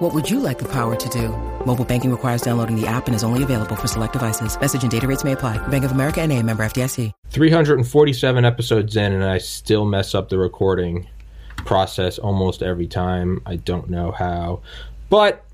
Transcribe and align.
What 0.00 0.14
would 0.14 0.30
you 0.30 0.40
like 0.40 0.58
the 0.58 0.68
power 0.68 0.96
to 0.96 1.08
do? 1.10 1.28
Mobile 1.66 1.84
banking 1.84 2.10
requires 2.10 2.40
downloading 2.40 2.74
the 2.74 2.86
app 2.86 3.06
and 3.06 3.14
is 3.14 3.22
only 3.22 3.42
available 3.42 3.76
for 3.76 3.86
select 3.86 4.14
devices. 4.14 4.58
Message 4.58 4.80
and 4.80 4.90
data 4.90 5.06
rates 5.06 5.24
may 5.24 5.32
apply. 5.32 5.58
Bank 5.68 5.84
of 5.84 5.92
America 5.92 6.22
and 6.22 6.32
a 6.32 6.42
member 6.42 6.64
FDIC. 6.64 7.12
347 7.28 8.44
episodes 8.46 8.96
in 8.96 9.12
and 9.12 9.22
I 9.22 9.36
still 9.36 9.84
mess 9.84 10.14
up 10.14 10.30
the 10.30 10.38
recording 10.38 11.06
process 11.66 12.18
almost 12.18 12.62
every 12.62 12.86
time. 12.86 13.42
I 13.44 13.56
don't 13.56 13.90
know 13.90 14.10
how. 14.10 14.62
But 15.10 15.44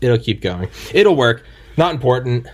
it'll 0.00 0.16
keep 0.16 0.40
going. 0.40 0.70
It'll 0.94 1.14
work. 1.14 1.44
Not 1.76 1.92
important. 1.92 2.46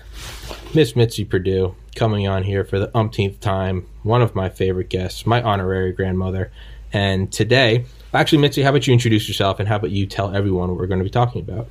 Miss 0.75 0.97
Mitzi 0.97 1.25
Perdue 1.25 1.77
coming 1.95 2.27
on 2.27 2.43
here 2.43 2.65
for 2.65 2.81
the 2.81 2.91
umpteenth 2.97 3.39
time. 3.39 3.87
One 4.03 4.23
of 4.23 4.35
my 4.35 4.49
favorite 4.49 4.89
guests, 4.89 5.25
my 5.25 5.41
honorary 5.41 5.93
grandmother. 5.93 6.51
And 6.93 7.31
today, 7.31 7.85
actually, 8.15 8.39
Mitzi, 8.39 8.63
how 8.63 8.71
about 8.71 8.87
you 8.87 8.93
introduce 8.93 9.29
yourself 9.29 9.59
and 9.59 9.69
how 9.69 9.77
about 9.77 9.91
you 9.91 10.07
tell 10.07 10.35
everyone 10.35 10.69
what 10.69 10.79
we're 10.79 10.87
going 10.87 11.01
to 11.01 11.05
be 11.05 11.11
talking 11.11 11.43
about? 11.43 11.69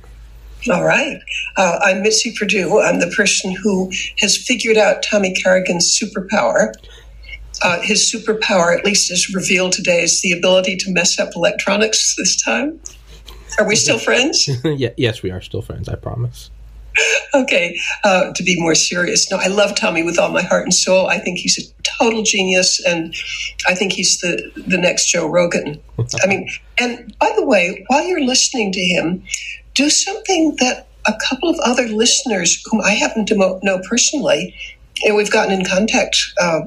All 0.70 0.84
right. 0.84 1.18
Uh, 1.56 1.78
I'm 1.82 2.02
Mitzi 2.02 2.34
Perdue. 2.38 2.80
I'm 2.80 3.00
the 3.00 3.12
person 3.16 3.54
who 3.62 3.90
has 4.18 4.36
figured 4.36 4.76
out 4.76 5.02
Tommy 5.02 5.34
Carrigan's 5.34 5.98
superpower. 5.98 6.72
Uh, 7.62 7.80
his 7.80 8.04
superpower, 8.04 8.76
at 8.76 8.84
least 8.84 9.10
as 9.10 9.34
revealed 9.34 9.72
today, 9.72 10.02
is 10.02 10.20
the 10.20 10.32
ability 10.32 10.76
to 10.76 10.92
mess 10.92 11.18
up 11.18 11.30
electronics 11.34 12.14
this 12.16 12.40
time. 12.42 12.80
Are 13.58 13.66
we 13.66 13.76
still 13.76 13.98
friends? 14.08 14.48
yeah, 14.64 14.90
yes, 14.96 15.22
we 15.22 15.30
are 15.30 15.40
still 15.40 15.62
friends, 15.62 15.88
I 15.88 15.96
promise. 15.96 16.50
Okay, 17.34 17.78
uh, 18.04 18.32
to 18.34 18.42
be 18.42 18.60
more 18.60 18.74
serious, 18.74 19.30
no, 19.30 19.38
I 19.38 19.48
love 19.48 19.74
Tommy 19.74 20.02
with 20.02 20.18
all 20.18 20.30
my 20.30 20.42
heart 20.42 20.64
and 20.64 20.74
soul. 20.74 21.06
I 21.06 21.18
think 21.18 21.38
he's 21.38 21.58
a 21.58 21.82
total 21.98 22.22
genius, 22.22 22.82
and 22.84 23.14
I 23.66 23.74
think 23.74 23.92
he's 23.92 24.20
the 24.20 24.50
the 24.66 24.78
next 24.78 25.10
Joe 25.10 25.26
Rogan. 25.26 25.80
I 26.22 26.26
mean, 26.26 26.48
and 26.78 27.14
by 27.18 27.32
the 27.36 27.46
way, 27.46 27.84
while 27.88 28.04
you're 28.04 28.24
listening 28.24 28.72
to 28.72 28.80
him, 28.80 29.22
do 29.74 29.90
something 29.90 30.56
that 30.60 30.88
a 31.06 31.14
couple 31.28 31.48
of 31.48 31.58
other 31.64 31.88
listeners, 31.88 32.62
whom 32.70 32.80
I 32.80 32.92
happen 32.92 33.26
to 33.26 33.34
mo- 33.34 33.60
know 33.62 33.80
personally, 33.88 34.54
and 35.04 35.16
we've 35.16 35.30
gotten 35.30 35.58
in 35.58 35.64
contact. 35.64 36.16
Uh, 36.40 36.62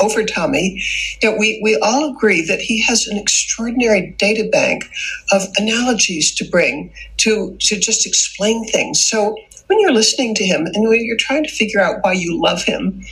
over 0.00 0.22
Tommy, 0.22 0.80
you 1.20 1.28
know, 1.28 1.36
we, 1.36 1.60
we 1.62 1.76
all 1.82 2.14
agree 2.14 2.46
that 2.46 2.60
he 2.60 2.80
has 2.82 3.08
an 3.08 3.18
extraordinary 3.18 4.14
data 4.18 4.48
bank 4.52 4.84
of 5.32 5.42
analogies 5.56 6.32
to 6.36 6.44
bring 6.44 6.92
to, 7.16 7.56
to 7.60 7.78
just 7.78 8.06
explain 8.06 8.64
things. 8.66 9.04
So 9.04 9.36
when 9.68 9.78
you're 9.80 9.92
listening 9.92 10.34
to 10.34 10.44
him 10.44 10.66
and 10.66 10.88
when 10.88 11.04
you're 11.04 11.16
trying 11.16 11.44
to 11.44 11.50
figure 11.50 11.80
out 11.80 11.98
why 12.02 12.12
you 12.12 12.40
love 12.40 12.64
him, 12.64 13.02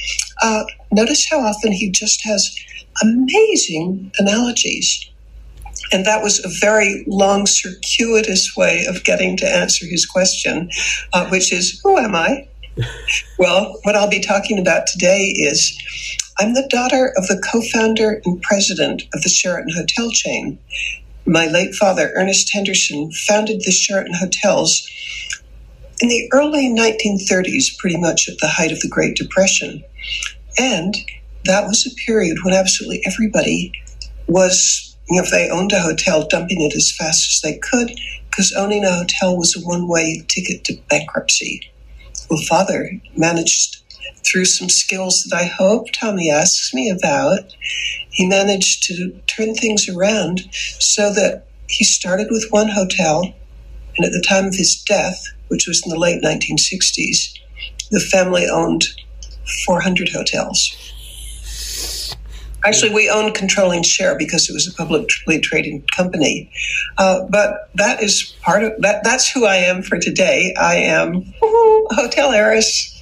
uh, 0.43 0.65
notice 0.91 1.29
how 1.31 1.39
often 1.39 1.71
he 1.71 1.91
just 1.91 2.25
has 2.25 2.55
amazing 3.03 4.11
analogies. 4.19 5.09
And 5.93 6.05
that 6.05 6.23
was 6.23 6.45
a 6.45 6.49
very 6.61 7.05
long, 7.07 7.47
circuitous 7.47 8.57
way 8.57 8.87
of 8.89 9.05
getting 9.05 9.37
to 9.37 9.47
answer 9.47 9.87
his 9.87 10.07
question, 10.07 10.71
uh, 11.13 11.29
which 11.29 11.53
is, 11.53 11.81
Who 11.85 11.99
am 11.99 12.15
I? 12.15 12.49
well, 13.39 13.79
what 13.83 13.95
I'll 13.95 14.11
be 14.11 14.21
talking 14.21 14.59
about 14.59 14.87
today 14.87 15.35
is 15.37 15.79
I'm 16.39 16.55
the 16.55 16.67
daughter 16.69 17.13
of 17.17 17.29
the 17.29 17.41
co 17.51 17.63
founder 17.73 18.21
and 18.25 18.43
president 18.43 19.03
of 19.15 19.23
the 19.23 19.29
Sheraton 19.29 19.73
Hotel 19.75 20.11
chain. 20.11 20.59
My 21.27 21.47
late 21.47 21.75
father, 21.75 22.13
Ernest 22.15 22.53
Henderson, 22.53 23.11
founded 23.13 23.63
the 23.65 23.73
Sheraton 23.73 24.15
Hotels 24.15 24.89
in 26.01 26.09
the 26.09 26.29
early 26.33 26.69
1930s, 26.69 27.77
pretty 27.79 27.97
much 27.97 28.29
at 28.29 28.39
the 28.39 28.49
height 28.49 28.73
of 28.73 28.81
the 28.81 28.89
Great 28.89 29.17
Depression. 29.17 29.83
And 30.59 30.95
that 31.45 31.67
was 31.67 31.87
a 31.87 31.95
period 32.05 32.39
when 32.43 32.55
absolutely 32.55 33.03
everybody 33.07 33.73
was, 34.27 34.97
you 35.09 35.17
know, 35.17 35.23
if 35.23 35.31
they 35.31 35.49
owned 35.49 35.73
a 35.73 35.81
hotel, 35.81 36.27
dumping 36.29 36.61
it 36.61 36.75
as 36.75 36.93
fast 36.93 37.33
as 37.33 37.41
they 37.41 37.59
could, 37.59 37.91
because 38.29 38.53
owning 38.53 38.85
a 38.85 38.93
hotel 38.93 39.37
was 39.37 39.57
a 39.57 39.61
one 39.61 39.89
way 39.89 40.25
ticket 40.29 40.65
to 40.65 40.77
bankruptcy. 40.89 41.71
Well, 42.29 42.43
father 42.49 42.91
managed 43.17 43.83
through 44.27 44.45
some 44.45 44.69
skills 44.69 45.23
that 45.25 45.37
I 45.37 45.45
hope 45.45 45.87
Tommy 45.93 46.31
asks 46.31 46.75
me 46.75 46.91
about, 46.91 47.55
he 48.11 48.27
managed 48.27 48.83
to 48.85 49.13
turn 49.27 49.55
things 49.55 49.89
around 49.89 50.49
so 50.53 51.13
that 51.15 51.47
he 51.69 51.85
started 51.85 52.29
with 52.31 52.49
one 52.51 52.69
hotel, 52.69 53.35
and 53.97 54.05
at 54.05 54.13
the 54.13 54.25
time 54.27 54.47
of 54.47 54.55
his 54.55 54.83
death, 54.83 55.23
which 55.49 55.67
was 55.67 55.83
in 55.85 55.91
the 55.91 55.99
late 55.99 56.23
1960s, 56.23 57.39
the 57.91 58.01
family 58.01 58.47
owned 58.51 58.85
400 59.67 60.09
hotels. 60.09 60.75
Actually, 62.65 62.93
we 62.93 63.09
owned 63.09 63.35
controlling 63.35 63.83
share 63.85 64.19
because 64.19 64.49
it 64.51 64.53
was 64.53 64.67
a 64.67 64.75
publicly 64.75 65.39
traded 65.39 65.91
company. 65.93 66.51
Uh, 66.99 67.21
but 67.31 67.71
that 67.77 68.03
is 68.03 68.35
part 68.43 68.65
of 68.65 68.73
that. 68.81 69.05
That's 69.05 69.31
who 69.31 69.47
I 69.47 69.57
am 69.57 69.83
for 69.83 69.99
today. 69.99 70.53
I 70.59 70.77
am 70.77 71.33
hotel 71.41 72.33
heiress 72.33 72.97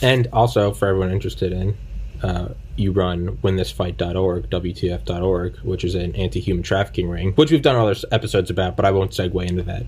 and 0.00 0.28
also, 0.32 0.72
for 0.72 0.86
everyone 0.88 1.10
interested 1.10 1.52
in, 1.52 1.76
uh, 2.22 2.50
you 2.76 2.92
run 2.92 3.36
winthisfight.org, 3.38 4.50
WTF.org, 4.50 5.56
which 5.58 5.84
is 5.84 5.94
an 5.94 6.14
anti 6.14 6.40
human 6.40 6.62
trafficking 6.62 7.08
ring, 7.08 7.32
which 7.32 7.50
we've 7.50 7.62
done 7.62 7.76
other 7.76 7.96
episodes 8.12 8.50
about, 8.50 8.76
but 8.76 8.84
I 8.84 8.90
won't 8.90 9.10
segue 9.10 9.48
into 9.48 9.62
that. 9.64 9.84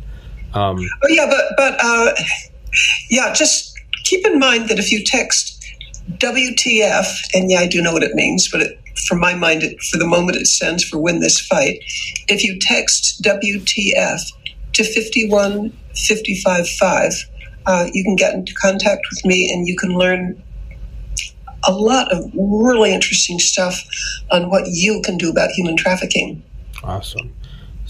Um, 0.55 0.79
oh, 0.79 1.09
yeah, 1.09 1.27
but, 1.29 1.45
but 1.57 1.77
uh, 1.81 2.15
yeah, 3.09 3.33
just 3.33 3.79
keep 4.05 4.27
in 4.27 4.39
mind 4.39 4.69
that 4.69 4.79
if 4.79 4.91
you 4.91 5.03
text 5.05 5.65
WTF, 6.19 7.07
and 7.35 7.51
yeah, 7.51 7.61
I 7.61 7.69
do 7.69 7.81
know 7.83 7.93
what 7.93 8.03
it 8.03 8.15
means, 8.15 8.51
but 8.51 8.63
it, 8.63 8.81
for 9.07 9.17
my 9.17 9.35
mind, 9.35 9.63
it, 9.63 9.81
for 9.83 9.99
the 9.99 10.07
moment, 10.07 10.37
it 10.37 10.47
stands 10.47 10.85
for 10.85 10.99
win 10.99 11.21
this 11.21 11.41
fight. 11.41 11.83
If 12.29 12.45
you 12.45 12.59
text 12.61 13.23
WTF 13.23 14.21
to 14.73 14.85
51555, 14.85 17.13
uh, 17.67 17.89
you 17.93 18.03
can 18.05 18.17
get 18.17 18.35
into 18.35 18.55
contact 18.55 19.07
with 19.11 19.23
me 19.25 19.53
and 19.53 19.69
you 19.69 19.77
can 19.77 19.97
learn 19.97 20.43
a 21.69 21.73
lot 21.73 22.11
of 22.11 22.25
really 22.35 22.93
interesting 22.93 23.39
stuff 23.39 23.81
on 24.31 24.49
what 24.51 24.65
you 24.67 25.01
can 25.05 25.19
do 25.19 25.31
about 25.31 25.51
human 25.51 25.77
trafficking. 25.77 26.43
Awesome. 26.83 27.33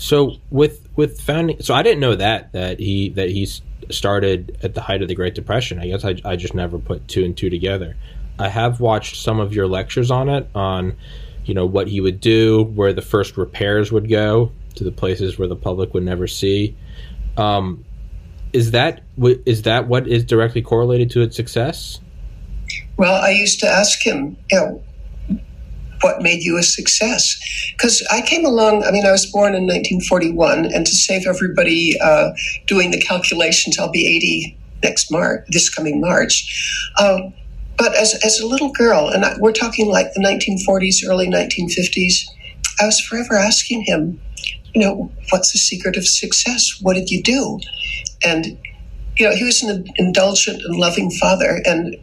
So 0.00 0.36
with 0.48 0.88
with 0.96 1.20
founding, 1.20 1.60
so 1.60 1.74
I 1.74 1.82
didn't 1.82 2.00
know 2.00 2.14
that 2.14 2.52
that 2.52 2.80
he 2.80 3.10
that 3.10 3.28
he 3.28 3.46
started 3.90 4.58
at 4.62 4.74
the 4.74 4.80
height 4.80 5.02
of 5.02 5.08
the 5.08 5.14
Great 5.14 5.34
Depression. 5.34 5.78
I 5.78 5.88
guess 5.88 6.06
I, 6.06 6.16
I 6.24 6.36
just 6.36 6.54
never 6.54 6.78
put 6.78 7.06
two 7.06 7.22
and 7.22 7.36
two 7.36 7.50
together. 7.50 7.96
I 8.38 8.48
have 8.48 8.80
watched 8.80 9.16
some 9.16 9.40
of 9.40 9.54
your 9.54 9.66
lectures 9.66 10.10
on 10.10 10.30
it, 10.30 10.48
on 10.54 10.96
you 11.44 11.52
know 11.52 11.66
what 11.66 11.86
he 11.86 12.00
would 12.00 12.18
do, 12.18 12.62
where 12.62 12.94
the 12.94 13.02
first 13.02 13.36
repairs 13.36 13.92
would 13.92 14.08
go 14.08 14.52
to 14.76 14.84
the 14.84 14.90
places 14.90 15.38
where 15.38 15.48
the 15.48 15.56
public 15.56 15.92
would 15.92 16.04
never 16.04 16.26
see. 16.26 16.74
Um, 17.36 17.84
is 18.54 18.70
that 18.70 19.02
is 19.18 19.62
that 19.62 19.86
what 19.86 20.08
is 20.08 20.24
directly 20.24 20.62
correlated 20.62 21.10
to 21.10 21.20
its 21.20 21.36
success? 21.36 22.00
Well, 22.96 23.22
I 23.22 23.32
used 23.32 23.60
to 23.60 23.68
ask 23.68 24.00
him, 24.04 24.38
you 24.50 24.58
know, 24.58 24.82
what 26.02 26.22
made 26.22 26.42
you 26.42 26.58
a 26.58 26.62
success? 26.62 27.38
Because 27.72 28.06
I 28.10 28.22
came 28.22 28.44
along, 28.44 28.84
I 28.84 28.90
mean, 28.90 29.06
I 29.06 29.12
was 29.12 29.26
born 29.26 29.54
in 29.54 29.66
1941, 29.66 30.66
and 30.72 30.86
to 30.86 30.94
save 30.94 31.26
everybody 31.26 31.98
uh, 32.00 32.30
doing 32.66 32.90
the 32.90 33.00
calculations, 33.00 33.78
I'll 33.78 33.90
be 33.90 34.06
80 34.06 34.56
next 34.82 35.10
March, 35.10 35.44
this 35.48 35.68
coming 35.68 36.00
March. 36.00 36.92
Um, 36.98 37.34
but 37.76 37.94
as, 37.96 38.14
as 38.24 38.40
a 38.40 38.46
little 38.46 38.72
girl, 38.72 39.08
and 39.08 39.24
I, 39.24 39.36
we're 39.38 39.52
talking 39.52 39.88
like 39.88 40.12
the 40.14 40.20
1940s, 40.20 41.06
early 41.06 41.28
1950s, 41.28 42.28
I 42.80 42.86
was 42.86 43.00
forever 43.00 43.34
asking 43.36 43.82
him, 43.82 44.20
you 44.74 44.82
know, 44.82 45.10
what's 45.30 45.52
the 45.52 45.58
secret 45.58 45.96
of 45.96 46.06
success? 46.06 46.78
What 46.82 46.94
did 46.94 47.10
you 47.10 47.22
do? 47.22 47.58
And, 48.24 48.58
you 49.16 49.28
know, 49.28 49.34
he 49.34 49.44
was 49.44 49.62
an 49.62 49.86
indulgent 49.96 50.62
and 50.62 50.76
loving 50.76 51.10
father. 51.10 51.60
And, 51.64 51.96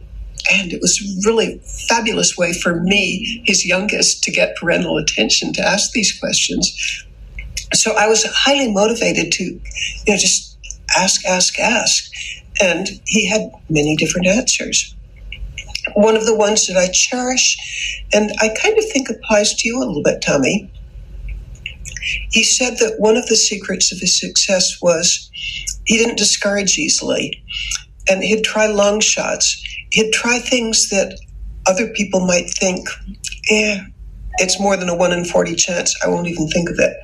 and 0.50 0.72
it 0.72 0.80
was 0.80 1.00
a 1.00 1.28
really 1.28 1.60
fabulous 1.88 2.36
way 2.36 2.52
for 2.52 2.80
me, 2.80 3.42
his 3.44 3.66
youngest, 3.66 4.22
to 4.24 4.30
get 4.30 4.56
parental 4.56 4.96
attention 4.96 5.52
to 5.54 5.62
ask 5.62 5.92
these 5.92 6.18
questions. 6.18 7.04
So 7.74 7.94
I 7.96 8.06
was 8.06 8.24
highly 8.24 8.72
motivated 8.72 9.32
to, 9.32 9.44
you 9.44 9.60
know, 10.06 10.16
just 10.16 10.56
ask, 10.96 11.24
ask, 11.26 11.58
ask. 11.58 12.10
And 12.60 12.88
he 13.04 13.26
had 13.26 13.50
many 13.68 13.96
different 13.96 14.26
answers. 14.26 14.94
One 15.94 16.16
of 16.16 16.26
the 16.26 16.36
ones 16.36 16.66
that 16.66 16.76
I 16.76 16.88
cherish, 16.88 17.56
and 18.12 18.32
I 18.40 18.48
kind 18.60 18.76
of 18.78 18.84
think 18.90 19.08
applies 19.08 19.54
to 19.54 19.68
you 19.68 19.78
a 19.78 19.84
little 19.84 20.02
bit, 20.02 20.22
Tommy, 20.22 20.70
he 22.30 22.42
said 22.42 22.78
that 22.78 22.98
one 22.98 23.16
of 23.16 23.26
the 23.26 23.36
secrets 23.36 23.92
of 23.92 24.00
his 24.00 24.18
success 24.18 24.78
was 24.80 25.30
he 25.84 25.98
didn't 25.98 26.18
discourage 26.18 26.78
easily 26.78 27.42
and 28.08 28.22
he'd 28.22 28.44
try 28.44 28.66
long 28.66 29.00
shots. 29.00 29.62
He'd 29.90 30.12
try 30.12 30.38
things 30.38 30.88
that 30.90 31.18
other 31.66 31.88
people 31.88 32.20
might 32.20 32.50
think, 32.50 32.88
eh, 33.50 33.80
it's 34.38 34.60
more 34.60 34.76
than 34.76 34.88
a 34.88 34.96
one 34.96 35.12
in 35.12 35.24
40 35.24 35.54
chance. 35.54 35.94
I 36.04 36.08
won't 36.08 36.28
even 36.28 36.48
think 36.48 36.70
of 36.70 36.78
it. 36.78 36.96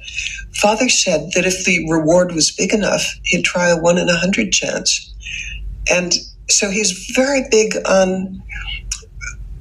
Father 0.55 0.89
said 0.89 1.33
that 1.35 1.45
if 1.45 1.65
the 1.65 1.91
reward 1.91 2.33
was 2.33 2.51
big 2.51 2.73
enough, 2.73 3.03
he'd 3.25 3.45
try 3.45 3.69
a 3.69 3.77
one 3.77 3.99
in 3.99 4.09
a 4.09 4.17
hundred 4.17 4.53
chance. 4.53 5.13
And 5.91 6.15
so 6.49 6.71
he's 6.71 7.11
very 7.15 7.43
big 7.51 7.77
on 7.87 8.43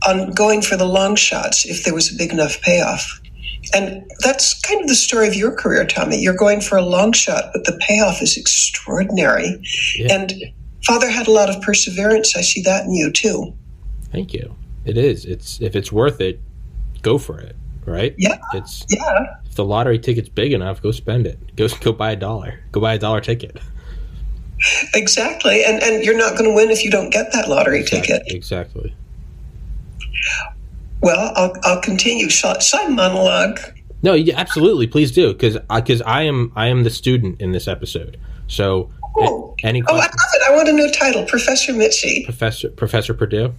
on 0.08 0.32
going 0.32 0.62
for 0.62 0.76
the 0.76 0.86
long 0.86 1.16
shots 1.16 1.66
if 1.66 1.84
there 1.84 1.94
was 1.94 2.14
a 2.14 2.18
big 2.18 2.32
enough 2.32 2.62
payoff. 2.62 3.22
And 3.74 4.04
that's 4.20 4.60
kind 4.62 4.82
of 4.82 4.88
the 4.88 4.96
story 4.96 5.28
of 5.28 5.36
your 5.36 5.56
career, 5.56 5.86
Tommy. 5.86 6.22
You're 6.22 6.36
going 6.36 6.60
for 6.60 6.78
a 6.78 6.82
long 6.82 7.14
shot, 7.14 7.46
but 7.54 7.64
the 7.64 7.80
payoff 7.80 8.22
is 8.22 8.38
extraordinary. 8.38 9.62
Yeah. 9.96 10.14
And 10.14 10.34
Father 10.86 11.10
had 11.10 11.28
a 11.28 11.32
lot 11.32 11.50
of 11.50 11.62
perseverance. 11.62 12.36
I 12.36 12.42
see 12.42 12.62
that 12.64 12.86
in 12.86 12.94
you 12.94 13.12
too. 13.12 13.54
Thank 14.12 14.34
you. 14.34 14.56
It 14.86 14.98
is. 14.98 15.26
It's 15.26 15.62
if 15.62 15.76
it's 15.76 15.92
worth 15.92 16.20
it, 16.20 16.42
go 17.02 17.18
for 17.18 17.40
it. 17.40 17.56
Right? 17.86 18.16
Yeah. 18.18 18.38
It's 18.54 18.86
yeah. 18.90 19.38
If 19.46 19.56
the 19.56 19.66
lottery 19.66 20.00
ticket's 20.00 20.30
big 20.30 20.54
enough, 20.54 20.82
go 20.82 20.92
spend 20.92 21.28
it. 21.28 21.56
Go 21.56 21.68
go 21.82 21.94
buy 21.94 22.12
a 22.12 22.16
dollar. 22.16 22.60
Go 22.72 22.82
buy 22.82 22.94
a 22.94 23.00
dollar 23.00 23.22
ticket. 23.22 23.60
Exactly. 24.94 25.64
And 25.64 25.82
and 25.82 26.04
you're 26.04 26.18
not 26.18 26.38
going 26.38 26.50
to 26.50 26.56
win 26.56 26.70
if 26.70 26.84
you 26.84 26.92
don't 26.92 27.10
get 27.10 27.34
that 27.34 27.50
lottery 27.50 27.82
exactly. 27.82 28.18
ticket. 28.18 28.34
Exactly. 28.34 28.96
Well, 31.02 31.34
I'll, 31.36 31.54
I'll 31.64 31.82
continue. 31.82 32.30
Shall, 32.30 32.58
shall 32.62 32.86
I 32.86 32.88
monologue? 32.88 33.60
No, 34.04 34.14
yeah, 34.14 34.36
absolutely. 34.38 34.88
Please 34.88 35.12
do, 35.12 35.34
because 35.34 35.58
because 35.70 36.02
uh, 36.02 36.06
I, 36.06 36.20
I, 36.20 36.24
am 36.24 36.52
I 36.56 36.68
am 36.68 36.84
the 36.84 36.90
student 36.90 37.42
in 37.42 37.52
this 37.52 37.68
episode. 37.68 38.18
So, 38.48 38.90
oh. 39.18 39.56
any 39.64 39.82
questions? 39.82 40.08
oh, 40.08 40.48
I 40.48 40.50
love 40.50 40.50
it. 40.50 40.52
I 40.52 40.56
want 40.56 40.70
a 40.70 40.74
new 40.74 40.92
title, 40.92 41.26
Professor 41.26 41.74
Mitzi. 41.74 42.24
Professor 42.26 42.70
Professor 42.70 43.14
Perdue. 43.14 43.54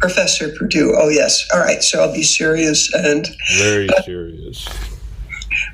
Professor 0.00 0.48
Perdue. 0.58 0.94
Oh 0.96 1.08
yes. 1.08 1.46
All 1.52 1.60
right. 1.60 1.82
So 1.82 2.02
I'll 2.02 2.12
be 2.12 2.22
serious 2.22 2.92
and 2.92 3.28
very 3.58 3.88
serious. 4.04 4.66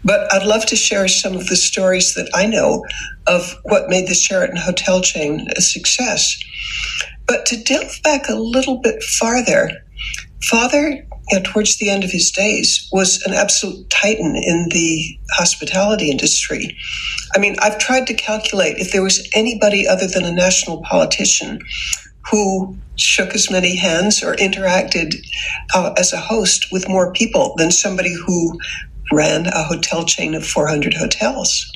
But 0.05 0.32
I'd 0.32 0.47
love 0.47 0.67
to 0.67 0.76
share 0.76 1.06
some 1.08 1.35
of 1.35 1.47
the 1.47 1.56
stories 1.56 2.14
that 2.14 2.29
I 2.35 2.47
know 2.47 2.85
of 3.26 3.55
what 3.64 3.88
made 3.88 4.08
the 4.08 4.14
Sheraton 4.14 4.56
hotel 4.56 5.00
chain 5.00 5.49
a 5.56 5.61
success. 5.61 6.37
But 7.26 7.47
to 7.47 7.62
delve 7.62 8.00
back 8.02 8.29
a 8.29 8.35
little 8.35 8.79
bit 8.79 9.02
farther, 9.02 9.70
Father, 10.44 11.06
you 11.31 11.38
know, 11.38 11.43
towards 11.44 11.76
the 11.76 11.90
end 11.90 12.05
of 12.05 12.11
his 12.11 12.31
days, 12.31 12.88
was 12.93 13.23
an 13.23 13.32
absolute 13.32 13.88
titan 13.90 14.37
in 14.37 14.69
the 14.70 15.19
hospitality 15.32 16.11
industry. 16.11 16.76
I 17.34 17.38
mean, 17.38 17.56
I've 17.61 17.78
tried 17.78 18.06
to 18.08 18.14
calculate 18.14 18.78
if 18.78 18.93
there 18.93 19.02
was 19.02 19.28
anybody 19.34 19.87
other 19.87 20.06
than 20.06 20.25
a 20.25 20.32
national 20.32 20.82
politician 20.82 21.61
who 22.31 22.76
shook 22.96 23.34
as 23.34 23.50
many 23.50 23.76
hands 23.76 24.23
or 24.23 24.34
interacted 24.37 25.14
uh, 25.75 25.93
as 25.96 26.12
a 26.12 26.20
host 26.20 26.67
with 26.73 26.88
more 26.88 27.12
people 27.12 27.55
than 27.56 27.70
somebody 27.70 28.14
who 28.26 28.58
ran 29.12 29.46
a 29.46 29.62
hotel 29.62 30.05
chain 30.05 30.34
of 30.34 30.44
400 30.44 30.94
hotels. 30.94 31.70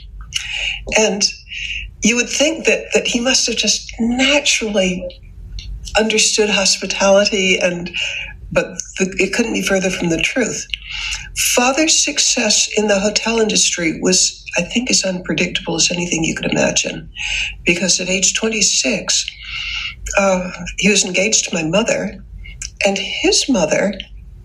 And 0.96 1.24
you 2.02 2.16
would 2.16 2.28
think 2.28 2.66
that, 2.66 2.86
that 2.94 3.06
he 3.06 3.20
must 3.20 3.46
have 3.46 3.56
just 3.56 3.92
naturally 4.00 5.20
understood 5.98 6.48
hospitality 6.48 7.58
and 7.58 7.90
but 8.52 8.66
the, 8.98 9.14
it 9.18 9.32
couldn't 9.32 9.52
be 9.52 9.62
further 9.62 9.90
from 9.90 10.08
the 10.08 10.20
truth. 10.20 10.66
Father's 11.54 11.96
success 11.96 12.68
in 12.76 12.88
the 12.88 12.98
hotel 12.98 13.38
industry 13.38 14.00
was, 14.00 14.44
I 14.58 14.62
think, 14.62 14.90
as 14.90 15.04
unpredictable 15.04 15.76
as 15.76 15.90
anything 15.90 16.24
you 16.24 16.34
could 16.34 16.50
imagine. 16.50 17.10
Because 17.64 18.00
at 18.00 18.08
age 18.08 18.34
26, 18.34 19.30
uh, 20.18 20.50
he 20.78 20.90
was 20.90 21.04
engaged 21.04 21.48
to 21.48 21.54
my 21.54 21.62
mother, 21.62 22.24
and 22.84 22.98
his 22.98 23.48
mother 23.48 23.94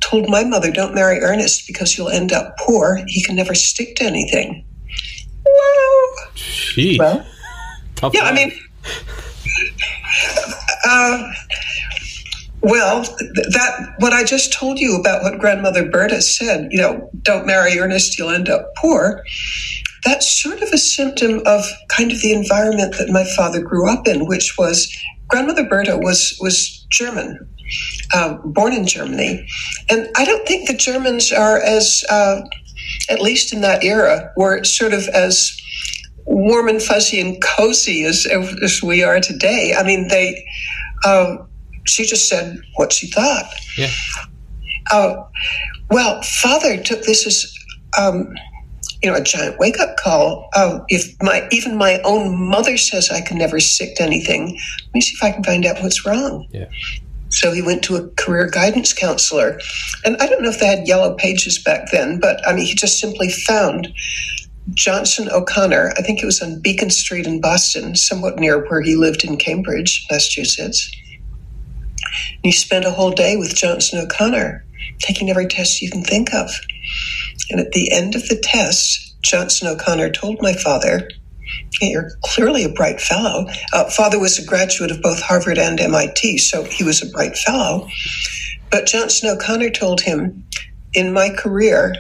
told 0.02 0.30
my 0.30 0.44
mother, 0.44 0.72
Don't 0.72 0.94
marry 0.94 1.20
Ernest 1.20 1.66
because 1.68 1.98
you'll 1.98 2.10
end 2.10 2.32
up 2.32 2.58
poor. 2.58 3.02
He 3.08 3.24
can 3.24 3.36
never 3.36 3.56
stick 3.56 3.96
to 3.96 4.04
anything. 4.04 4.66
Well, 5.46 6.16
Gee. 6.36 6.98
well 7.00 7.26
Tough 7.96 8.14
yeah, 8.14 8.24
life. 8.24 8.32
I 8.32 8.36
mean, 8.36 8.52
uh, 10.88 11.32
well, 12.66 13.02
that 13.02 13.94
what 14.00 14.12
I 14.12 14.24
just 14.24 14.52
told 14.52 14.80
you 14.80 14.96
about 14.96 15.22
what 15.22 15.38
grandmother 15.38 15.88
Berta 15.88 16.20
said, 16.20 16.70
you 16.72 16.82
know, 16.82 17.12
don't 17.22 17.46
marry 17.46 17.78
Ernest, 17.78 18.18
you'll 18.18 18.32
end 18.32 18.50
up 18.50 18.74
poor. 18.76 19.24
That's 20.04 20.42
sort 20.42 20.64
of 20.64 20.70
a 20.70 20.78
symptom 20.80 21.44
of 21.46 21.64
kind 21.90 22.12
of 22.12 22.22
the 22.22 22.34
environment 22.34 22.96
that 22.98 23.10
my 23.10 23.24
father 23.36 23.62
grew 23.62 23.88
up 23.88 24.08
in, 24.08 24.26
which 24.26 24.58
was 24.58 24.92
grandmother 25.28 25.64
Berta 25.64 25.96
was 25.98 26.36
was 26.42 26.88
German, 26.90 27.38
uh, 28.16 28.34
born 28.46 28.74
in 28.74 28.88
Germany, 28.88 29.48
and 29.92 30.10
I 30.18 30.26
don't 30.26 30.48
think 30.48 30.68
the 30.68 30.74
Germans 30.74 31.32
are 31.32 31.62
as, 31.62 32.04
uh, 32.10 32.42
at 33.12 33.22
least 33.22 33.54
in 33.54 33.62
that 33.62 33.84
era, 33.84 34.34
were 34.38 34.64
sort 34.64 34.94
of 34.94 35.08
as 35.10 35.56
warm 36.26 36.68
and 36.68 36.82
fuzzy 36.82 37.22
and 37.22 37.40
cozy 37.44 38.06
as 38.06 38.26
as 38.64 38.82
we 38.82 39.04
are 39.04 39.20
today. 39.20 39.76
I 39.78 39.84
mean, 39.84 40.08
they. 40.08 40.44
Uh, 41.04 41.38
she 41.86 42.06
just 42.06 42.28
said 42.28 42.60
what 42.76 42.92
she 42.92 43.08
thought. 43.08 43.46
Yeah. 43.78 43.92
Uh, 44.92 45.24
well, 45.90 46.22
father 46.22 46.78
took 46.78 47.04
this 47.04 47.26
as, 47.26 47.54
um, 47.98 48.34
you 49.02 49.10
know, 49.10 49.18
a 49.18 49.22
giant 49.22 49.60
wake 49.60 49.80
up 49.80 49.98
call. 49.98 50.50
Uh, 50.54 50.80
if 50.90 51.16
my 51.22 51.48
even 51.52 51.78
my 51.78 52.00
own 52.04 52.50
mother 52.50 52.78
says 52.78 53.10
I 53.10 53.22
can 53.22 53.38
never 53.38 53.60
stick 53.60 53.96
to 53.96 54.04
anything, 54.04 54.48
let 54.48 54.94
me 54.94 55.02
see 55.02 55.16
if 55.16 55.24
I 55.24 55.32
can 55.32 55.44
find 55.44 55.66
out 55.66 55.82
what's 55.82 56.06
wrong. 56.06 56.48
Yeah. 56.52 56.66
So 57.30 57.52
he 57.52 57.62
went 57.62 57.84
to 57.84 57.96
a 57.96 58.08
career 58.10 58.48
guidance 58.48 58.94
counselor, 58.94 59.60
and 60.06 60.16
I 60.18 60.28
don't 60.28 60.42
know 60.42 60.50
if 60.50 60.60
they 60.60 60.68
had 60.68 60.88
yellow 60.88 61.16
pages 61.16 61.58
back 61.58 61.92
then, 61.92 62.20
but 62.20 62.48
I 62.48 62.54
mean, 62.54 62.66
he 62.66 62.76
just 62.76 63.00
simply 63.00 63.30
found 63.30 63.94
Johnson 64.74 65.30
O'Connor. 65.32 65.94
I 65.98 66.02
think 66.02 66.22
it 66.22 66.26
was 66.26 66.42
on 66.42 66.62
Beacon 66.62 66.90
Street 66.90 67.28
in 67.28 67.42
Boston, 67.42 67.96
somewhat 67.96 68.40
near 68.40 68.66
where 68.70 68.82
he 68.82 68.96
lived 68.96 69.24
in 69.24 69.38
Cambridge, 69.38 70.06
Massachusetts 70.10 70.90
he 72.44 72.52
spent 72.52 72.86
a 72.86 72.92
whole 72.92 73.12
day 73.12 73.38
with 73.38 73.56
Johnson 73.56 74.00
O'Connor, 74.00 74.66
taking 75.00 75.30
every 75.30 75.48
test 75.48 75.82
you 75.82 75.90
can 75.90 76.04
think 76.04 76.34
of. 76.34 76.50
And 77.50 77.60
at 77.60 77.72
the 77.72 77.92
end 77.92 78.16
of 78.16 78.28
the 78.28 78.40
test, 78.42 79.16
Johnson 79.22 79.68
O'Connor 79.68 80.12
told 80.12 80.42
my 80.42 80.54
father, 80.54 81.08
You're 81.82 82.12
clearly 82.24 82.64
a 82.64 82.70
bright 82.70 83.02
fellow. 83.02 83.48
Uh, 83.74 83.90
father 83.90 84.20
was 84.20 84.40
a 84.40 84.46
graduate 84.46 84.92
of 84.92 85.02
both 85.02 85.22
Harvard 85.22 85.58
and 85.58 85.80
MIT, 85.80 86.38
so 86.40 86.64
he 86.64 86.84
was 86.84 87.02
a 87.02 87.12
bright 87.12 87.38
fellow. 87.38 87.88
But 88.72 88.88
Johnson 88.88 89.30
O'Connor 89.30 89.72
told 89.72 90.02
him, 90.02 90.46
In 90.94 91.14
my 91.14 91.30
career, 91.30 91.96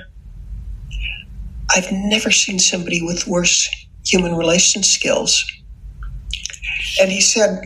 I've 1.75 1.91
never 1.91 2.31
seen 2.31 2.59
somebody 2.59 3.01
with 3.01 3.27
worse 3.27 3.69
human 4.05 4.35
relations 4.35 4.89
skills. 4.89 5.43
And 7.01 7.11
he 7.11 7.21
said, 7.21 7.61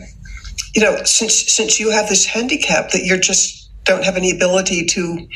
you 0.74 0.82
know, 0.82 0.96
since 1.04 1.52
since 1.52 1.80
you 1.80 1.90
have 1.90 2.08
this 2.08 2.26
handicap 2.26 2.90
that 2.90 3.04
you're 3.04 3.18
just 3.18 3.70
don't 3.84 4.04
have 4.04 4.16
any 4.16 4.30
ability 4.30 4.84
to 4.86 5.26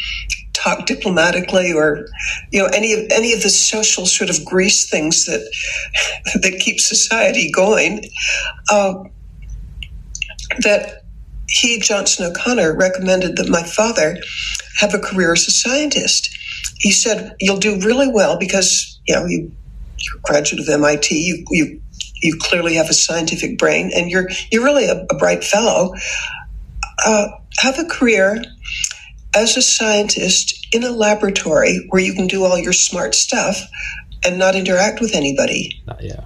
talk 0.53 0.87
diplomatically 0.87 1.73
or 1.73 2.07
you 2.53 2.63
know 2.63 2.69
any 2.73 2.93
of 2.93 3.01
any 3.11 3.33
of 3.33 3.43
the 3.43 3.51
social 3.51 4.07
sort 4.07 4.31
of 4.31 4.45
grease 4.45 4.89
things 4.89 5.27
that 5.27 5.41
that 6.43 6.61
keep 6.61 6.79
society 6.79 7.51
going 7.51 8.09
uh, 8.71 8.95
that 10.61 11.03
he 11.49 11.81
johnson 11.81 12.27
o'connor 12.27 12.75
recommended 12.77 13.37
that 13.37 13.49
my 13.49 13.63
father 13.63 14.17
have 14.79 14.95
a 14.95 14.99
career 14.99 15.33
as 15.33 15.47
a 15.47 15.51
scientist. 15.51 16.31
He 16.79 16.91
said 16.91 17.35
you'll 17.41 17.59
do 17.59 17.81
really 17.81 18.09
well 18.09 18.39
because 18.39 18.99
you 19.07 19.15
know 19.15 19.27
you, 19.27 19.53
you're 19.99 20.19
a 20.19 20.21
graduate 20.23 20.61
of 20.61 20.81
mit 20.81 21.11
you, 21.11 21.45
you 21.51 21.81
you 22.25 22.37
clearly 22.41 22.75
have 22.75 22.89
a 22.89 22.95
scientific 22.95 23.59
brain, 23.59 23.91
and 23.95 24.11
you're 24.11 24.29
you're 24.51 24.65
really 24.65 24.87
a, 24.87 25.07
a 25.11 25.17
bright 25.17 25.45
fellow. 25.45 25.95
Uh, 27.05 27.29
have 27.59 27.79
a 27.79 27.85
career 27.85 28.43
as 29.37 29.57
a 29.57 29.63
scientist 29.63 30.67
in 30.73 30.85
a 30.85 30.91
laboratory 30.91 31.85
where 31.91 32.01
you 32.01 32.15
can 32.15 32.27
do 32.27 32.45
all 32.45 32.59
your 32.59 32.73
smart 32.73 33.15
stuff 33.15 33.61
and 34.25 34.39
not 34.39 34.55
interact 34.55 35.01
with 35.01 35.15
anybody. 35.15 35.83
Uh, 35.87 35.97
yeah. 36.01 36.25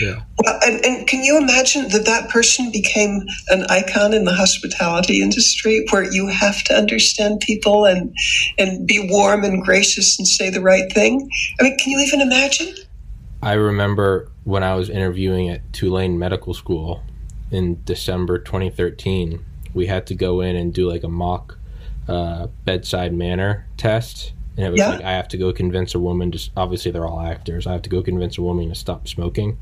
Yeah. 0.00 0.22
Well, 0.38 0.58
and, 0.64 0.84
and 0.86 1.06
can 1.06 1.22
you 1.22 1.36
imagine 1.36 1.88
that 1.88 2.06
that 2.06 2.30
person 2.30 2.70
became 2.72 3.20
an 3.48 3.64
icon 3.68 4.14
in 4.14 4.24
the 4.24 4.32
hospitality 4.32 5.20
industry 5.20 5.84
where 5.90 6.10
you 6.10 6.28
have 6.28 6.64
to 6.64 6.74
understand 6.74 7.40
people 7.40 7.84
and 7.84 8.14
and 8.58 8.86
be 8.86 9.06
warm 9.10 9.44
and 9.44 9.62
gracious 9.62 10.18
and 10.18 10.26
say 10.26 10.48
the 10.48 10.62
right 10.62 10.90
thing? 10.92 11.28
I 11.60 11.64
mean, 11.64 11.76
can 11.76 11.92
you 11.92 12.00
even 12.00 12.22
imagine? 12.22 12.74
I 13.42 13.54
remember 13.54 14.30
when 14.44 14.62
I 14.62 14.76
was 14.76 14.88
interviewing 14.88 15.48
at 15.48 15.72
Tulane 15.72 16.16
Medical 16.16 16.54
School 16.54 17.02
in 17.50 17.82
December 17.84 18.38
2013, 18.38 19.44
we 19.74 19.86
had 19.86 20.06
to 20.06 20.14
go 20.14 20.40
in 20.40 20.54
and 20.54 20.72
do 20.72 20.88
like 20.88 21.02
a 21.02 21.08
mock 21.08 21.58
uh, 22.06 22.46
bedside 22.64 23.12
manner 23.12 23.66
test. 23.76 24.32
And 24.56 24.66
it 24.66 24.70
was 24.70 24.78
yeah. 24.78 24.90
like, 24.90 25.02
I 25.02 25.12
have 25.12 25.26
to 25.28 25.36
go 25.36 25.52
convince 25.52 25.94
a 25.94 25.98
woman 25.98 26.30
to, 26.30 26.50
obviously, 26.56 26.92
they're 26.92 27.06
all 27.06 27.20
actors. 27.20 27.66
I 27.66 27.72
have 27.72 27.82
to 27.82 27.90
go 27.90 28.00
convince 28.00 28.38
a 28.38 28.42
woman 28.42 28.68
to 28.68 28.76
stop 28.76 29.08
smoking. 29.08 29.58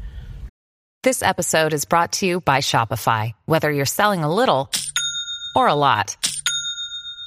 This 1.02 1.22
episode 1.22 1.72
is 1.72 1.86
brought 1.86 2.12
to 2.14 2.26
you 2.26 2.40
by 2.42 2.58
Shopify. 2.58 3.32
Whether 3.46 3.72
you're 3.72 3.86
selling 3.86 4.22
a 4.22 4.34
little 4.34 4.70
or 5.56 5.68
a 5.68 5.74
lot, 5.74 6.18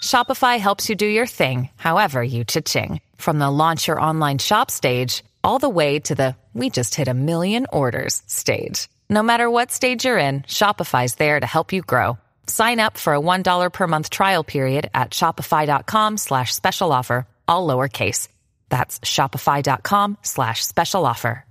Shopify 0.03 0.59
helps 0.59 0.87
you 0.87 0.95
do 0.95 1.07
your 1.07 1.25
thing, 1.25 1.69
however 1.77 2.23
you 2.23 2.43
cha-ching. 2.43 3.01
From 3.15 3.39
the 3.39 3.49
launch 3.49 3.87
your 3.87 3.99
online 3.99 4.37
shop 4.37 4.69
stage, 4.69 5.23
all 5.43 5.57
the 5.57 5.69
way 5.69 5.99
to 5.99 6.13
the 6.13 6.35
we 6.53 6.69
just 6.69 6.93
hit 6.95 7.07
a 7.07 7.13
million 7.13 7.65
orders 7.71 8.21
stage. 8.27 8.87
No 9.09 9.23
matter 9.23 9.49
what 9.49 9.71
stage 9.71 10.05
you're 10.05 10.19
in, 10.19 10.43
Shopify's 10.43 11.15
there 11.15 11.39
to 11.39 11.45
help 11.45 11.73
you 11.73 11.81
grow. 11.81 12.17
Sign 12.47 12.79
up 12.79 12.97
for 12.97 13.15
a 13.15 13.19
$1 13.19 13.73
per 13.73 13.87
month 13.87 14.09
trial 14.09 14.43
period 14.43 14.89
at 14.93 15.11
shopify.com 15.11 16.17
slash 16.17 16.53
special 16.53 16.91
offer, 16.91 17.25
all 17.47 17.67
lowercase. 17.67 18.27
That's 18.69 18.99
shopify.com 18.99 20.17
slash 20.21 20.63
special 20.63 21.05
offer. 21.05 21.45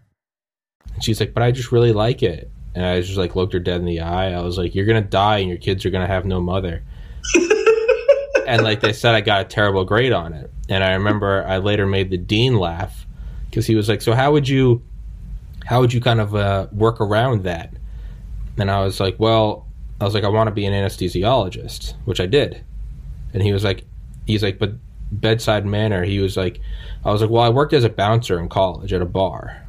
And 0.95 1.05
she's 1.05 1.21
like, 1.21 1.35
but 1.35 1.43
I 1.43 1.51
just 1.51 1.73
really 1.73 1.93
like 1.93 2.23
it. 2.23 2.51
And 2.75 2.85
I 2.85 3.01
just 3.01 3.19
like 3.19 3.37
looked 3.37 3.53
her 3.53 3.59
dead 3.59 3.81
in 3.81 3.87
the 3.87 4.01
eye. 4.01 4.33
I 4.33 4.41
was 4.41 4.59
like, 4.59 4.75
you're 4.75 4.87
going 4.87 5.03
to 5.03 5.09
die 5.09 5.39
and 5.39 5.49
your 5.49 5.59
kids 5.59 5.85
are 5.85 5.91
going 5.91 6.07
to 6.07 6.13
have 6.13 6.25
no 6.25 6.41
mother. 6.41 6.83
and 8.47 8.63
like 8.63 8.81
they 8.81 8.93
said, 8.93 9.15
I 9.15 9.21
got 9.21 9.43
a 9.43 9.45
terrible 9.45 9.85
grade 9.85 10.13
on 10.13 10.33
it. 10.33 10.51
And 10.69 10.83
I 10.83 10.95
remember 10.95 11.45
I 11.47 11.59
later 11.59 11.87
made 11.87 12.11
the 12.11 12.19
dean 12.19 12.57
laugh 12.57 13.07
because 13.51 13.67
he 13.67 13.75
was 13.75 13.89
like, 13.89 14.03
so 14.03 14.15
how 14.15 14.33
would 14.33 14.49
you, 14.49 14.83
how 15.65 15.81
would 15.81 15.93
you 15.93 16.01
kind 16.01 16.21
of 16.21 16.35
uh, 16.35 16.67
work 16.73 17.01
around 17.01 17.45
that? 17.45 17.73
And 18.59 18.71
I 18.71 18.83
was 18.85 19.01
like, 19.01 19.17
well, 19.19 19.67
I 20.01 20.05
was 20.05 20.15
like, 20.15 20.25
I 20.25 20.29
want 20.29 20.49
to 20.49 20.53
be 20.55 20.67
an 20.67 20.73
anesthesiologist, 20.73 21.95
which 22.05 22.21
I 22.21 22.27
did. 22.27 22.65
And 23.33 23.43
he 23.43 23.53
was 23.53 23.65
like, 23.65 23.85
he's 24.27 24.43
like, 24.43 24.59
but 24.59 24.73
bedside 25.11 25.65
manner. 25.65 26.05
He 26.05 26.19
was 26.19 26.37
like, 26.37 26.61
I 27.05 27.13
was 27.13 27.21
like, 27.21 27.31
well, 27.31 27.43
I 27.43 27.49
worked 27.49 27.73
as 27.73 27.85
a 27.85 27.89
bouncer 27.89 28.39
in 28.39 28.49
college 28.49 28.93
at 28.93 29.03
a 29.03 29.07
bar. 29.07 29.65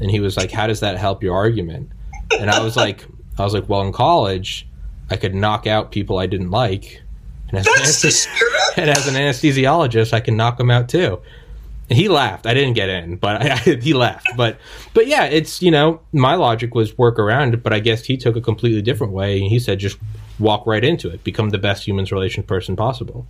And 0.00 0.10
he 0.10 0.20
was 0.20 0.36
like, 0.36 0.50
how 0.50 0.66
does 0.66 0.80
that 0.80 0.98
help 0.98 1.22
your 1.22 1.34
argument? 1.34 1.90
And 2.38 2.50
I 2.50 2.62
was 2.62 2.76
like, 2.84 3.06
I 3.38 3.44
was 3.44 3.54
like, 3.54 3.68
well, 3.68 3.82
in 3.82 3.92
college, 3.92 4.66
I 5.10 5.16
could 5.16 5.34
knock 5.34 5.66
out 5.66 5.90
people 5.90 6.18
I 6.18 6.26
didn't 6.26 6.50
like. 6.50 7.02
And 7.48 7.58
as, 7.58 7.66
an, 7.66 7.72
anesthes- 7.74 8.26
and 8.76 8.90
as 8.90 9.08
an 9.08 9.14
anesthesiologist, 9.14 10.12
I 10.12 10.20
can 10.20 10.36
knock 10.36 10.58
them 10.58 10.70
out 10.70 10.88
too. 10.88 11.20
He 11.88 12.08
laughed. 12.08 12.46
I 12.46 12.54
didn't 12.54 12.74
get 12.74 12.88
in, 12.88 13.16
but 13.16 13.42
I, 13.50 13.56
he 13.56 13.94
laughed. 13.94 14.28
But 14.36 14.58
but 14.94 15.06
yeah, 15.06 15.24
it's 15.24 15.62
you 15.62 15.70
know 15.70 16.00
my 16.12 16.34
logic 16.34 16.74
was 16.74 16.96
work 16.98 17.18
around 17.18 17.54
it, 17.54 17.62
but 17.62 17.72
I 17.72 17.80
guess 17.80 18.04
he 18.04 18.16
took 18.16 18.36
a 18.36 18.40
completely 18.40 18.82
different 18.82 19.12
way. 19.12 19.40
And 19.40 19.48
he 19.48 19.58
said 19.58 19.78
just 19.78 19.98
walk 20.38 20.66
right 20.66 20.84
into 20.84 21.08
it, 21.10 21.24
become 21.24 21.50
the 21.50 21.58
best 21.58 21.86
humans 21.86 22.12
relations 22.12 22.46
person 22.46 22.76
possible. 22.76 23.26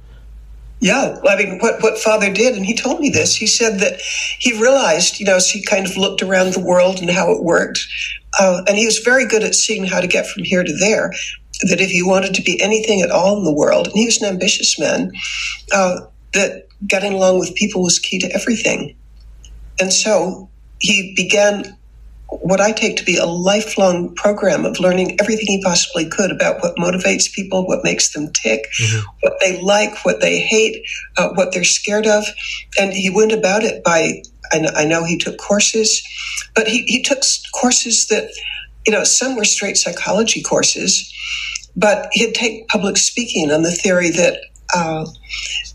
Yeah, 0.80 1.18
I 1.28 1.36
mean, 1.36 1.58
what, 1.58 1.82
what 1.82 1.98
father 1.98 2.32
did, 2.32 2.54
and 2.54 2.64
he 2.64 2.74
told 2.74 3.00
me 3.00 3.08
this, 3.08 3.34
he 3.34 3.48
said 3.48 3.80
that 3.80 4.00
he 4.00 4.52
realized, 4.60 5.18
you 5.18 5.26
know, 5.26 5.34
as 5.34 5.50
he 5.50 5.64
kind 5.64 5.84
of 5.84 5.96
looked 5.96 6.22
around 6.22 6.52
the 6.52 6.60
world 6.60 7.00
and 7.00 7.10
how 7.10 7.32
it 7.32 7.42
worked, 7.42 7.80
uh, 8.38 8.62
and 8.68 8.78
he 8.78 8.86
was 8.86 8.98
very 8.98 9.26
good 9.26 9.42
at 9.42 9.56
seeing 9.56 9.84
how 9.84 10.00
to 10.00 10.06
get 10.06 10.28
from 10.28 10.44
here 10.44 10.62
to 10.62 10.76
there, 10.78 11.12
that 11.68 11.80
if 11.80 11.90
he 11.90 12.02
wanted 12.02 12.32
to 12.34 12.42
be 12.42 12.60
anything 12.62 13.00
at 13.00 13.10
all 13.10 13.36
in 13.36 13.44
the 13.44 13.52
world, 13.52 13.88
and 13.88 13.96
he 13.96 14.04
was 14.04 14.22
an 14.22 14.28
ambitious 14.28 14.78
man, 14.78 15.10
uh, 15.72 16.00
that 16.34 16.68
getting 16.86 17.14
along 17.14 17.38
with 17.38 17.54
people 17.54 17.82
was 17.82 17.98
key 17.98 18.18
to 18.18 18.30
everything. 18.34 18.96
And 19.80 19.92
so 19.92 20.48
he 20.80 21.14
began 21.16 21.76
what 22.28 22.60
I 22.60 22.72
take 22.72 22.96
to 22.98 23.04
be 23.04 23.16
a 23.16 23.24
lifelong 23.24 24.14
program 24.14 24.66
of 24.66 24.78
learning 24.78 25.16
everything 25.18 25.46
he 25.46 25.62
possibly 25.62 26.08
could 26.08 26.30
about 26.30 26.62
what 26.62 26.76
motivates 26.76 27.32
people, 27.32 27.66
what 27.66 27.84
makes 27.84 28.12
them 28.12 28.30
tick, 28.32 28.66
mm-hmm. 28.80 29.06
what 29.22 29.34
they 29.40 29.60
like, 29.62 30.04
what 30.04 30.20
they 30.20 30.38
hate, 30.38 30.84
uh, 31.16 31.30
what 31.30 31.52
they're 31.52 31.64
scared 31.64 32.06
of. 32.06 32.24
And 32.78 32.92
he 32.92 33.08
went 33.08 33.32
about 33.32 33.62
it 33.62 33.82
by, 33.82 34.22
I 34.52 34.84
know 34.84 35.04
he 35.04 35.16
took 35.16 35.38
courses, 35.38 36.02
but 36.54 36.68
he, 36.68 36.82
he 36.82 37.02
took 37.02 37.20
courses 37.54 38.06
that, 38.08 38.30
you 38.86 38.92
know, 38.92 39.04
some 39.04 39.36
were 39.36 39.44
straight 39.44 39.78
psychology 39.78 40.42
courses, 40.42 41.10
but 41.76 42.08
he'd 42.12 42.34
take 42.34 42.68
public 42.68 42.98
speaking 42.98 43.50
on 43.50 43.62
the 43.62 43.72
theory 43.72 44.10
that 44.10 44.38
uh, 44.74 45.06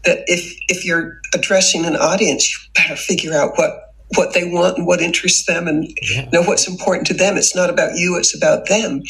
that 0.06 0.24
if 0.28 0.56
if 0.70 0.86
you're 0.86 1.20
addressing 1.34 1.86
an 1.86 1.96
audience, 1.96 2.52
you 2.52 2.58
better 2.74 2.96
figure 2.96 3.34
out 3.34 3.54
what 3.56 3.94
what 4.16 4.34
they 4.34 4.44
want 4.44 4.78
and 4.78 4.86
what 4.86 5.02
interests 5.02 5.46
them 5.46 5.68
and 5.68 5.88
yeah. 6.12 6.30
know 6.32 6.44
what's 6.44 6.68
important 6.68 7.08
to 7.08 7.14
them. 7.14 7.38
It's 7.38 7.56
not 7.56 7.70
about 7.70 7.96
you, 7.96 8.18
it's 8.18 8.36
about 8.36 8.68
them. 8.68 9.02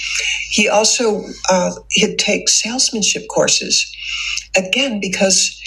He 0.49 0.69
also 0.69 1.23
uh, 1.49 1.71
he'd 1.91 2.17
take 2.17 2.49
salesmanship 2.49 3.23
courses 3.29 3.91
again 4.55 4.99
because 4.99 5.59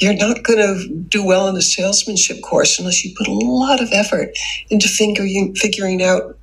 you're 0.00 0.14
not 0.14 0.42
going 0.42 0.58
to 0.58 0.94
do 1.08 1.24
well 1.24 1.48
in 1.48 1.56
a 1.56 1.62
salesmanship 1.62 2.42
course 2.42 2.78
unless 2.78 3.04
you 3.04 3.14
put 3.16 3.28
a 3.28 3.32
lot 3.32 3.80
of 3.80 3.88
effort 3.92 4.30
into 4.70 4.88
figuring 4.88 5.54
figuring 5.54 6.02
out 6.02 6.36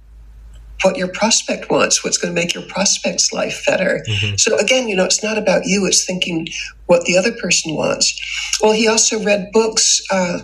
what 0.84 0.98
your 0.98 1.10
prospect 1.10 1.70
wants, 1.70 2.04
what's 2.04 2.18
going 2.18 2.34
to 2.34 2.40
make 2.40 2.56
your 2.56 2.64
prospect's 2.64 3.32
life 3.32 3.64
better. 3.68 4.04
Mm-hmm. 4.08 4.36
So 4.38 4.58
again, 4.58 4.88
you 4.88 4.96
know, 4.96 5.06
it's 5.06 5.24
not 5.24 5.38
about 5.38 5.66
you, 5.66 5.86
it's 5.86 6.06
thinking 6.06 6.48
what 6.92 7.06
the 7.06 7.18
other 7.18 7.32
person 7.32 7.74
wants. 7.74 8.20
Well, 8.62 8.74
he 8.74 8.86
also 8.86 9.24
read 9.24 9.50
books, 9.54 10.02
uh, 10.12 10.40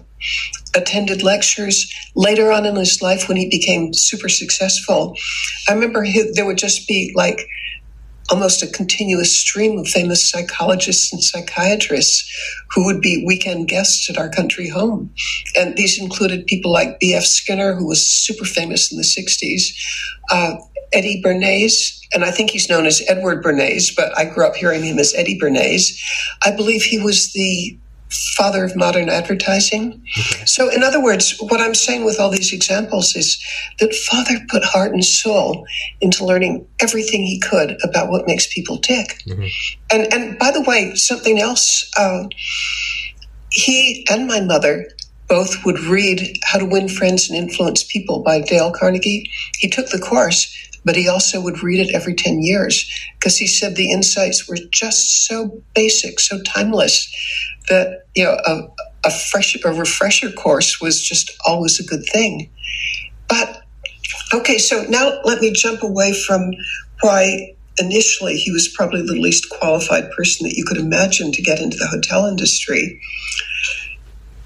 attended 0.73 1.21
lectures 1.21 1.93
later 2.15 2.53
on 2.53 2.65
in 2.65 2.77
his 2.77 3.01
life 3.01 3.27
when 3.27 3.35
he 3.35 3.49
became 3.49 3.93
super 3.93 4.29
successful. 4.29 5.13
I 5.67 5.73
remember 5.73 6.03
he, 6.03 6.31
there 6.33 6.45
would 6.45 6.57
just 6.57 6.87
be 6.87 7.11
like 7.15 7.41
almost 8.29 8.63
a 8.63 8.67
continuous 8.67 9.35
stream 9.35 9.77
of 9.77 9.87
famous 9.87 10.23
psychologists 10.23 11.11
and 11.11 11.21
psychiatrists 11.21 12.23
who 12.71 12.85
would 12.85 13.01
be 13.01 13.25
weekend 13.27 13.67
guests 13.67 14.09
at 14.09 14.17
our 14.17 14.29
country 14.29 14.69
home. 14.69 15.13
And 15.57 15.75
these 15.75 15.99
included 15.99 16.47
people 16.47 16.71
like 16.71 16.99
B.F. 17.01 17.25
Skinner, 17.25 17.75
who 17.75 17.85
was 17.87 18.05
super 18.07 18.45
famous 18.45 18.89
in 18.89 18.97
the 18.97 19.03
60s, 19.03 19.65
uh, 20.31 20.55
Eddie 20.93 21.21
Bernays, 21.23 21.99
and 22.13 22.23
I 22.23 22.31
think 22.31 22.51
he's 22.51 22.69
known 22.69 22.85
as 22.85 23.01
Edward 23.07 23.43
Bernays, 23.43 23.95
but 23.95 24.17
I 24.17 24.25
grew 24.25 24.45
up 24.45 24.55
hearing 24.55 24.83
him 24.83 24.99
as 24.99 25.13
Eddie 25.15 25.39
Bernays. 25.39 25.99
I 26.43 26.55
believe 26.55 26.83
he 26.83 26.99
was 26.99 27.33
the 27.33 27.77
father 28.09 28.63
of 28.63 28.75
modern 28.75 29.09
advertising. 29.09 30.01
Okay. 30.17 30.45
So, 30.45 30.69
in 30.69 30.83
other 30.83 31.03
words, 31.03 31.37
what 31.39 31.59
I'm 31.59 31.75
saying 31.75 32.05
with 32.05 32.19
all 32.19 32.29
these 32.29 32.53
examples 32.53 33.15
is 33.15 33.37
that 33.79 33.93
father 33.93 34.35
put 34.49 34.63
heart 34.63 34.93
and 34.93 35.03
soul 35.03 35.65
into 36.01 36.25
learning 36.25 36.65
everything 36.79 37.25
he 37.25 37.39
could 37.39 37.77
about 37.83 38.09
what 38.09 38.27
makes 38.27 38.51
people 38.53 38.77
tick. 38.77 39.21
Mm-hmm. 39.27 39.47
And 39.91 40.13
and 40.13 40.39
by 40.39 40.51
the 40.51 40.61
way, 40.61 40.95
something 40.95 41.39
else, 41.39 41.89
uh, 41.97 42.27
he 43.49 44.05
and 44.09 44.27
my 44.27 44.41
mother 44.41 44.87
both 45.27 45.65
would 45.65 45.79
read 45.79 46.37
How 46.43 46.59
to 46.59 46.65
Win 46.65 46.87
Friends 46.87 47.29
and 47.29 47.37
Influence 47.37 47.83
People 47.83 48.23
by 48.23 48.39
Dale 48.39 48.71
Carnegie. 48.71 49.29
He 49.57 49.69
took 49.69 49.89
the 49.89 49.99
course, 49.99 50.53
but 50.87 50.95
he 50.95 51.07
also 51.09 51.41
would 51.41 51.61
read 51.61 51.85
it 51.85 51.93
every 51.93 52.15
10 52.15 52.41
years 52.41 52.89
because 53.19 53.37
he 53.37 53.45
said 53.45 53.75
the 53.75 53.91
insights 53.91 54.47
were 54.47 54.57
just 54.71 55.27
so 55.27 55.61
basic, 55.75 56.19
so 56.19 56.41
timeless 56.43 57.13
that 57.69 58.05
you 58.15 58.23
know 58.23 58.37
a, 58.45 58.61
a 59.05 59.11
fresh 59.11 59.55
a 59.63 59.69
refresher 59.69 60.31
course 60.31 60.79
was 60.79 61.03
just 61.03 61.29
always 61.45 61.79
a 61.79 61.83
good 61.83 62.05
thing. 62.05 62.49
But 63.27 63.63
okay, 64.33 64.57
so 64.57 64.83
now 64.89 65.19
let 65.25 65.41
me 65.41 65.51
jump 65.51 65.83
away 65.83 66.13
from 66.25 66.51
why 67.01 67.53
initially 67.79 68.37
he 68.37 68.51
was 68.51 68.69
probably 68.69 69.01
the 69.01 69.19
least 69.21 69.49
qualified 69.49 70.09
person 70.11 70.47
that 70.47 70.55
you 70.55 70.63
could 70.65 70.77
imagine 70.77 71.33
to 71.33 71.41
get 71.41 71.59
into 71.59 71.77
the 71.77 71.87
hotel 71.87 72.25
industry. 72.25 72.99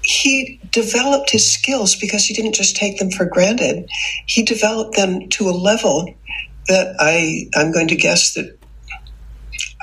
He 0.04 0.60
developed 0.70 1.30
his 1.30 1.48
skills 1.48 1.94
because 1.96 2.24
he 2.24 2.34
didn't 2.34 2.54
just 2.54 2.76
take 2.76 2.98
them 2.98 3.10
for 3.10 3.24
granted. 3.24 3.88
He 4.26 4.42
developed 4.42 4.96
them 4.96 5.28
to 5.30 5.48
a 5.48 5.52
level 5.52 6.12
that 6.68 6.94
I, 6.98 7.48
I'm 7.54 7.72
going 7.72 7.88
to 7.88 7.96
guess 7.96 8.34
that 8.34 8.58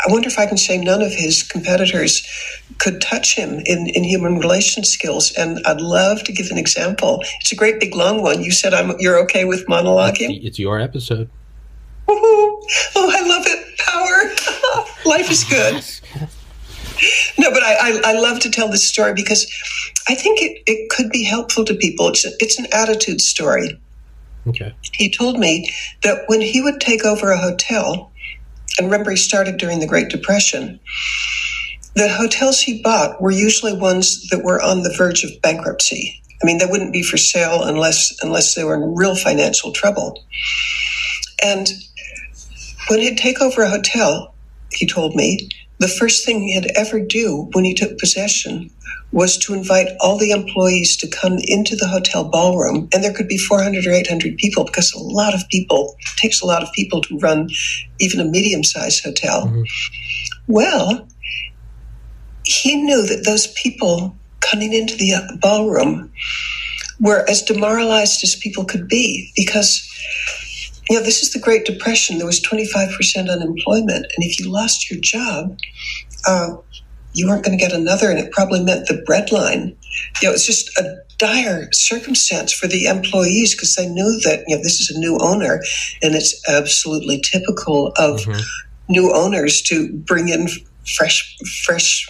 I 0.05 0.11
wonder 0.11 0.29
if 0.29 0.39
I 0.39 0.45
can 0.45 0.57
say 0.57 0.77
none 0.77 1.01
of 1.01 1.11
his 1.11 1.43
competitors 1.43 2.25
could 2.77 3.01
touch 3.01 3.35
him 3.35 3.61
in, 3.65 3.87
in 3.87 4.03
human 4.03 4.39
relation 4.39 4.83
skills. 4.83 5.33
And 5.37 5.59
I'd 5.65 5.81
love 5.81 6.23
to 6.23 6.31
give 6.31 6.47
an 6.51 6.57
example. 6.57 7.21
It's 7.41 7.51
a 7.51 7.55
great 7.55 7.79
big 7.79 7.93
long 7.95 8.21
one. 8.21 8.41
You 8.41 8.51
said 8.51 8.73
I'm, 8.73 8.97
you're 8.99 9.19
okay 9.23 9.43
with 9.43 9.65
monologuing? 9.67 10.37
It's, 10.37 10.45
it's 10.45 10.59
your 10.59 10.79
episode. 10.79 11.29
Oh, 12.07 12.65
I 12.95 13.27
love 13.27 13.43
it. 13.45 13.77
Power. 13.77 14.85
Life 15.05 15.29
is 15.29 15.43
good. 15.43 16.29
No, 17.37 17.51
but 17.51 17.63
I, 17.63 17.73
I, 17.73 18.01
I, 18.05 18.19
love 18.19 18.39
to 18.41 18.49
tell 18.49 18.67
this 18.69 18.83
story 18.83 19.13
because 19.13 19.49
I 20.09 20.15
think 20.15 20.41
it, 20.41 20.61
it 20.65 20.89
could 20.89 21.09
be 21.09 21.23
helpful 21.23 21.63
to 21.65 21.73
people. 21.73 22.09
It's, 22.09 22.25
a, 22.25 22.31
it's 22.39 22.59
an 22.59 22.67
attitude 22.73 23.21
story. 23.21 23.79
Okay. 24.47 24.73
He 24.93 25.09
told 25.09 25.39
me 25.39 25.71
that 26.03 26.23
when 26.27 26.41
he 26.41 26.61
would 26.61 26.81
take 26.81 27.05
over 27.05 27.31
a 27.31 27.37
hotel, 27.37 28.11
and 28.77 28.87
remember 28.87 29.11
he 29.11 29.17
started 29.17 29.57
during 29.57 29.79
the 29.79 29.87
Great 29.87 30.09
Depression, 30.09 30.79
the 31.95 32.09
hotels 32.09 32.61
he 32.61 32.81
bought 32.81 33.21
were 33.21 33.31
usually 33.31 33.73
ones 33.73 34.27
that 34.29 34.43
were 34.43 34.61
on 34.61 34.83
the 34.83 34.93
verge 34.97 35.23
of 35.23 35.31
bankruptcy. 35.41 36.21
I 36.41 36.45
mean, 36.45 36.57
they 36.57 36.65
wouldn't 36.65 36.93
be 36.93 37.03
for 37.03 37.17
sale 37.17 37.63
unless 37.63 38.15
unless 38.21 38.55
they 38.55 38.63
were 38.63 38.75
in 38.75 38.95
real 38.95 39.15
financial 39.15 39.73
trouble. 39.73 40.23
And 41.43 41.69
when 42.87 42.99
he'd 42.99 43.17
take 43.17 43.41
over 43.41 43.61
a 43.61 43.69
hotel, 43.69 44.33
he 44.71 44.85
told 44.85 45.15
me, 45.15 45.49
the 45.79 45.87
first 45.87 46.25
thing 46.25 46.41
he'd 46.41 46.71
ever 46.75 46.99
do 46.99 47.49
when 47.53 47.63
he 47.63 47.73
took 47.73 47.97
possession 47.97 48.69
was 49.11 49.37
to 49.37 49.53
invite 49.53 49.87
all 49.99 50.17
the 50.17 50.31
employees 50.31 50.95
to 50.97 51.07
come 51.07 51.37
into 51.43 51.75
the 51.75 51.87
hotel 51.87 52.29
ballroom. 52.29 52.87
And 52.93 53.03
there 53.03 53.13
could 53.13 53.27
be 53.27 53.37
400 53.37 53.87
or 53.87 53.91
800 53.91 54.37
people 54.37 54.65
because 54.65 54.93
a 54.93 54.99
lot 54.99 55.33
of 55.33 55.47
people, 55.49 55.95
it 55.99 56.17
takes 56.17 56.41
a 56.41 56.45
lot 56.45 56.61
of 56.61 56.71
people 56.73 57.01
to 57.01 57.17
run 57.17 57.49
even 57.99 58.19
a 58.19 58.25
medium 58.25 58.63
sized 58.63 59.03
hotel. 59.03 59.47
Mm-hmm. 59.47 59.63
Well, 60.47 61.07
he 62.43 62.75
knew 62.75 63.05
that 63.07 63.25
those 63.25 63.47
people 63.47 64.15
coming 64.41 64.73
into 64.73 64.95
the 64.95 65.13
ballroom 65.41 66.11
were 66.99 67.27
as 67.29 67.41
demoralized 67.41 68.23
as 68.23 68.35
people 68.35 68.65
could 68.65 68.87
be 68.87 69.31
because 69.35 69.88
you 70.89 70.97
know 70.97 71.03
this 71.03 71.21
is 71.21 71.31
the 71.31 71.39
great 71.39 71.65
depression 71.65 72.17
there 72.17 72.25
was 72.25 72.41
25% 72.41 73.29
unemployment 73.29 74.05
and 74.05 74.25
if 74.25 74.39
you 74.39 74.51
lost 74.51 74.89
your 74.89 74.99
job 74.99 75.57
uh, 76.27 76.55
you 77.13 77.27
weren't 77.27 77.43
going 77.43 77.57
to 77.57 77.63
get 77.63 77.73
another 77.73 78.09
and 78.09 78.19
it 78.19 78.31
probably 78.31 78.63
meant 78.63 78.87
the 78.87 79.03
breadline 79.07 79.75
you 80.21 80.27
know 80.27 80.33
it's 80.33 80.45
just 80.45 80.69
a 80.77 80.97
dire 81.17 81.69
circumstance 81.73 82.53
for 82.53 82.67
the 82.67 82.85
employees 82.85 83.53
because 83.53 83.75
they 83.75 83.87
knew 83.87 84.19
that 84.23 84.43
you 84.47 84.55
know 84.55 84.63
this 84.63 84.79
is 84.79 84.89
a 84.89 84.99
new 84.99 85.17
owner 85.21 85.61
and 86.01 86.15
it's 86.15 86.41
absolutely 86.49 87.21
typical 87.21 87.87
of 87.97 88.21
mm-hmm. 88.21 88.39
new 88.87 89.13
owners 89.13 89.61
to 89.61 89.91
bring 89.93 90.29
in 90.29 90.47
fresh 90.95 91.37
fresh 91.65 92.07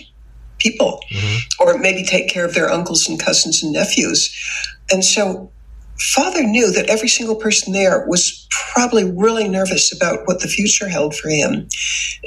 people 0.60 1.02
mm-hmm. 1.12 1.38
or 1.60 1.78
maybe 1.80 2.04
take 2.04 2.30
care 2.30 2.46
of 2.46 2.54
their 2.54 2.70
uncles 2.70 3.10
and 3.10 3.20
cousins 3.20 3.64
and 3.64 3.74
nephews 3.74 4.34
and 4.92 5.04
so 5.04 5.52
father 6.00 6.44
knew 6.44 6.72
that 6.72 6.90
every 6.90 7.10
single 7.10 7.36
person 7.36 7.74
there 7.74 8.06
was 8.08 8.48
probably 8.74 9.10
really 9.12 9.48
nervous 9.48 9.94
about 9.96 10.26
what 10.26 10.40
the 10.42 10.48
future 10.48 10.88
held 10.88 11.16
for 11.16 11.30
him 11.30 11.68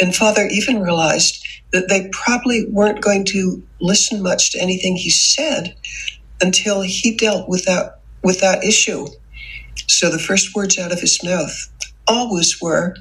and 0.01 0.15
father 0.15 0.47
even 0.51 0.83
realized 0.83 1.45
that 1.73 1.89
they 1.89 2.09
probably 2.13 2.67
weren't 2.71 3.01
going 3.01 3.25
to 3.25 3.63
listen 3.81 4.23
much 4.23 4.53
to 4.53 4.61
anything 4.61 4.97
he 4.97 5.11
said 5.11 5.75
until 6.41 6.83
he 6.83 7.17
dealt 7.17 7.49
with 7.49 7.65
that 7.65 8.01
with 8.23 8.41
that 8.41 8.63
issue. 8.63 9.07
So 9.89 10.11
the 10.11 10.19
first 10.19 10.55
words 10.55 10.79
out 10.79 10.93
of 10.93 11.01
his 11.01 11.23
mouth 11.25 11.53
always 12.07 12.61
were, 12.61 12.95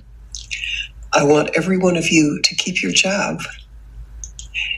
I 1.14 1.24
want 1.24 1.52
every 1.56 1.78
one 1.78 1.98
of 1.98 2.10
you 2.10 2.40
to 2.44 2.56
keep 2.56 2.82
your 2.82 2.92
job. 2.92 3.42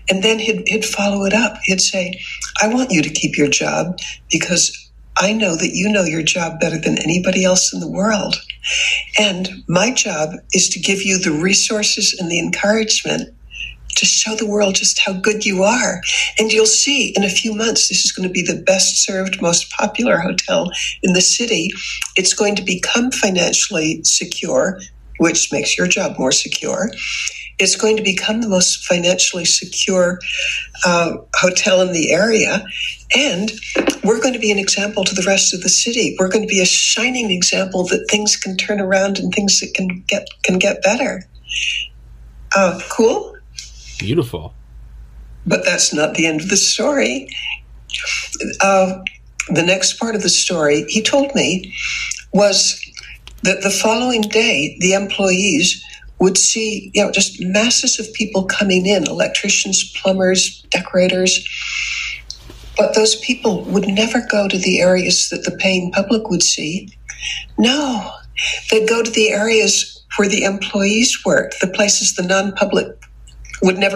And 0.09 0.21
then 0.21 0.39
he'd, 0.39 0.67
he'd 0.67 0.85
follow 0.85 1.23
it 1.25 1.33
up. 1.33 1.57
He'd 1.63 1.79
say, 1.79 2.19
I 2.61 2.67
want 2.67 2.91
you 2.91 3.01
to 3.01 3.09
keep 3.09 3.37
your 3.37 3.47
job 3.47 3.99
because 4.29 4.82
I 5.17 5.33
know 5.33 5.55
that 5.55 5.71
you 5.73 5.89
know 5.89 6.03
your 6.03 6.23
job 6.23 6.59
better 6.59 6.79
than 6.79 6.97
anybody 6.97 7.43
else 7.45 7.73
in 7.73 7.79
the 7.79 7.89
world. 7.89 8.35
And 9.19 9.63
my 9.67 9.91
job 9.91 10.31
is 10.53 10.69
to 10.69 10.79
give 10.79 11.03
you 11.03 11.19
the 11.19 11.31
resources 11.31 12.15
and 12.19 12.31
the 12.31 12.39
encouragement 12.39 13.33
to 13.95 14.05
show 14.05 14.35
the 14.35 14.47
world 14.47 14.75
just 14.75 14.99
how 14.99 15.13
good 15.13 15.45
you 15.45 15.63
are. 15.63 16.01
And 16.39 16.51
you'll 16.51 16.65
see 16.65 17.13
in 17.15 17.23
a 17.23 17.29
few 17.29 17.53
months, 17.53 17.89
this 17.89 18.05
is 18.05 18.11
going 18.11 18.27
to 18.27 18.33
be 18.33 18.41
the 18.41 18.61
best 18.65 19.03
served, 19.03 19.41
most 19.41 19.71
popular 19.71 20.17
hotel 20.17 20.71
in 21.03 21.13
the 21.13 21.21
city. 21.21 21.69
It's 22.15 22.33
going 22.33 22.55
to 22.55 22.63
become 22.63 23.11
financially 23.11 24.01
secure, 24.03 24.79
which 25.19 25.51
makes 25.51 25.77
your 25.77 25.87
job 25.87 26.17
more 26.17 26.31
secure. 26.31 26.89
It's 27.59 27.75
going 27.75 27.97
to 27.97 28.03
become 28.03 28.41
the 28.41 28.49
most 28.49 28.85
financially 28.85 29.45
secure 29.45 30.19
uh, 30.85 31.17
hotel 31.35 31.81
in 31.81 31.93
the 31.93 32.11
area. 32.11 32.65
And 33.15 33.51
we're 34.03 34.21
going 34.21 34.33
to 34.33 34.39
be 34.39 34.51
an 34.51 34.59
example 34.59 35.03
to 35.03 35.15
the 35.15 35.23
rest 35.25 35.53
of 35.53 35.61
the 35.61 35.69
city. 35.69 36.15
We're 36.19 36.29
going 36.29 36.47
to 36.47 36.51
be 36.51 36.61
a 36.61 36.65
shining 36.65 37.31
example 37.31 37.85
that 37.87 38.07
things 38.09 38.35
can 38.35 38.57
turn 38.57 38.79
around 38.79 39.19
and 39.19 39.33
things 39.33 39.59
that 39.59 39.73
can 39.73 40.03
get 40.07 40.27
can 40.43 40.57
get 40.59 40.81
better. 40.81 41.23
Uh, 42.55 42.79
cool. 42.89 43.35
Beautiful. 43.99 44.53
But 45.45 45.65
that's 45.65 45.93
not 45.93 46.15
the 46.15 46.25
end 46.25 46.41
of 46.41 46.49
the 46.49 46.57
story. 46.57 47.27
Uh, 48.61 49.03
the 49.49 49.63
next 49.63 49.99
part 49.99 50.15
of 50.15 50.23
the 50.23 50.29
story, 50.29 50.85
he 50.87 51.01
told 51.01 51.33
me, 51.35 51.73
was 52.33 52.79
that 53.43 53.61
the 53.61 53.69
following 53.69 54.21
day, 54.21 54.77
the 54.79 54.93
employees 54.93 55.83
would 56.19 56.37
see, 56.37 56.91
you 56.93 57.03
know, 57.03 57.11
just 57.11 57.41
masses 57.41 57.99
of 57.99 58.11
people 58.13 58.43
coming 58.45 58.85
in 58.85 59.07
electricians, 59.07 59.91
plumbers, 60.01 60.61
decorators. 60.69 61.47
But 62.77 62.95
those 62.95 63.15
people 63.17 63.63
would 63.65 63.87
never 63.87 64.25
go 64.29 64.47
to 64.47 64.57
the 64.57 64.79
areas 64.79 65.29
that 65.29 65.43
the 65.43 65.55
paying 65.57 65.91
public 65.91 66.29
would 66.29 66.43
see. 66.43 66.89
No, 67.57 68.11
they'd 68.71 68.89
go 68.89 69.03
to 69.03 69.11
the 69.11 69.29
areas 69.29 70.03
where 70.17 70.29
the 70.29 70.43
employees 70.43 71.23
worked, 71.25 71.59
the 71.61 71.67
places 71.67 72.15
the 72.15 72.23
non 72.23 72.53
public 72.53 72.87
would 73.61 73.77
never. 73.77 73.95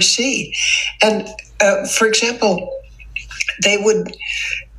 See, 0.00 0.54
and 1.02 1.26
uh, 1.60 1.86
for 1.86 2.06
example, 2.06 2.70
they 3.62 3.76
would 3.78 4.14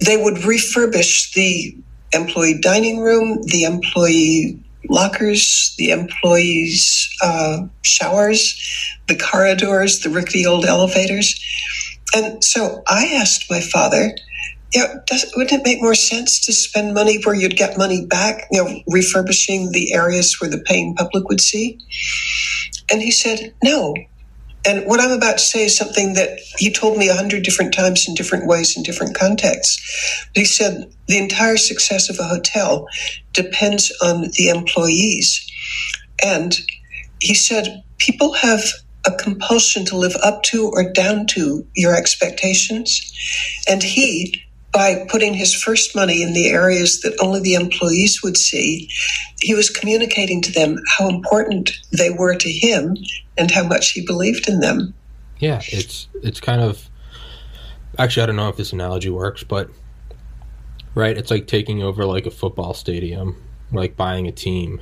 they 0.06 0.17
would 0.17 0.36
refurbish 0.36 1.34
the 1.34 1.75
employee 2.13 2.60
dining 2.62 2.99
room, 2.99 3.41
the 3.43 3.63
employee 3.63 4.60
lockers, 4.89 5.73
the 5.77 5.91
employees' 5.91 7.10
uh, 7.21 7.65
showers, 7.82 8.60
the 9.08 9.17
corridors, 9.17 9.99
the 10.01 10.10
rickety 10.10 10.45
old 10.45 10.65
elevators. 10.65 11.43
And 12.15 12.43
so 12.43 12.84
I 12.88 13.08
asked 13.08 13.49
my 13.49 13.60
father, 13.60 14.15
yeah, 14.73 14.95
does, 15.06 15.32
wouldn't 15.36 15.62
it 15.62 15.65
make 15.65 15.82
more 15.82 15.95
sense 15.95 16.45
to 16.45 16.53
spend 16.53 16.93
money 16.93 17.21
where 17.23 17.36
you'd 17.36 17.58
get 17.58 17.77
money 17.77 18.06
back, 18.06 18.47
you 18.51 18.63
know, 18.63 18.82
refurbishing 18.88 19.71
the 19.71 19.93
areas 19.93 20.39
where 20.39 20.49
the 20.49 20.60
paying 20.60 20.95
public 20.95 21.27
would 21.30 21.41
see? 21.41 21.80
And 22.91 23.01
he 23.01 23.12
said, 23.12 23.53
no. 23.63 23.95
And 24.67 24.86
what 24.86 24.99
I'm 24.99 25.12
about 25.12 25.38
to 25.38 25.43
say 25.43 25.65
is 25.65 25.77
something 25.77 26.13
that 26.15 26.39
he 26.58 26.71
told 26.71 26.97
me 26.97 27.08
a 27.08 27.15
hundred 27.15 27.43
different 27.43 27.73
times 27.73 28.06
in 28.06 28.15
different 28.15 28.47
ways 28.47 28.75
in 28.75 28.84
different 28.84 29.15
contexts. 29.15 30.27
But 30.36 30.41
he 30.41 30.45
said 30.45 30.93
the 31.08 31.17
entire 31.17 31.56
success 31.56 32.10
of 32.10 32.19
a 32.19 32.23
hotel 32.23 32.86
depends 33.32 33.93
on 34.03 34.23
the 34.34 34.49
employees. 34.49 35.49
And 36.21 36.53
he 37.21 37.34
said 37.34 37.82
people 37.97 38.34
have 38.34 38.62
a 39.06 39.12
compulsion 39.12 39.86
to 39.86 39.97
live 39.97 40.17
up 40.21 40.43
to 40.43 40.67
or 40.67 40.91
down 40.91 41.27
to 41.27 41.65
your 41.75 41.95
expectations. 41.95 43.01
And 43.69 43.82
he 43.82 44.43
by 44.73 45.06
putting 45.10 45.34
his 45.34 45.56
first 45.56 45.95
money 45.95 46.21
in 46.21 46.34
the 46.34 46.49
areas 46.49 47.01
that 47.01 47.17
only 47.21 47.39
the 47.39 47.56
employees 47.56 48.21
would 48.21 48.38
see, 48.38 48.89
he 49.41 49.56
was 49.56 49.69
communicating 49.69 50.41
to 50.41 50.51
them 50.51 50.77
how 50.97 51.10
important 51.10 51.71
they 51.91 52.10
were 52.12 52.36
to 52.36 52.51
him 52.51 52.95
and 53.38 53.52
how 53.52 53.63
much 53.63 53.91
he 53.91 54.06
believed 54.06 54.47
in 54.47 54.60
them. 54.60 54.93
Yeah, 55.39 55.62
it's 55.67 56.08
it's 56.23 56.39
kind 56.39 56.62
of 56.62 56.89
actually 57.97 58.23
I 58.23 58.26
don't 58.28 58.36
know 58.36 58.50
if 58.50 58.58
this 58.58 58.73
analogy 58.73 59.10
works, 59.10 59.43
but 59.43 59.69
right, 60.95 61.17
it's 61.17 61.32
like 61.32 61.47
taking 61.47 61.84
over 61.84 62.06
like 62.06 62.26
a 62.26 62.32
football 62.32 62.73
stadium, 62.73 63.41
like 63.71 63.95
buying 63.95 64.28
a 64.28 64.32
team. 64.32 64.82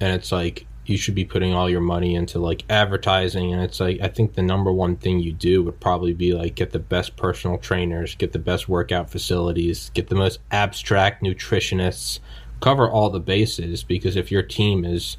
And 0.00 0.12
it's 0.12 0.32
like 0.32 0.66
you 0.84 0.98
should 0.98 1.14
be 1.14 1.24
putting 1.24 1.52
all 1.52 1.70
your 1.70 1.80
money 1.80 2.14
into 2.14 2.38
like 2.38 2.64
advertising 2.68 3.52
and 3.52 3.62
it's 3.62 3.78
like 3.78 4.00
i 4.00 4.08
think 4.08 4.34
the 4.34 4.42
number 4.42 4.72
one 4.72 4.96
thing 4.96 5.20
you 5.20 5.32
do 5.32 5.62
would 5.62 5.78
probably 5.78 6.12
be 6.12 6.32
like 6.32 6.54
get 6.54 6.72
the 6.72 6.78
best 6.78 7.16
personal 7.16 7.56
trainers 7.56 8.14
get 8.16 8.32
the 8.32 8.38
best 8.38 8.68
workout 8.68 9.08
facilities 9.08 9.90
get 9.94 10.08
the 10.08 10.14
most 10.14 10.40
abstract 10.50 11.22
nutritionists 11.22 12.18
cover 12.60 12.90
all 12.90 13.10
the 13.10 13.20
bases 13.20 13.84
because 13.84 14.16
if 14.16 14.30
your 14.30 14.42
team 14.42 14.84
is 14.84 15.16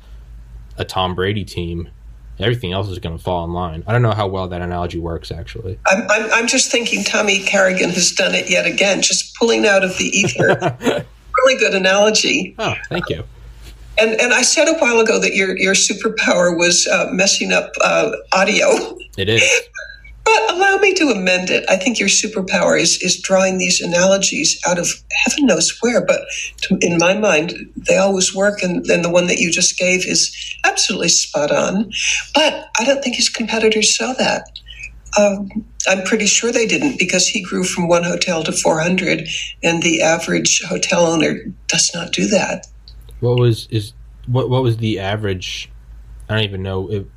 a 0.78 0.84
tom 0.84 1.16
brady 1.16 1.46
team 1.46 1.90
everything 2.40 2.74
else 2.74 2.90
is 2.90 3.00
going 3.00 3.18
to 3.18 3.24
fall 3.24 3.46
in 3.46 3.54
line. 3.54 3.84
I 3.88 3.92
don't 3.92 4.02
know 4.02 4.12
how 4.12 4.28
well 4.28 4.48
that 4.48 4.62
analogy 4.62 5.00
works 5.00 5.32
actually. 5.32 5.80
I'm, 5.88 6.10
I'm, 6.10 6.32
I'm 6.32 6.48
just 6.48 6.72
thinking 6.72 7.04
tommy 7.04 7.40
carrigan 7.44 7.90
has 7.92 8.12
done 8.12 8.36
it 8.36 8.50
yet 8.50 8.66
again 8.66 9.02
just 9.02 9.36
pulling 9.36 9.66
out 9.66 9.84
of 9.84 9.98
the 9.98 10.06
ether. 10.06 11.06
Really 11.46 11.60
good 11.60 11.74
analogy. 11.74 12.56
Oh 12.60 12.76
thank 12.90 13.10
you. 13.10 13.24
And 13.98 14.12
and 14.22 14.34
I 14.34 14.44
said 14.44 14.68
a 14.68 14.78
while 14.78 15.00
ago 15.00 15.20
that 15.20 15.36
your 15.36 15.58
your 15.58 15.74
superpower 15.74 16.58
was 16.58 16.88
uh, 16.88 17.08
messing 17.12 17.52
up 17.52 17.72
uh, 17.82 18.12
audio. 18.32 18.68
It 19.18 19.30
is. 19.30 19.44
But 20.26 20.54
allow 20.54 20.78
me 20.78 20.94
to 20.96 21.10
amend 21.10 21.50
it. 21.50 21.66
I 21.70 21.76
think 21.76 22.00
your 22.00 22.10
superpower 22.10 22.80
is 22.80 23.02
is 23.02 23.22
drawing 23.22 23.58
these 23.58 23.82
analogies 23.82 24.60
out 24.66 24.80
of 24.80 24.88
heaven 25.12 25.46
knows 25.48 25.78
where, 25.82 26.06
but 26.06 26.22
to, 26.62 26.78
in 26.82 26.98
my 26.98 27.14
mind, 27.14 27.54
they 27.76 27.98
always 27.98 28.34
work. 28.34 28.64
And, 28.64 28.86
and 28.90 29.04
the 29.04 29.10
one 29.10 29.28
that 29.28 29.40
you 29.40 29.52
just 29.52 29.78
gave 29.78 30.06
is 30.06 30.34
absolutely 30.64 31.10
spot 31.10 31.52
on. 31.52 31.92
But 32.34 32.70
I 32.80 32.86
don't 32.86 33.04
think 33.04 33.16
his 33.16 33.30
competitors 33.30 33.96
saw 33.96 34.14
that. 34.14 34.48
Um, 35.20 35.66
I'm 35.88 36.04
pretty 36.04 36.26
sure 36.26 36.52
they 36.52 36.66
didn't 36.66 36.98
because 36.98 37.28
he 37.28 37.44
grew 37.44 37.64
from 37.64 37.88
one 37.88 38.04
hotel 38.04 38.44
to 38.44 38.52
400, 38.52 39.28
and 39.62 39.84
the 39.84 40.02
average 40.02 40.62
hotel 40.64 41.06
owner 41.06 41.40
does 41.68 41.92
not 41.94 42.14
do 42.14 42.28
that. 42.28 42.68
What 43.20 43.40
was 43.40 43.68
is 43.70 43.94
what 44.28 44.50
what 44.50 44.64
was 44.64 44.78
the 44.78 45.00
average? 45.00 45.70
I 46.30 46.36
don't 46.36 46.44
even 46.46 46.64
know. 46.64 46.90
It, 46.90 47.08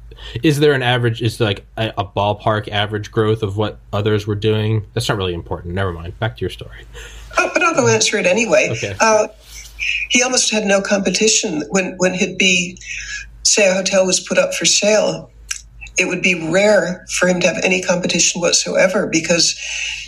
is 0.43 0.61
there 0.61 0.73
an 0.73 0.83
average? 0.83 1.23
Is 1.23 1.39
there 1.39 1.49
like 1.49 1.67
a, 1.77 1.93
a, 1.99 2.05
ballpark 2.05 2.69
average 2.69 3.11
growth 3.11 3.43
of 3.43 3.57
what 3.57 3.79
others 3.93 4.27
were 4.27 4.35
doing? 4.35 4.87
That's 4.95 5.09
not 5.09 5.19
really 5.19 5.35
important. 5.35 5.75
Never 5.75 5.93
mind. 5.93 6.19
Back 6.19 6.37
to 6.37 6.41
your 6.41 6.51
story. 6.51 6.87
Oh, 7.39 7.51
but 7.53 7.63
I'll 7.63 7.75
go 7.75 7.89
answer 7.89 8.17
it 8.19 8.27
anyway. 8.27 8.69
Okay. 8.73 8.97
Uh, 9.01 9.29
he 10.09 10.23
almost 10.23 10.51
had 10.53 10.65
no 10.65 10.81
competition 10.81 11.63
when 11.71 11.95
when 11.99 12.15
he'd 12.15 12.39
be, 12.39 12.79
say, 13.43 13.69
a 13.69 13.75
hotel 13.75 14.07
was 14.07 14.21
put 14.21 14.39
up 14.39 14.55
for 14.55 14.65
sale. 14.65 15.31
It 15.99 16.09
would 16.09 16.23
be 16.23 16.51
rare 16.51 17.07
for 17.11 17.27
him 17.27 17.41
to 17.41 17.47
have 17.47 17.57
any 17.65 17.81
competition 17.81 18.41
whatsoever 18.41 19.07
because 19.07 19.59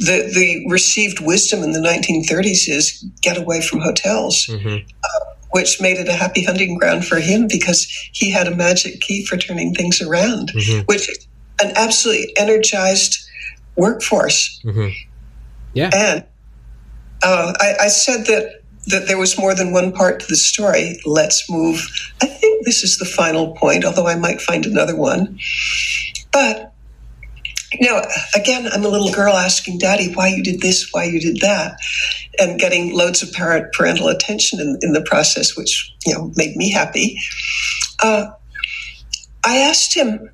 the 0.00 0.30
the 0.34 0.66
received 0.68 1.20
wisdom 1.20 1.62
in 1.62 1.72
the 1.72 1.80
1930s 1.80 2.68
is 2.68 3.04
get 3.22 3.38
away 3.38 3.62
from 3.62 3.80
hotels. 3.80 4.46
Mm-hmm. 4.46 4.86
Uh, 5.04 5.34
which 5.58 5.80
made 5.80 5.96
it 5.96 6.08
a 6.08 6.12
happy 6.12 6.44
hunting 6.44 6.78
ground 6.78 7.04
for 7.04 7.18
him 7.18 7.48
because 7.48 7.84
he 8.12 8.30
had 8.30 8.46
a 8.46 8.54
magic 8.54 9.00
key 9.00 9.26
for 9.26 9.36
turning 9.36 9.74
things 9.74 10.00
around, 10.00 10.52
mm-hmm. 10.52 10.82
which 10.82 11.10
an 11.60 11.72
absolutely 11.74 12.32
energized 12.36 13.18
workforce. 13.74 14.60
Mm-hmm. 14.64 14.90
Yeah. 15.74 15.90
And 15.92 16.24
uh, 17.24 17.54
I, 17.58 17.74
I, 17.80 17.88
said 17.88 18.26
that 18.26 18.62
that 18.86 19.08
there 19.08 19.18
was 19.18 19.36
more 19.36 19.52
than 19.52 19.72
one 19.72 19.90
part 19.90 20.20
to 20.20 20.26
the 20.28 20.36
story. 20.36 21.00
Let's 21.04 21.50
move. 21.50 21.84
I 22.22 22.26
think 22.26 22.64
this 22.64 22.84
is 22.84 22.98
the 22.98 23.04
final 23.04 23.56
point, 23.56 23.84
although 23.84 24.06
I 24.06 24.14
might 24.14 24.40
find 24.40 24.64
another 24.64 24.94
one. 24.94 25.40
But 26.32 26.72
you 27.72 27.90
know, 27.90 28.00
again, 28.36 28.68
I'm 28.72 28.84
a 28.84 28.88
little 28.88 29.10
girl 29.10 29.34
asking 29.34 29.78
daddy 29.78 30.12
why 30.14 30.28
you 30.28 30.44
did 30.44 30.60
this, 30.60 30.88
why 30.92 31.04
you 31.04 31.18
did 31.20 31.40
that, 31.40 31.80
and 32.38 32.58
getting 32.58 32.94
loads 32.94 33.22
of 33.22 33.32
parent, 33.32 33.72
parental 33.72 34.08
attention 34.08 34.60
in, 34.60 34.78
in 34.82 34.92
the 34.92 35.02
process, 35.02 35.56
which, 35.56 35.94
you 36.06 36.14
know, 36.14 36.32
made 36.36 36.56
me 36.56 36.70
happy. 36.70 37.18
Uh, 38.02 38.26
I 39.44 39.58
asked 39.58 39.94
him, 39.94 40.30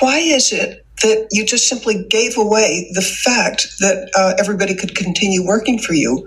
why 0.00 0.18
is 0.18 0.52
it 0.52 0.84
that 1.02 1.28
you 1.30 1.44
just 1.44 1.68
simply 1.68 2.04
gave 2.08 2.36
away 2.36 2.90
the 2.94 3.02
fact 3.02 3.68
that 3.80 4.10
uh, 4.16 4.34
everybody 4.38 4.74
could 4.74 4.96
continue 4.96 5.46
working 5.46 5.78
for 5.78 5.92
you? 5.92 6.26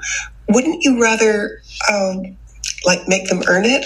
Wouldn't 0.50 0.84
you 0.84 1.02
rather, 1.02 1.62
um, 1.92 2.38
like, 2.86 3.08
make 3.08 3.28
them 3.28 3.44
earn 3.48 3.66
it, 3.66 3.86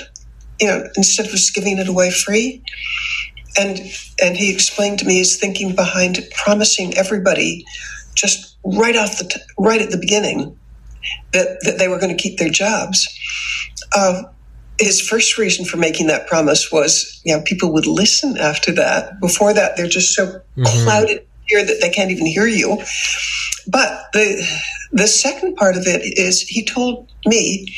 you 0.59 0.67
know, 0.67 0.87
instead 0.95 1.25
of 1.25 1.31
just 1.31 1.53
giving 1.55 1.77
it 1.77 1.87
away 1.87 2.11
free? 2.11 2.63
and 3.57 3.79
and 4.21 4.37
he 4.37 4.53
explained 4.53 4.99
to 4.99 5.05
me 5.05 5.17
his 5.17 5.37
thinking 5.37 5.75
behind 5.75 6.19
promising 6.35 6.97
everybody 6.97 7.65
just 8.13 8.57
right 8.65 8.95
off 8.95 9.17
the 9.17 9.25
t- 9.25 9.41
right 9.57 9.81
at 9.81 9.91
the 9.91 9.97
beginning 9.97 10.57
that 11.33 11.57
that 11.63 11.77
they 11.77 11.87
were 11.87 11.99
going 11.99 12.15
to 12.15 12.21
keep 12.21 12.37
their 12.37 12.49
jobs. 12.49 13.07
Uh, 13.95 14.23
his 14.79 14.99
first 14.99 15.37
reason 15.37 15.65
for 15.65 15.77
making 15.77 16.07
that 16.07 16.27
promise 16.27 16.71
was, 16.71 17.21
you 17.23 17.35
know, 17.35 17.41
people 17.43 17.71
would 17.71 17.87
listen 17.87 18.37
after 18.37 18.73
that. 18.73 19.19
Before 19.21 19.53
that, 19.53 19.77
they're 19.77 19.87
just 19.87 20.13
so 20.13 20.25
mm-hmm. 20.25 20.83
clouded 20.83 21.25
here 21.45 21.65
that 21.65 21.77
they 21.81 21.89
can't 21.89 22.11
even 22.11 22.25
hear 22.25 22.47
you. 22.47 22.77
But 23.67 24.11
the 24.13 24.45
the 24.91 25.07
second 25.07 25.55
part 25.55 25.77
of 25.77 25.87
it 25.87 26.01
is 26.17 26.41
he 26.41 26.63
told 26.63 27.11
me 27.25 27.73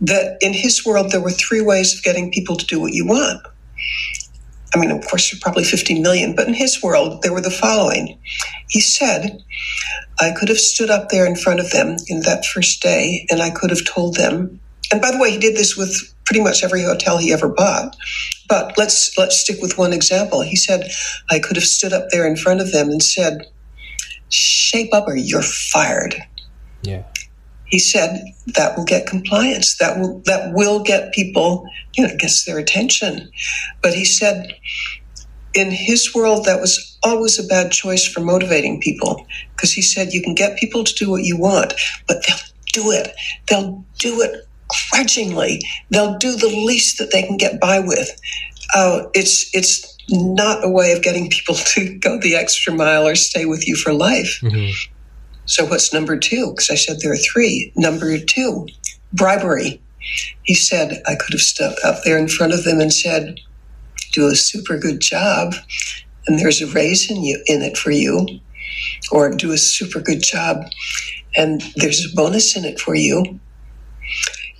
that 0.00 0.38
in 0.40 0.52
his 0.52 0.84
world 0.86 1.10
there 1.10 1.20
were 1.20 1.30
three 1.30 1.60
ways 1.60 1.94
of 1.94 2.02
getting 2.02 2.30
people 2.30 2.56
to 2.56 2.66
do 2.66 2.80
what 2.80 2.92
you 2.92 3.06
want. 3.06 3.40
I 4.74 4.78
mean, 4.78 4.90
of 4.90 5.06
course, 5.06 5.36
probably 5.40 5.64
50 5.64 6.00
million, 6.00 6.34
but 6.34 6.46
in 6.46 6.54
his 6.54 6.82
world, 6.82 7.22
there 7.22 7.32
were 7.32 7.40
the 7.40 7.50
following. 7.50 8.18
He 8.68 8.80
said, 8.80 9.42
I 10.20 10.32
could 10.32 10.48
have 10.48 10.58
stood 10.58 10.90
up 10.90 11.08
there 11.08 11.26
in 11.26 11.36
front 11.36 11.60
of 11.60 11.70
them 11.70 11.96
in 12.08 12.20
that 12.20 12.44
first 12.44 12.82
day 12.82 13.26
and 13.30 13.40
I 13.40 13.50
could 13.50 13.70
have 13.70 13.84
told 13.86 14.16
them. 14.16 14.60
And 14.92 15.00
by 15.00 15.10
the 15.10 15.18
way, 15.18 15.30
he 15.30 15.38
did 15.38 15.56
this 15.56 15.76
with 15.76 16.14
pretty 16.24 16.42
much 16.42 16.62
every 16.62 16.82
hotel 16.82 17.18
he 17.18 17.32
ever 17.32 17.48
bought. 17.48 17.96
But 18.48 18.76
let's 18.76 19.16
let's 19.18 19.38
stick 19.38 19.60
with 19.60 19.78
one 19.78 19.92
example. 19.92 20.42
He 20.42 20.56
said, 20.56 20.90
I 21.30 21.38
could 21.38 21.56
have 21.56 21.64
stood 21.64 21.92
up 21.92 22.08
there 22.10 22.26
in 22.26 22.36
front 22.36 22.60
of 22.60 22.72
them 22.72 22.88
and 22.88 23.02
said, 23.02 23.46
"Shape 24.30 24.94
up 24.94 25.06
or 25.06 25.16
you're 25.16 25.42
fired." 25.42 26.16
Yeah 26.82 27.02
he 27.68 27.78
said 27.78 28.22
that 28.54 28.76
will 28.76 28.84
get 28.84 29.06
compliance. 29.06 29.76
That 29.78 29.98
will 29.98 30.22
that 30.26 30.52
will 30.54 30.82
get 30.82 31.12
people 31.12 31.66
you 31.96 32.06
know 32.06 32.14
gets 32.16 32.44
their 32.44 32.58
attention. 32.58 33.30
But 33.82 33.94
he 33.94 34.04
said 34.04 34.54
in 35.54 35.70
his 35.70 36.14
world 36.14 36.44
that 36.44 36.60
was 36.60 36.98
always 37.02 37.38
a 37.38 37.46
bad 37.46 37.72
choice 37.72 38.06
for 38.06 38.20
motivating 38.20 38.80
people 38.80 39.26
because 39.54 39.72
he 39.72 39.82
said 39.82 40.12
you 40.12 40.22
can 40.22 40.34
get 40.34 40.58
people 40.58 40.84
to 40.84 40.94
do 40.94 41.10
what 41.10 41.24
you 41.24 41.38
want 41.38 41.72
but 42.06 42.22
they'll 42.26 42.36
do 42.72 42.90
it. 42.90 43.14
They'll 43.48 43.84
do 43.98 44.20
it 44.20 44.46
grudgingly. 44.90 45.62
They'll 45.90 46.18
do 46.18 46.36
the 46.36 46.48
least 46.48 46.98
that 46.98 47.12
they 47.12 47.22
can 47.22 47.36
get 47.36 47.60
by 47.60 47.80
with. 47.80 48.10
Uh, 48.74 49.04
it's 49.14 49.54
it's 49.54 49.96
not 50.10 50.64
a 50.64 50.70
way 50.70 50.92
of 50.92 51.02
getting 51.02 51.28
people 51.28 51.54
to 51.74 51.98
go 51.98 52.18
the 52.18 52.36
extra 52.36 52.72
mile 52.72 53.06
or 53.06 53.14
stay 53.14 53.44
with 53.44 53.66
you 53.66 53.76
for 53.76 53.92
life. 53.92 54.40
Mm-hmm. 54.42 54.92
So 55.48 55.66
what's 55.66 55.94
number 55.94 56.18
two? 56.18 56.50
Because 56.50 56.70
I 56.70 56.76
said 56.76 56.98
there 57.00 57.12
are 57.12 57.18
three. 57.18 57.72
Number 57.76 58.18
two, 58.20 58.68
bribery. 59.14 59.82
He 60.44 60.54
said 60.54 61.02
I 61.06 61.16
could 61.16 61.34
have 61.34 61.42
stood 61.42 61.74
up 61.84 62.04
there 62.04 62.18
in 62.18 62.28
front 62.28 62.54
of 62.54 62.64
them 62.64 62.80
and 62.80 62.92
said, 62.94 63.40
"Do 64.12 64.28
a 64.28 64.36
super 64.36 64.78
good 64.78 65.00
job, 65.00 65.56
and 66.26 66.38
there's 66.38 66.62
a 66.62 66.68
raise 66.68 67.10
in 67.10 67.24
you 67.24 67.42
in 67.46 67.62
it 67.62 67.78
for 67.78 67.92
you," 67.92 68.40
or 69.12 69.30
"Do 69.30 69.52
a 69.52 69.58
super 69.58 70.00
good 70.00 70.22
job, 70.22 70.64
and 71.36 71.62
there's 71.76 72.04
a 72.06 72.14
bonus 72.16 72.56
in 72.56 72.64
it 72.64 72.80
for 72.80 72.94
you." 72.94 73.40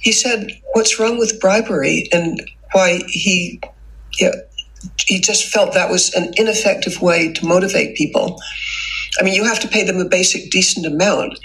He 0.01 0.13
said, 0.13 0.53
"What's 0.75 0.99
wrong 1.01 1.19
with 1.19 1.41
bribery?" 1.41 2.09
and 2.13 2.43
why 2.73 3.03
he, 3.09 3.61
yeah, 4.21 4.33
he 5.07 5.21
just 5.21 5.47
felt 5.47 5.75
that 5.75 5.91
was 5.91 6.15
an 6.15 6.33
ineffective 6.37 7.03
way 7.03 7.33
to 7.33 7.47
motivate 7.47 7.97
people. 7.97 8.41
I 9.21 9.25
mean, 9.25 9.35
you 9.35 9.45
have 9.45 9.61
to 9.61 9.69
pay 9.69 9.85
them 9.85 9.99
a 9.99 10.05
basic, 10.05 10.51
decent 10.51 10.87
amount, 10.87 11.39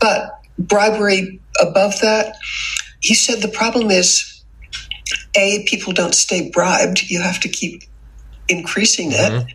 but 0.00 0.40
bribery 0.58 1.40
above 1.60 2.00
that, 2.00 2.36
he 3.00 3.14
said 3.14 3.40
the 3.40 3.48
problem 3.48 3.90
is 3.90 4.42
A, 5.36 5.64
people 5.66 5.92
don't 5.92 6.14
stay 6.14 6.50
bribed. 6.50 7.08
You 7.08 7.22
have 7.22 7.40
to 7.40 7.48
keep 7.48 7.82
increasing 8.48 9.12
it. 9.12 9.32
Mm-hmm. 9.32 9.48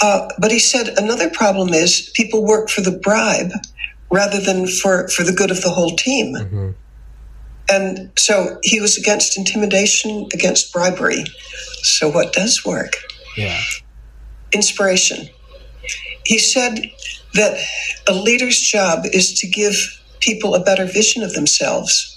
Uh, 0.00 0.28
but 0.38 0.50
he 0.50 0.58
said 0.58 0.88
another 0.96 1.28
problem 1.28 1.74
is 1.74 2.10
people 2.14 2.44
work 2.44 2.68
for 2.68 2.80
the 2.80 2.92
bribe 2.92 3.50
rather 4.10 4.40
than 4.40 4.66
for, 4.66 5.08
for 5.08 5.24
the 5.24 5.32
good 5.32 5.50
of 5.50 5.60
the 5.62 5.70
whole 5.70 5.96
team. 5.96 6.34
Mm-hmm. 6.34 6.70
And 7.70 8.10
so 8.16 8.58
he 8.62 8.80
was 8.80 8.96
against 8.96 9.36
intimidation, 9.36 10.28
against 10.32 10.72
bribery. 10.72 11.24
So 11.82 12.08
what 12.08 12.32
does 12.32 12.64
work? 12.64 12.94
Yeah. 13.36 13.60
Inspiration 14.52 15.28
he 16.24 16.38
said 16.38 16.90
that 17.34 17.58
a 18.08 18.12
leader's 18.12 18.60
job 18.60 19.00
is 19.12 19.32
to 19.40 19.46
give 19.46 19.74
people 20.20 20.54
a 20.54 20.62
better 20.62 20.84
vision 20.84 21.22
of 21.22 21.32
themselves. 21.34 22.16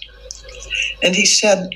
And 1.04 1.16
he 1.16 1.26
said, 1.26 1.70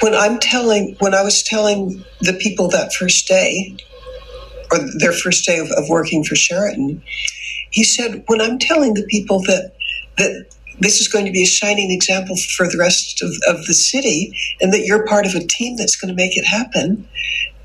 when 0.00 0.14
I'm 0.14 0.38
telling, 0.38 0.96
when 1.00 1.14
I 1.14 1.22
was 1.22 1.42
telling 1.42 2.04
the 2.20 2.34
people 2.34 2.68
that 2.68 2.92
first 2.92 3.26
day, 3.26 3.76
or 4.70 4.78
their 4.98 5.12
first 5.12 5.44
day 5.46 5.58
of, 5.58 5.70
of 5.72 5.88
working 5.88 6.24
for 6.24 6.36
Sheraton, 6.36 7.02
he 7.70 7.84
said, 7.84 8.24
when 8.26 8.40
I'm 8.40 8.58
telling 8.58 8.94
the 8.94 9.06
people 9.08 9.40
that 9.42 9.72
that 10.18 10.46
this 10.80 11.00
is 11.00 11.08
going 11.08 11.24
to 11.26 11.32
be 11.32 11.42
a 11.42 11.46
shining 11.46 11.90
example 11.90 12.36
for 12.56 12.66
the 12.68 12.78
rest 12.78 13.22
of, 13.22 13.30
of 13.48 13.66
the 13.66 13.74
city, 13.74 14.32
and 14.60 14.72
that 14.72 14.84
you're 14.84 15.06
part 15.06 15.26
of 15.26 15.34
a 15.34 15.46
team 15.46 15.76
that's 15.76 15.96
going 15.96 16.08
to 16.08 16.14
make 16.14 16.36
it 16.36 16.44
happen, 16.44 17.08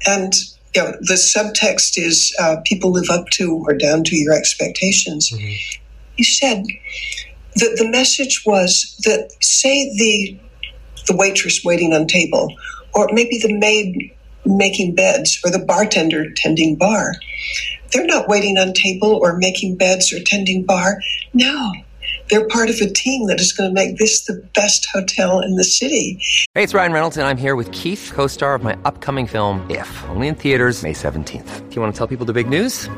and 0.06 0.34
you 0.76 0.82
know, 0.82 0.92
the 1.02 1.16
subtext 1.16 1.98
is 1.98 2.36
uh, 2.40 2.58
people 2.66 2.92
live 2.92 3.10
up 3.10 3.30
to 3.32 3.64
or 3.68 3.74
down 3.74 4.04
to 4.06 4.16
your 4.16 4.34
expectations. 4.34 5.30
Mm-hmm. 5.32 5.80
He 6.16 6.24
said 6.24 6.64
that 7.56 7.76
the 7.78 7.88
message 7.90 8.44
was 8.46 8.96
that, 9.04 9.32
say, 9.42 9.94
the 9.98 10.40
the 11.06 11.16
waitress 11.16 11.64
waiting 11.66 11.94
on 11.94 12.08
table, 12.08 12.56
or 12.94 13.10
maybe 13.12 13.38
the 13.38 13.54
maid 13.54 14.16
making 14.46 14.96
beds, 14.96 15.40
or 15.44 15.52
the 15.52 15.60
bartender 15.60 16.32
tending 16.36 16.76
bar. 16.76 17.16
They're 17.92 18.06
not 18.06 18.28
waiting 18.28 18.58
on 18.58 18.74
table 18.74 19.20
or 19.22 19.38
making 19.38 19.76
beds 19.76 20.12
or 20.12 20.20
tending 20.24 20.64
bar. 20.64 21.00
No, 21.34 21.74
they're 22.30 22.48
part 22.48 22.70
of 22.70 22.76
a 22.82 22.90
team 22.90 23.28
that 23.28 23.40
is 23.40 23.54
going 23.54 23.70
to 23.70 23.74
make 23.74 23.98
this 23.98 24.26
the 24.26 24.42
best 24.54 24.88
hotel 24.92 25.40
in 25.40 25.56
the 25.56 25.64
city. 25.64 26.20
Hey, 26.54 26.64
it's 26.64 26.74
Ryan 26.74 26.92
Reynolds, 26.92 27.18
and 27.18 27.28
I'm 27.28 27.38
here 27.38 27.56
with 27.56 27.72
Keith, 27.72 28.12
co 28.14 28.28
star 28.28 28.56
of 28.56 28.64
my 28.64 28.78
upcoming 28.86 29.28
film, 29.28 29.66
If, 29.70 30.04
only 30.10 30.28
in 30.28 30.36
theaters, 30.36 30.84
May 30.84 30.94
17th. 30.94 31.70
Do 31.70 31.76
you 31.76 31.82
want 31.82 31.94
to 31.94 31.98
tell 31.98 32.08
people 32.08 32.26
the 32.26 32.34
big 32.34 32.50
news? 32.50 32.90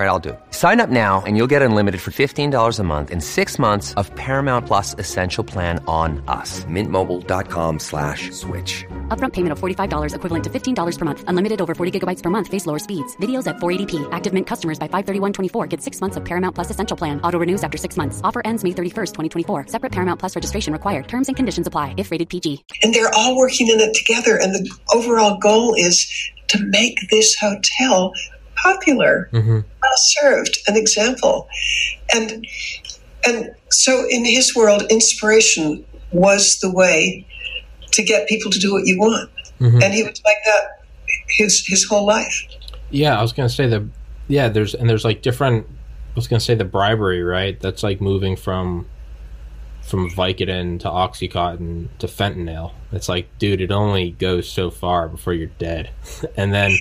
All 0.00 0.06
right, 0.06 0.12
I'll 0.12 0.18
do 0.18 0.30
it. 0.30 0.40
Sign 0.50 0.80
up 0.80 0.88
now 0.88 1.22
and 1.26 1.36
you'll 1.36 1.46
get 1.54 1.60
unlimited 1.60 2.00
for 2.00 2.10
$15 2.10 2.80
a 2.80 2.82
month 2.82 3.10
in 3.10 3.20
six 3.20 3.58
months 3.58 3.92
of 3.94 4.08
Paramount 4.14 4.66
Plus 4.66 4.94
Essential 4.98 5.44
Plan 5.44 5.78
on 5.86 6.24
us. 6.26 6.64
Mintmobile.com 6.64 7.78
slash 7.78 8.30
switch. 8.30 8.86
Upfront 9.08 9.34
payment 9.34 9.52
of 9.52 9.60
$45 9.60 10.14
equivalent 10.14 10.44
to 10.44 10.50
$15 10.50 10.98
per 10.98 11.04
month. 11.04 11.24
Unlimited 11.26 11.60
over 11.60 11.74
40 11.74 12.00
gigabytes 12.00 12.22
per 12.22 12.30
month. 12.30 12.48
Face 12.48 12.64
lower 12.64 12.78
speeds. 12.78 13.14
Videos 13.16 13.46
at 13.46 13.56
480p. 13.56 14.08
Active 14.10 14.32
Mint 14.32 14.46
customers 14.46 14.78
by 14.78 14.88
531.24 14.88 15.68
get 15.68 15.82
six 15.82 16.00
months 16.00 16.16
of 16.16 16.24
Paramount 16.24 16.54
Plus 16.54 16.70
Essential 16.70 16.96
Plan. 16.96 17.20
Auto 17.20 17.38
renews 17.38 17.62
after 17.62 17.76
six 17.76 17.98
months. 17.98 18.22
Offer 18.24 18.40
ends 18.46 18.64
May 18.64 18.70
31st, 18.70 19.12
2024. 19.12 19.66
Separate 19.66 19.92
Paramount 19.92 20.18
Plus 20.18 20.34
registration 20.34 20.72
required. 20.72 21.08
Terms 21.08 21.28
and 21.28 21.36
conditions 21.36 21.66
apply 21.66 21.92
if 21.98 22.10
rated 22.10 22.30
PG. 22.30 22.64
And 22.82 22.94
they're 22.94 23.14
all 23.14 23.36
working 23.36 23.68
in 23.68 23.80
it 23.80 23.92
together. 23.92 24.40
And 24.40 24.54
the 24.54 24.70
overall 24.94 25.36
goal 25.36 25.74
is 25.76 26.10
to 26.50 26.64
make 26.66 26.98
this 27.10 27.36
hotel 27.38 28.12
popular, 28.62 29.28
Mm-hmm. 29.32 29.54
well 29.60 29.96
served, 29.96 30.58
an 30.66 30.76
example. 30.76 31.48
And 32.14 32.46
and 33.26 33.50
so 33.70 34.06
in 34.08 34.24
his 34.24 34.54
world, 34.56 34.82
inspiration 34.90 35.84
was 36.12 36.58
the 36.60 36.70
way 36.72 37.26
to 37.92 38.02
get 38.02 38.28
people 38.28 38.50
to 38.50 38.58
do 38.58 38.72
what 38.72 38.86
you 38.86 38.98
want. 38.98 39.30
Mhm. 39.60 39.82
And 39.82 39.92
he 39.94 40.02
was 40.02 40.20
like 40.24 40.36
that 40.46 40.84
his 41.28 41.64
his 41.66 41.84
whole 41.84 42.06
life. 42.06 42.46
Yeah, 42.90 43.18
I 43.18 43.22
was 43.22 43.32
gonna 43.32 43.48
say 43.48 43.66
the 43.68 43.86
yeah. 44.28 44.48
There's 44.48 44.74
and 44.74 44.88
there's 44.88 45.04
like 45.04 45.22
different. 45.22 45.66
I 45.68 46.12
was 46.16 46.26
gonna 46.28 46.40
say 46.40 46.54
the 46.54 46.64
bribery, 46.64 47.22
right? 47.22 47.58
That's 47.60 47.82
like 47.82 48.00
moving 48.00 48.36
from 48.36 48.86
from 49.82 50.08
Vicodin 50.10 50.78
to 50.80 50.88
OxyContin 50.88 51.88
to 51.98 52.06
fentanyl. 52.06 52.72
It's 52.92 53.08
like, 53.08 53.26
dude, 53.38 53.60
it 53.60 53.72
only 53.72 54.12
goes 54.12 54.48
so 54.48 54.70
far 54.70 55.08
before 55.08 55.32
you're 55.34 55.48
dead. 55.58 55.90
and 56.36 56.52
then 56.54 56.78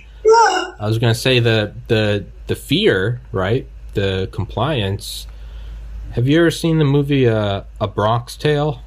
I 0.79 0.87
was 0.87 0.97
gonna 0.99 1.15
say 1.15 1.39
the 1.39 1.73
the 1.87 2.25
the 2.47 2.55
fear, 2.55 3.21
right? 3.31 3.67
The 3.93 4.29
compliance. 4.31 5.27
Have 6.11 6.27
you 6.27 6.39
ever 6.39 6.51
seen 6.51 6.79
the 6.79 6.85
movie 6.85 7.27
uh, 7.27 7.63
A 7.79 7.87
Bronx 7.87 8.35
Tale? 8.35 8.81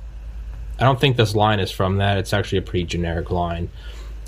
I 0.79 0.85
don't 0.85 1.01
think 1.01 1.17
this 1.17 1.35
line 1.35 1.61
is 1.61 1.71
from 1.71 1.99
that. 1.99 2.19
It's 2.19 2.33
actually 2.33 2.59
a 2.59 2.63
pretty 2.63 2.85
generic 2.85 3.31
line. 3.31 3.71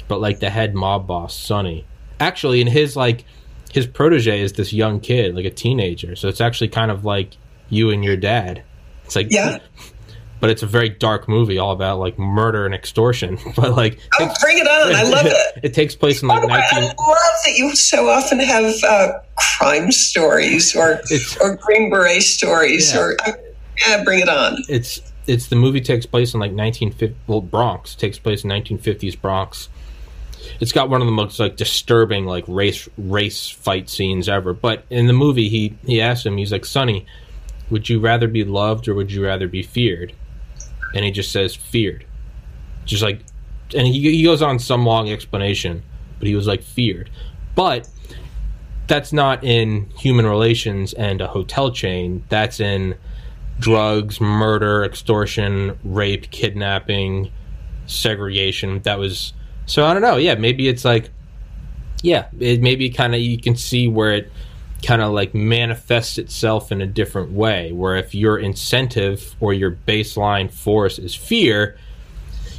But 0.06 0.20
like 0.20 0.40
the 0.40 0.50
head 0.50 0.74
mob 0.74 1.06
boss, 1.06 1.34
Sonny. 1.34 1.84
Actually, 2.20 2.60
in 2.60 2.68
his 2.68 2.96
like 2.96 3.24
his 3.72 3.86
protege 3.86 4.40
is 4.40 4.52
this 4.52 4.72
young 4.72 5.00
kid, 5.00 5.34
like 5.34 5.44
a 5.44 5.50
teenager. 5.50 6.14
So 6.14 6.28
it's 6.28 6.40
actually 6.40 6.68
kind 6.68 6.90
of 6.90 7.04
like 7.04 7.36
you 7.70 7.90
and 7.90 8.04
your 8.04 8.16
dad. 8.16 8.62
It's 9.04 9.16
like 9.16 9.28
Yeah. 9.30 9.58
But 10.44 10.50
it's 10.50 10.62
a 10.62 10.66
very 10.66 10.90
dark 10.90 11.26
movie, 11.26 11.56
all 11.56 11.72
about 11.72 12.00
like 12.00 12.18
murder 12.18 12.66
and 12.66 12.74
extortion. 12.74 13.38
But 13.56 13.72
like, 13.74 13.98
Oh, 14.20 14.30
bring 14.42 14.58
it 14.58 14.66
on! 14.68 14.94
I 14.94 15.02
love 15.08 15.24
it. 15.24 15.36
it 15.62 15.72
takes 15.72 15.94
place 15.94 16.20
in 16.20 16.28
like 16.28 16.42
the 16.42 16.48
way, 16.48 16.60
I 16.70 16.80
love 16.82 16.94
that 16.98 17.54
you 17.56 17.74
so 17.74 18.10
often 18.10 18.40
have 18.40 18.74
uh, 18.86 19.12
crime 19.56 19.90
stories 19.90 20.76
or 20.76 21.00
It's- 21.10 21.38
or 21.40 21.56
Green 21.56 21.88
Beret 21.88 22.22
stories 22.22 22.92
Yeah. 22.92 23.00
or 23.00 23.16
yeah, 23.88 24.04
bring 24.04 24.20
it 24.20 24.28
on. 24.28 24.58
it's 24.68 25.00
it's 25.26 25.46
the 25.46 25.56
movie 25.56 25.80
takes 25.80 26.04
place 26.04 26.34
in 26.34 26.40
like 26.40 26.52
1950 26.52 27.16
well 27.26 27.40
Bronx 27.40 27.94
takes 27.94 28.18
place 28.18 28.44
in 28.44 28.50
1950s 28.50 29.18
Bronx. 29.18 29.70
It's 30.60 30.72
got 30.72 30.90
one 30.90 31.00
of 31.00 31.06
the 31.06 31.12
most 31.12 31.40
like 31.40 31.56
disturbing 31.56 32.26
like 32.26 32.44
race 32.48 32.86
race 32.98 33.48
fight 33.48 33.88
scenes 33.88 34.28
ever. 34.28 34.52
But 34.52 34.84
in 34.90 35.06
the 35.06 35.14
movie, 35.14 35.48
he 35.48 35.74
he 35.86 36.02
asked 36.02 36.26
him, 36.26 36.36
he's 36.36 36.52
like, 36.52 36.66
"Sonny, 36.66 37.06
would 37.70 37.88
you 37.88 37.98
rather 37.98 38.28
be 38.28 38.44
loved 38.44 38.86
or 38.88 38.94
would 38.94 39.10
you 39.10 39.24
rather 39.24 39.48
be 39.48 39.62
feared?" 39.62 40.12
And 40.94 41.04
he 41.04 41.10
just 41.10 41.32
says, 41.32 41.54
"Feared." 41.54 42.04
Just 42.84 43.02
like, 43.02 43.20
and 43.74 43.86
he 43.86 44.00
he 44.00 44.22
goes 44.22 44.42
on 44.42 44.58
some 44.58 44.86
long 44.86 45.10
explanation, 45.10 45.82
but 46.18 46.28
he 46.28 46.34
was 46.34 46.46
like 46.46 46.62
feared. 46.62 47.10
But 47.54 47.88
that's 48.86 49.12
not 49.12 49.42
in 49.42 49.88
human 49.96 50.26
relations 50.26 50.92
and 50.92 51.20
a 51.20 51.26
hotel 51.26 51.70
chain. 51.70 52.24
That's 52.28 52.60
in 52.60 52.96
drugs, 53.58 54.20
murder, 54.20 54.84
extortion, 54.84 55.78
rape, 55.84 56.30
kidnapping, 56.30 57.30
segregation. 57.86 58.80
That 58.82 58.98
was 58.98 59.32
so 59.66 59.84
I 59.86 59.92
don't 59.92 60.02
know. 60.02 60.16
Yeah, 60.16 60.34
maybe 60.34 60.68
it's 60.68 60.84
like 60.84 61.10
yeah, 62.02 62.26
it 62.38 62.60
maybe 62.60 62.90
kind 62.90 63.14
of 63.14 63.20
you 63.20 63.38
can 63.38 63.56
see 63.56 63.88
where 63.88 64.12
it 64.12 64.32
kind 64.84 65.02
of 65.02 65.12
like 65.12 65.34
manifests 65.34 66.18
itself 66.18 66.70
in 66.70 66.80
a 66.80 66.86
different 66.86 67.32
way. 67.32 67.72
Where 67.72 67.96
if 67.96 68.14
your 68.14 68.38
incentive 68.38 69.34
or 69.40 69.52
your 69.52 69.72
baseline 69.72 70.50
force 70.50 70.98
is 70.98 71.14
fear, 71.14 71.76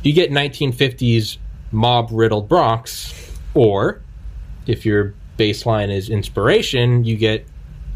you 0.03 0.13
get 0.13 0.31
1950s 0.31 1.37
mob 1.71 2.09
riddled 2.11 2.47
Bronx, 2.47 3.31
or 3.53 4.01
if 4.67 4.85
your 4.85 5.13
baseline 5.37 5.89
is 5.89 6.09
inspiration, 6.09 7.03
you 7.03 7.17
get 7.17 7.45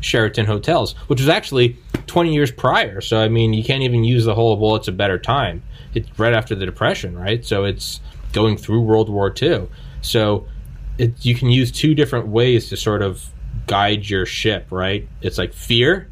Sheraton 0.02 0.46
hotels, 0.46 0.94
which 1.08 1.20
was 1.20 1.30
actually 1.30 1.78
20 2.08 2.34
years 2.34 2.52
prior. 2.52 3.02
So, 3.02 3.20
I 3.20 3.28
mean, 3.28 3.54
you 3.54 3.64
can't 3.64 3.84
even 3.84 4.04
use 4.04 4.26
the 4.26 4.36
whole, 4.36 4.58
well, 4.58 4.76
it's 4.76 4.88
a 4.88 4.94
better 4.94 5.18
time. 5.18 5.64
It's 5.94 6.08
right 6.18 6.34
after 6.34 6.56
the 6.56 6.66
Depression, 6.66 7.18
right? 7.18 7.44
So, 7.46 7.66
it's 7.66 8.00
going 8.32 8.58
through 8.58 8.82
World 8.82 9.10
War 9.10 9.34
II. 9.42 9.68
So, 10.02 10.48
it, 10.98 11.26
you 11.26 11.36
can 11.36 11.50
use 11.50 11.72
two 11.72 11.96
different 11.96 12.28
ways 12.28 12.70
to 12.70 12.78
sort 12.78 13.02
of 13.02 13.26
guide 13.70 14.10
your 14.10 14.26
ship, 14.26 14.66
right? 14.72 15.08
It's 15.22 15.38
like 15.38 15.54
fear. 15.54 16.10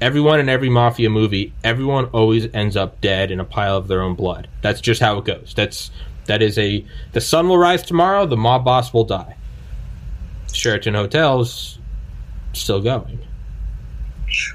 Everyone 0.00 0.38
in 0.38 0.48
every 0.48 0.68
mafia 0.68 1.08
movie, 1.08 1.54
everyone 1.64 2.04
always 2.06 2.52
ends 2.54 2.76
up 2.76 3.00
dead 3.00 3.30
in 3.30 3.40
a 3.40 3.44
pile 3.44 3.76
of 3.78 3.88
their 3.88 4.02
own 4.02 4.14
blood. 4.14 4.46
That's 4.60 4.80
just 4.80 5.00
how 5.00 5.16
it 5.18 5.24
goes. 5.24 5.54
That's 5.56 5.90
that 6.26 6.42
is 6.42 6.58
a 6.58 6.84
the 7.12 7.20
sun 7.20 7.48
will 7.48 7.58
rise 7.58 7.82
tomorrow, 7.82 8.26
the 8.26 8.36
mob 8.36 8.64
boss 8.64 8.92
will 8.92 9.04
die. 9.04 9.36
Sheraton 10.52 10.94
hotels 10.94 11.78
still 12.52 12.82
going. 12.82 13.18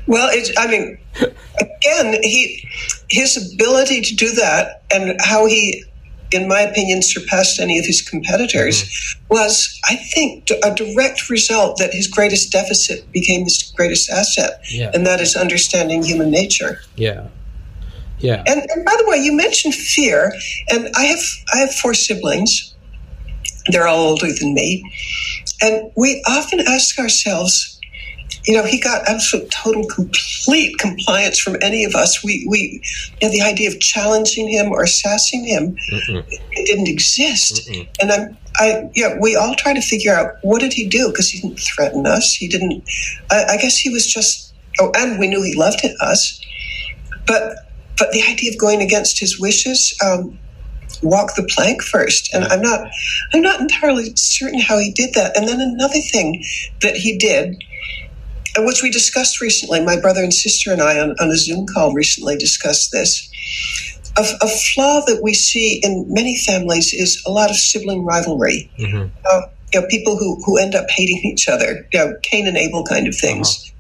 Well, 0.06 0.30
it's, 0.32 0.52
I 0.58 0.67
mean, 0.67 0.97
again, 1.15 2.21
he 2.21 2.67
his 3.10 3.54
ability 3.54 4.02
to 4.02 4.15
do 4.15 4.32
that 4.34 4.84
and 4.93 5.19
how 5.21 5.45
he, 5.47 5.84
in 6.32 6.48
my 6.48 6.62
opinion, 6.62 7.02
surpassed 7.02 7.60
any 7.60 7.80
of 7.80 7.86
his 7.86 8.02
competitors 8.02 8.84
Mm-hmm. 8.84 9.34
was, 9.36 9.80
I 9.86 9.96
think, 9.96 10.50
a 10.63 10.74
direct 10.74 11.30
result 11.30 11.78
that 11.80 11.94
his 11.94 12.08
greatest 12.08 12.52
deficit 12.52 13.10
became 13.12 13.44
his 13.44 13.72
greatest 13.76 14.10
asset, 14.10 14.60
Yeah. 14.70 14.92
and 14.94 15.06
that 15.08 15.22
is 15.22 15.36
understanding 15.36 16.04
human 16.04 16.30
nature. 16.32 16.82
Yeah. 16.96 17.28
Yeah. 18.20 18.44
And, 18.48 18.62
and 18.72 18.84
by 18.86 18.96
the 18.98 19.06
way, 19.08 19.18
you 19.18 19.32
mentioned 19.34 19.76
fear, 19.76 20.34
and 20.72 20.90
I 20.96 21.04
have 21.06 21.20
I 21.54 21.58
have 21.60 21.74
four 21.76 21.94
siblings. 21.94 22.74
They're 23.70 23.88
all 23.88 24.00
older 24.10 24.32
than 24.34 24.54
me, 24.54 24.82
and 25.62 25.92
we 25.96 26.24
often 26.28 26.60
ask 26.62 26.98
ourselves, 27.00 27.77
you 28.47 28.53
know, 28.53 28.63
he 28.63 28.79
got 28.79 29.07
absolute, 29.07 29.51
total, 29.51 29.86
complete 29.88 30.77
compliance 30.79 31.39
from 31.39 31.57
any 31.62 31.83
of 31.83 31.95
us. 31.95 32.23
We 32.23 32.47
we, 32.49 32.81
you 33.21 33.27
know, 33.27 33.31
the 33.31 33.41
idea 33.41 33.69
of 33.69 33.79
challenging 33.79 34.47
him 34.47 34.71
or 34.71 34.88
sassing 34.88 35.43
him, 35.45 35.75
it 36.51 36.65
didn't 36.65 36.88
exist. 36.88 37.69
And 38.01 38.12
I'm, 38.12 38.38
I, 38.55 38.89
yeah, 38.95 39.17
we 39.19 39.36
all 39.36 39.53
try 39.55 39.73
to 39.73 39.81
figure 39.81 40.13
out 40.13 40.36
what 40.41 40.62
did 40.62 40.73
he 40.73 40.88
do 40.88 41.10
because 41.10 41.29
he 41.29 41.41
didn't 41.41 41.60
threaten 41.60 42.07
us. 42.07 42.33
He 42.33 42.47
didn't. 42.47 42.83
I, 43.29 43.43
I 43.49 43.57
guess 43.57 43.77
he 43.77 43.89
was 43.89 44.07
just. 44.07 44.53
Oh, 44.79 44.91
and 44.95 45.19
we 45.19 45.27
knew 45.27 45.41
he 45.43 45.55
loved 45.55 45.86
us, 46.01 46.39
but 47.25 47.55
but 47.97 48.12
the 48.12 48.23
idea 48.29 48.51
of 48.51 48.57
going 48.60 48.81
against 48.81 49.19
his 49.19 49.39
wishes 49.39 49.97
um, 50.05 50.38
walk 51.01 51.36
the 51.36 51.47
plank 51.53 51.81
first 51.81 52.33
and 52.33 52.45
i'm 52.45 52.62
not 52.62 52.89
i'm 53.33 53.41
not 53.41 53.60
entirely 53.60 54.12
certain 54.15 54.60
how 54.60 54.77
he 54.79 54.91
did 54.91 55.13
that 55.13 55.36
and 55.36 55.47
then 55.47 55.60
another 55.60 55.99
thing 56.12 56.43
that 56.81 56.95
he 56.95 57.17
did 57.17 57.55
and 58.58 58.65
which 58.65 58.82
we 58.82 58.89
discussed 58.89 59.39
recently 59.39 59.80
my 59.86 60.00
brother 60.00 60.24
and 60.24 60.34
sister 60.34 60.74
and 60.74 60.82
i 60.82 61.00
on, 61.00 61.12
on 61.22 61.30
a 61.30 61.38
zoom 61.38 61.65
call 61.67 61.93
recently 61.93 62.36
discussed 62.36 62.91
this. 62.91 63.30
A, 64.17 64.26
a 64.41 64.48
flaw 64.48 65.02
that 65.06 65.22
we 65.22 65.36
see 65.36 65.80
in 65.84 66.06
many 66.10 66.36
families 66.39 66.91
is 66.91 67.24
a 67.28 67.32
lot 67.32 67.52
of 67.52 67.56
sibling 67.56 68.04
rivalry. 68.04 68.70
Uh, 69.30 69.41
you 69.74 69.82
know, 69.82 69.88
people 69.88 70.17
who, 70.17 70.41
who 70.43 70.58
end 70.58 70.74
up 70.74 70.88
hating 70.89 71.22
each 71.24 71.48
other 71.48 71.88
you 71.93 72.00
know 72.00 72.15
cain 72.24 72.48
and 72.48 72.58
abel 72.58 72.84
kind 72.84 73.08
of 73.08 73.15
things. 73.15 73.72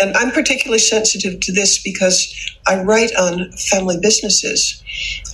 And 0.00 0.16
I'm 0.16 0.30
particularly 0.30 0.78
sensitive 0.78 1.40
to 1.40 1.52
this 1.52 1.82
because 1.82 2.32
I 2.66 2.82
write 2.82 3.14
on 3.16 3.50
family 3.52 3.98
businesses, 4.00 4.82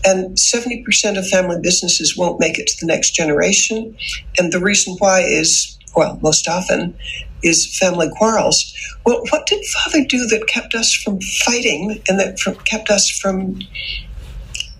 and 0.04 0.36
70% 0.36 1.18
of 1.18 1.28
family 1.28 1.58
businesses 1.62 2.16
won't 2.16 2.40
make 2.40 2.58
it 2.58 2.66
to 2.66 2.76
the 2.80 2.86
next 2.86 3.12
generation. 3.12 3.96
And 4.38 4.52
the 4.52 4.58
reason 4.58 4.96
why 4.98 5.20
is, 5.20 5.78
well, 5.94 6.18
most 6.20 6.48
often, 6.48 6.96
is 7.46 7.78
family 7.78 8.08
quarrels. 8.16 8.72
Well, 9.04 9.22
what 9.30 9.46
did 9.46 9.64
father 9.66 10.04
do 10.04 10.26
that 10.26 10.46
kept 10.48 10.74
us 10.74 10.92
from 10.94 11.20
fighting 11.44 12.02
and 12.08 12.18
that 12.18 12.38
from, 12.38 12.56
kept 12.56 12.90
us 12.90 13.10
from, 13.10 13.60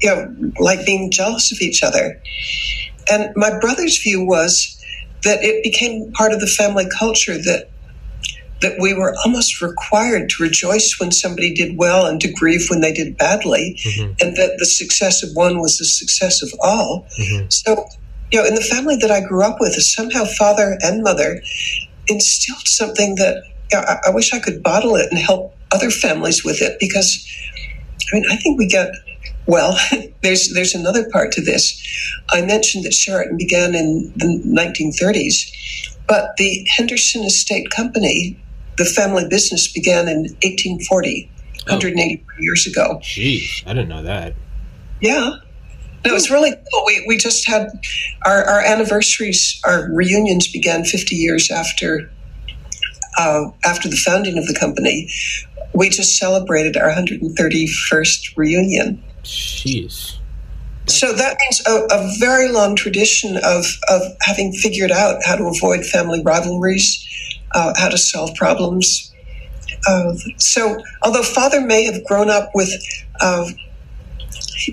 you 0.03 0.09
know, 0.09 0.53
like 0.59 0.85
being 0.85 1.11
jealous 1.11 1.53
of 1.53 1.61
each 1.61 1.83
other? 1.83 2.21
And 3.11 3.31
my 3.37 3.59
brother's 3.59 3.99
view 4.03 4.25
was 4.25 4.73
that 5.23 5.43
it 5.43 5.63
became 5.63 6.13
part 6.13 6.33
of 6.33 6.41
the 6.41 6.47
family 6.47 6.87
culture 6.99 7.37
that 7.37 7.71
that 8.63 8.81
we 8.81 8.95
were 8.95 9.15
almost 9.25 9.61
required 9.61 10.31
to 10.31 10.43
rejoice 10.43 10.99
when 10.99 11.13
somebody 11.13 11.53
did 11.53 11.77
well 11.77 12.07
and 12.07 12.21
to 12.21 12.33
grieve 12.33 12.67
when 12.71 12.81
they 12.81 12.93
did 12.93 13.17
badly, 13.19 13.79
mm-hmm. 13.85 14.13
and 14.21 14.37
that 14.37 14.57
the 14.59 14.65
success 14.65 15.23
of 15.23 15.29
one 15.35 15.61
was 15.61 15.77
the 15.77 15.85
success 15.85 16.43
of 16.43 16.51
all. 16.63 17.07
Mm-hmm. 17.19 17.51
So, 17.51 17.87
you 18.33 18.41
know, 18.41 18.47
in 18.47 18.55
the 18.55 18.63
family 18.63 18.97
that 18.97 19.11
I 19.11 19.21
grew 19.21 19.43
up 19.43 19.59
with, 19.61 19.75
somehow 19.75 20.25
father 20.25 20.79
and 20.81 21.03
mother 21.03 21.43
instilled 22.09 22.67
something 22.67 23.17
that 23.17 23.43
you 23.73 23.79
know, 23.79 23.85
I, 23.87 24.09
I 24.09 24.11
wish 24.11 24.33
I 24.33 24.39
could 24.39 24.63
bottle 24.63 24.97
it 24.97 25.09
and 25.11 25.19
help 25.19 25.55
other 25.73 25.91
families 25.91 26.45
with 26.45 26.63
it 26.63 26.79
because, 26.79 27.27
I 28.13 28.17
mean, 28.17 28.25
I 28.31 28.37
think 28.37 28.59
we 28.59 28.67
get. 28.67 28.93
Well, 29.47 29.79
there's 30.23 30.53
there's 30.55 30.75
another 30.75 31.09
part 31.11 31.33
to 31.33 31.41
this. 31.41 31.81
I 32.31 32.43
mentioned 32.43 32.85
that 32.85 32.95
Sheraton 32.95 33.37
began 33.37 33.75
in 33.75 34.13
the 34.17 34.27
1930s, 34.45 35.97
but 36.09 36.37
the 36.37 36.67
Henderson 36.77 37.25
Estate 37.25 37.71
Company, 37.71 38.37
the 38.77 38.85
family 38.85 39.27
business, 39.29 39.73
began 39.73 40.09
in 40.09 40.23
1840, 40.43 41.31
180 41.69 42.25
years 42.41 42.67
ago. 42.67 43.01
Jeez, 43.03 43.63
I 43.67 43.73
didn't 43.73 43.89
know 43.89 44.03
that. 44.03 44.35
Yeah. 45.01 45.37
No, 46.07 46.15
it's 46.15 46.31
really 46.31 46.53
cool. 46.53 46.85
We, 46.87 47.05
we 47.09 47.17
just 47.17 47.49
had 47.49 47.69
our, 48.25 48.45
our 48.45 48.61
anniversaries, 48.61 49.61
our 49.65 49.91
reunions 49.93 50.47
began 50.47 50.85
50 50.85 51.17
years 51.17 51.51
after 51.51 52.09
uh, 53.19 53.51
after 53.65 53.89
the 53.89 53.97
founding 53.97 54.39
of 54.39 54.47
the 54.47 54.55
company. 54.55 55.11
We 55.75 55.89
just 55.89 56.17
celebrated 56.17 56.77
our 56.77 56.91
131st 56.91 58.37
reunion. 58.37 59.03
Jeez. 59.25 60.19
So 60.87 61.13
that 61.13 61.37
means 61.41 61.63
a, 61.67 61.87
a, 61.91 62.13
very 62.21 62.53
long 62.53 62.77
tradition 62.77 63.39
of, 63.39 63.67
of 63.89 64.03
having 64.21 64.53
figured 64.53 64.93
out 64.93 65.25
how 65.25 65.35
to 65.35 65.47
avoid 65.47 65.85
family 65.85 66.23
rivalries, 66.23 67.05
uh, 67.53 67.75
how 67.77 67.89
to 67.89 67.99
solve 67.99 68.35
problems. 68.37 69.13
Uh, 69.89 70.15
so, 70.37 70.79
although 71.03 71.25
father 71.25 71.61
may 71.61 71.85
have 71.85 72.05
grown 72.05 72.31
up 72.31 72.51
with, 72.55 72.71
uh, 73.21 73.47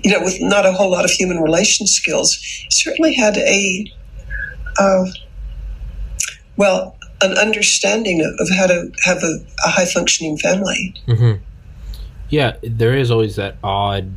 you 0.02 0.10
know, 0.10 0.20
with 0.20 0.40
not 0.40 0.66
a 0.66 0.72
whole 0.72 0.90
lot 0.90 1.04
of 1.04 1.10
human 1.10 1.40
relation 1.40 1.86
skills, 1.86 2.38
certainly 2.70 3.14
had 3.14 3.36
a, 3.36 3.92
uh, 4.78 5.06
well, 6.56 6.96
an 7.20 7.36
understanding 7.38 8.20
of, 8.38 8.48
how 8.56 8.66
to 8.66 8.90
have 9.04 9.22
a, 9.22 9.38
a 9.64 9.70
high 9.70 9.86
functioning 9.86 10.36
family. 10.36 10.94
Mm-hmm. 11.06 11.42
Yeah, 12.28 12.56
there 12.62 12.94
is 12.94 13.10
always 13.10 13.36
that 13.36 13.56
odd 13.62 14.14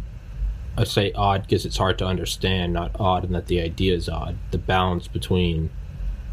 I 0.78 0.84
say 0.84 1.12
odd 1.14 1.42
because 1.42 1.66
it's 1.66 1.78
hard 1.78 1.98
to 1.98 2.06
understand, 2.06 2.72
not 2.72 2.92
odd 3.00 3.26
in 3.26 3.32
that 3.32 3.48
the 3.48 3.60
idea 3.62 3.96
is 3.96 4.08
odd. 4.08 4.38
The 4.52 4.60
balance 4.60 5.08
between, 5.08 5.72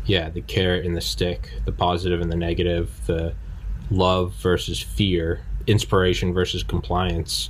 yeah, 0.05 0.29
the 0.29 0.43
carrot 0.43 0.85
and 0.85 0.95
the 0.95 1.01
stick, 1.01 1.51
the 1.65 1.73
positive 1.73 2.21
and 2.21 2.31
the 2.31 2.37
negative, 2.37 2.93
the 3.07 3.35
love 3.91 4.35
versus 4.35 4.81
fear, 4.81 5.41
inspiration 5.67 6.35
versus 6.35 6.63
compliance. 6.63 7.49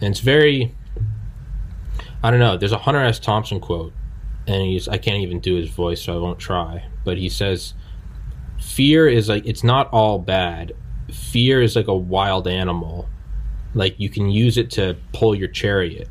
And 0.00 0.12
it's 0.12 0.20
very, 0.20 0.74
I 2.24 2.30
don't 2.32 2.40
know, 2.40 2.56
there's 2.56 2.72
a 2.72 2.78
Hunter 2.78 3.00
S. 3.00 3.20
Thompson 3.20 3.60
quote, 3.60 3.92
and 4.48 4.62
he's, 4.62 4.88
I 4.88 4.98
can't 4.98 5.22
even 5.22 5.38
do 5.38 5.54
his 5.54 5.70
voice, 5.70 6.02
so 6.02 6.12
I 6.12 6.18
won't 6.18 6.40
try, 6.40 6.86
but 7.04 7.18
he 7.18 7.28
says, 7.28 7.74
Fear 8.60 9.08
is 9.08 9.28
like, 9.28 9.46
it's 9.46 9.62
not 9.62 9.88
all 9.92 10.18
bad. 10.18 10.72
Fear 11.12 11.62
is 11.62 11.76
like 11.76 11.86
a 11.86 11.94
wild 11.94 12.48
animal 12.48 13.08
like 13.74 13.98
you 13.98 14.08
can 14.08 14.30
use 14.30 14.56
it 14.56 14.70
to 14.70 14.96
pull 15.12 15.34
your 15.34 15.48
chariot 15.48 16.08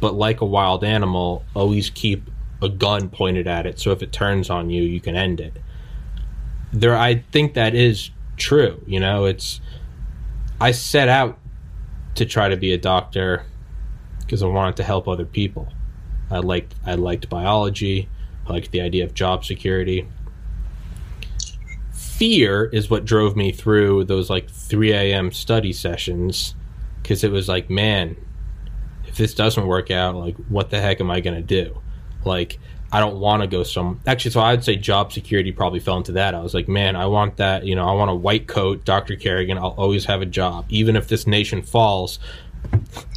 but 0.00 0.14
like 0.14 0.40
a 0.40 0.46
wild 0.46 0.82
animal, 0.82 1.44
always 1.54 1.90
keep 1.90 2.28
a 2.62 2.68
gun 2.68 3.08
pointed 3.10 3.46
at 3.46 3.66
it. 3.66 3.78
So 3.78 3.92
if 3.92 4.02
it 4.02 4.12
turns 4.12 4.50
on 4.50 4.70
you, 4.70 4.82
you 4.82 5.00
can 5.00 5.14
end 5.14 5.40
it. 5.40 5.54
There, 6.72 6.96
I 6.96 7.22
think 7.30 7.54
that 7.54 7.74
is 7.74 8.10
true. 8.36 8.82
You 8.86 8.98
know, 8.98 9.26
it's. 9.26 9.60
I 10.60 10.72
set 10.72 11.08
out 11.08 11.38
to 12.16 12.26
try 12.26 12.48
to 12.48 12.56
be 12.56 12.72
a 12.72 12.78
doctor 12.78 13.44
because 14.30 14.44
I 14.44 14.46
wanted 14.46 14.76
to 14.76 14.84
help 14.84 15.08
other 15.08 15.24
people. 15.24 15.72
I 16.30 16.38
liked 16.38 16.76
I 16.86 16.94
liked 16.94 17.28
biology. 17.28 18.08
I 18.46 18.52
liked 18.52 18.70
the 18.70 18.80
idea 18.80 19.02
of 19.02 19.12
job 19.12 19.44
security. 19.44 20.06
Fear 21.92 22.66
is 22.66 22.88
what 22.88 23.04
drove 23.04 23.34
me 23.34 23.50
through 23.50 24.04
those 24.04 24.30
like 24.30 24.48
3 24.48 24.92
a.m. 24.92 25.32
study 25.32 25.72
sessions 25.72 26.54
because 27.02 27.24
it 27.24 27.32
was 27.32 27.48
like, 27.48 27.70
man, 27.70 28.16
if 29.08 29.16
this 29.16 29.34
doesn't 29.34 29.66
work 29.66 29.90
out, 29.90 30.14
like 30.14 30.36
what 30.48 30.70
the 30.70 30.80
heck 30.80 31.00
am 31.00 31.10
I 31.10 31.18
going 31.18 31.34
to 31.34 31.42
do? 31.42 31.80
Like 32.24 32.60
I 32.92 33.00
don't 33.00 33.18
want 33.18 33.42
to 33.42 33.48
go 33.48 33.64
some 33.64 34.00
actually 34.06 34.30
so 34.30 34.42
I'd 34.42 34.62
say 34.62 34.76
job 34.76 35.12
security 35.12 35.50
probably 35.50 35.80
fell 35.80 35.96
into 35.96 36.12
that. 36.12 36.36
I 36.36 36.40
was 36.40 36.54
like, 36.54 36.68
man, 36.68 36.94
I 36.94 37.06
want 37.06 37.38
that, 37.38 37.66
you 37.66 37.74
know, 37.74 37.88
I 37.88 37.94
want 37.94 38.12
a 38.12 38.14
white 38.14 38.46
coat, 38.46 38.84
Dr. 38.84 39.16
Carrigan, 39.16 39.58
I'll 39.58 39.74
always 39.76 40.04
have 40.04 40.22
a 40.22 40.26
job. 40.26 40.66
Even 40.68 40.94
if 40.94 41.08
this 41.08 41.26
nation 41.26 41.62
falls, 41.62 42.20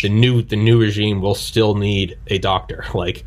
the 0.01 0.09
new 0.09 0.41
the 0.41 0.55
new 0.55 0.79
regime 0.79 1.21
will 1.21 1.35
still 1.35 1.75
need 1.75 2.17
a 2.27 2.37
doctor. 2.37 2.85
Like 2.93 3.25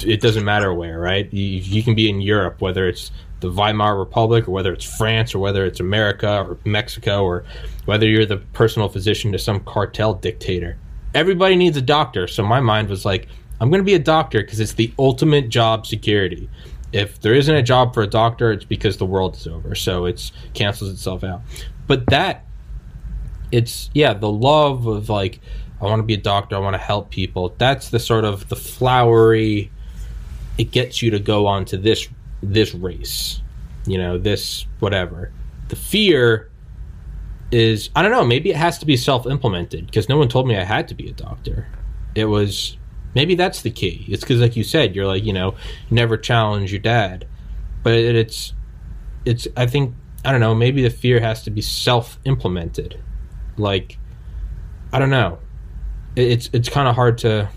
it 0.00 0.20
doesn't 0.20 0.44
matter 0.44 0.74
where, 0.74 0.98
right? 0.98 1.32
You, 1.32 1.44
you 1.44 1.82
can 1.82 1.94
be 1.94 2.10
in 2.10 2.20
Europe, 2.20 2.60
whether 2.60 2.88
it's 2.88 3.10
the 3.40 3.50
Weimar 3.50 3.96
Republic 3.96 4.48
or 4.48 4.50
whether 4.50 4.72
it's 4.72 4.84
France 4.84 5.34
or 5.34 5.38
whether 5.38 5.64
it's 5.64 5.80
America 5.80 6.42
or 6.42 6.58
Mexico 6.64 7.24
or 7.24 7.44
whether 7.84 8.06
you're 8.06 8.26
the 8.26 8.38
personal 8.38 8.88
physician 8.88 9.32
to 9.32 9.38
some 9.38 9.60
cartel 9.60 10.14
dictator 10.14 10.76
everybody 11.14 11.56
needs 11.56 11.76
a 11.76 11.82
doctor. 11.82 12.26
So 12.26 12.42
my 12.42 12.60
mind 12.60 12.88
was 12.88 13.04
like, 13.04 13.28
I'm 13.60 13.70
going 13.70 13.80
to 13.80 13.86
be 13.86 13.94
a 13.94 14.00
doctor 14.00 14.42
because 14.42 14.60
it's 14.60 14.74
the 14.74 14.92
ultimate 14.98 15.48
job 15.48 15.86
security. 15.86 16.50
If 16.92 17.20
there 17.20 17.34
isn't 17.34 17.54
a 17.54 17.62
job 17.62 17.94
for 17.94 18.02
a 18.02 18.06
doctor, 18.06 18.52
it's 18.52 18.64
because 18.64 18.98
the 18.98 19.06
world 19.06 19.36
is 19.36 19.46
over. 19.46 19.74
So 19.74 20.04
it 20.04 20.30
cancels 20.52 20.90
itself 20.90 21.24
out. 21.24 21.42
But 21.86 22.06
that, 22.06 22.44
it's, 23.54 23.90
yeah, 23.94 24.14
the 24.14 24.30
love 24.30 24.86
of 24.86 25.08
like, 25.08 25.40
I 25.80 25.84
want 25.84 26.00
to 26.00 26.04
be 26.04 26.14
a 26.14 26.18
doctor, 26.18 26.56
I 26.56 26.58
want 26.58 26.74
to 26.74 26.82
help 26.82 27.10
people. 27.10 27.54
That's 27.58 27.90
the 27.90 27.98
sort 27.98 28.24
of 28.24 28.48
the 28.48 28.56
flowery, 28.56 29.70
it 30.58 30.70
gets 30.70 31.02
you 31.02 31.10
to 31.10 31.18
go 31.18 31.46
on 31.46 31.64
to 31.66 31.76
this, 31.76 32.08
this 32.42 32.74
race, 32.74 33.40
you 33.86 33.98
know, 33.98 34.18
this 34.18 34.66
whatever. 34.80 35.32
The 35.68 35.76
fear 35.76 36.50
is 37.50 37.90
I 37.94 38.02
don't 38.02 38.10
know, 38.10 38.24
maybe 38.24 38.50
it 38.50 38.56
has 38.56 38.78
to 38.78 38.86
be 38.86 38.96
self 38.96 39.26
implemented 39.26 39.86
because 39.86 40.08
no 40.08 40.18
one 40.18 40.28
told 40.28 40.48
me 40.48 40.56
I 40.56 40.64
had 40.64 40.88
to 40.88 40.94
be 40.94 41.08
a 41.08 41.12
doctor. 41.12 41.68
It 42.14 42.24
was 42.24 42.76
maybe 43.14 43.34
that's 43.36 43.62
the 43.62 43.70
key. 43.70 44.04
It's 44.08 44.22
because, 44.22 44.40
like 44.40 44.56
you 44.56 44.64
said, 44.64 44.94
you're 44.94 45.06
like 45.06 45.24
you 45.24 45.32
know, 45.32 45.54
never 45.90 46.16
challenge 46.16 46.72
your 46.72 46.80
dad, 46.80 47.26
but 47.82 47.94
it's 47.94 48.52
it's 49.24 49.46
I 49.56 49.66
think 49.66 49.94
I 50.24 50.32
don't 50.32 50.40
know. 50.40 50.54
Maybe 50.54 50.82
the 50.82 50.90
fear 50.90 51.20
has 51.20 51.42
to 51.44 51.50
be 51.50 51.60
self 51.60 52.18
implemented. 52.24 53.00
Like 53.56 53.98
I 54.94 55.00
don't 55.00 55.10
know. 55.10 55.38
It's 56.14 56.48
it's 56.52 56.68
kind 56.68 56.86
of 56.86 56.94
hard 56.94 57.18
to. 57.18 57.50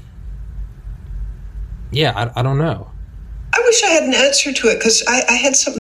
Yeah, 1.92 2.14
I, 2.16 2.40
I 2.40 2.44
don't 2.44 2.58
know. 2.58 2.90
I 3.54 3.60
wish 3.64 3.84
I 3.84 3.88
had 3.88 4.04
an 4.04 4.16
answer 4.16 4.52
to 4.52 4.68
it 4.70 4.80
because 4.80 5.04
I, 5.08 5.22
I 5.30 5.34
had 5.34 5.56
something. 5.56 5.80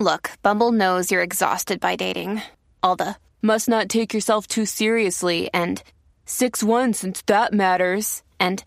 Look, 0.00 0.30
Bumble 0.42 0.72
knows 0.72 1.10
you're 1.10 1.22
exhausted 1.22 1.80
by 1.80 1.96
dating. 1.96 2.40
All 2.82 2.96
the 2.96 3.16
must 3.42 3.68
not 3.68 3.90
take 3.90 4.14
yourself 4.14 4.46
too 4.46 4.64
seriously, 4.64 5.50
and 5.52 5.82
6 6.24 6.62
1 6.62 6.94
since 6.94 7.22
that 7.26 7.52
matters, 7.52 8.22
and 8.40 8.64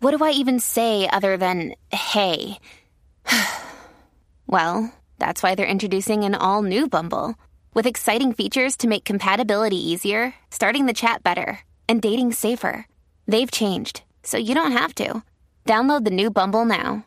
what 0.00 0.16
do 0.16 0.24
I 0.24 0.30
even 0.30 0.58
say 0.58 1.08
other 1.08 1.36
than 1.36 1.74
hey? 1.92 2.58
well, 4.48 4.92
that's 5.18 5.42
why 5.42 5.54
they're 5.54 5.66
introducing 5.66 6.24
an 6.24 6.34
all 6.34 6.62
new 6.62 6.88
Bumble 6.88 7.36
with 7.74 7.86
exciting 7.86 8.32
features 8.32 8.76
to 8.78 8.88
make 8.88 9.04
compatibility 9.04 9.76
easier, 9.76 10.34
starting 10.50 10.86
the 10.86 10.92
chat 10.92 11.22
better, 11.22 11.60
and 11.88 12.00
dating 12.00 12.32
safer. 12.32 12.86
They've 13.26 13.50
changed, 13.50 14.02
so 14.22 14.38
you 14.38 14.54
don't 14.54 14.72
have 14.72 14.94
to. 14.96 15.22
Download 15.66 16.04
the 16.04 16.10
new 16.10 16.30
Bumble 16.30 16.64
now 16.64 17.04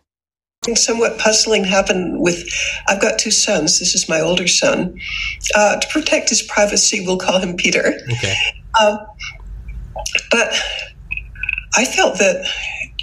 somewhat 0.76 1.18
puzzling 1.18 1.64
happened 1.64 2.22
with 2.22 2.48
I've 2.88 3.02
got 3.02 3.20
two 3.20 3.32
sons. 3.32 3.80
This 3.80 3.94
is 3.94 4.08
my 4.08 4.20
older 4.20 4.48
son. 4.48 5.00
Uh, 5.56 5.80
to 5.80 5.88
protect 5.90 6.30
his 6.30 6.42
privacy, 6.42 7.06
we'll 7.06 7.18
call 7.18 7.40
him 7.40 7.56
Peter. 7.56 7.94
Okay. 8.14 8.36
Um, 8.82 9.00
but 10.32 10.54
I 11.76 11.86
felt 11.86 12.18
that 12.20 12.48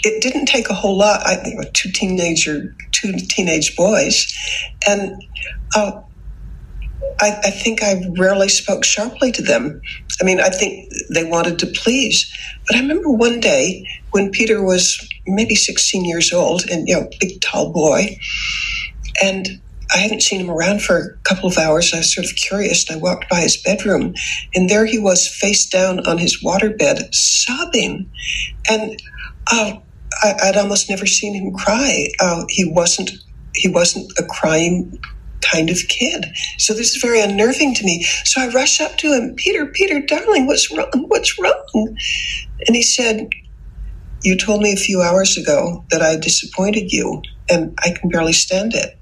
it 0.03 0.23
didn't 0.23 0.47
take 0.47 0.71
a 0.71 0.75
whole 0.75 0.97
lot. 0.97 1.27
I 1.27 1.35
think 1.35 1.73
two 1.73 1.91
teenager, 1.91 2.75
two 2.93 3.13
teenage 3.29 3.77
boys, 3.77 4.35
and 4.89 5.23
uh, 5.77 6.01
I, 7.21 7.39
I, 7.45 7.51
think 7.51 7.83
I 7.83 8.03
rarely 8.19 8.49
spoke 8.49 8.85
sharply 8.85 9.33
to 9.33 9.43
them. 9.43 9.81
I 10.21 10.25
mean, 10.25 10.41
I 10.41 10.49
think 10.49 10.93
they 11.13 11.25
wanted 11.25 11.59
to 11.61 11.67
please. 11.67 12.31
But 12.67 12.77
I 12.77 12.81
remember 12.81 13.11
one 13.11 13.41
day 13.41 13.87
when 14.11 14.31
Peter 14.31 14.63
was 14.63 15.07
maybe 15.27 15.55
16 15.55 16.05
years 16.05 16.33
old 16.33 16.69
and, 16.71 16.89
you 16.89 16.95
know, 16.95 17.09
big, 17.21 17.41
tall 17.41 17.73
boy. 17.73 18.17
And 19.23 19.61
I 19.93 19.99
hadn't 19.99 20.23
seen 20.23 20.41
him 20.41 20.51
around 20.51 20.83
for 20.83 20.99
a 20.99 21.29
couple 21.29 21.49
of 21.49 21.59
hours. 21.59 21.93
I 21.93 21.99
was 21.99 22.15
sort 22.15 22.27
of 22.27 22.37
curious. 22.37 22.89
And 22.89 22.99
I 22.99 23.03
walked 23.03 23.29
by 23.29 23.41
his 23.41 23.57
bedroom, 23.57 24.15
and 24.55 24.69
there 24.69 24.87
he 24.87 24.99
was, 24.99 25.27
face 25.27 25.67
down 25.67 26.07
on 26.07 26.19
his 26.19 26.43
waterbed, 26.43 27.13
sobbing. 27.15 28.09
And 28.69 29.01
uh, 29.51 29.79
I, 30.23 30.35
would 30.45 30.57
almost 30.57 30.89
never 30.89 31.07
seen 31.07 31.35
him 31.35 31.53
cry. 31.55 32.09
Uh, 32.21 32.45
he 32.49 32.65
wasn't. 32.65 33.11
He 33.53 33.69
wasn't 33.69 34.13
a 34.17 34.23
crying 34.23 35.01
kind 35.41 35.71
of 35.71 35.79
kid. 35.89 36.27
So 36.59 36.75
this 36.75 36.95
is 36.95 37.03
very 37.03 37.21
unnerving 37.21 37.75
to 37.75 37.85
me. 37.85 38.05
So 38.25 38.41
I 38.41 38.49
rush 38.49 38.81
up 38.81 38.97
to 38.99 39.13
him, 39.13 39.35
Peter, 39.37 39.67
Peter, 39.67 40.01
darling, 40.01 40.47
what's 40.47 40.71
wrong? 40.71 40.91
What's 41.09 41.39
wrong? 41.39 41.97
And 42.67 42.77
he 42.77 42.83
said, 42.83 43.29
You 44.23 44.37
told 44.37 44.63
me 44.63 44.73
a 44.73 44.77
few 44.77 45.03
hours 45.03 45.37
ago 45.37 45.85
that 45.91 46.03
I 46.03 46.17
disappointed 46.17 46.93
you, 46.93 47.23
and 47.49 47.79
I 47.85 47.91
can 47.91 48.11
barely 48.11 48.33
stand 48.33 48.75
it. 48.75 48.97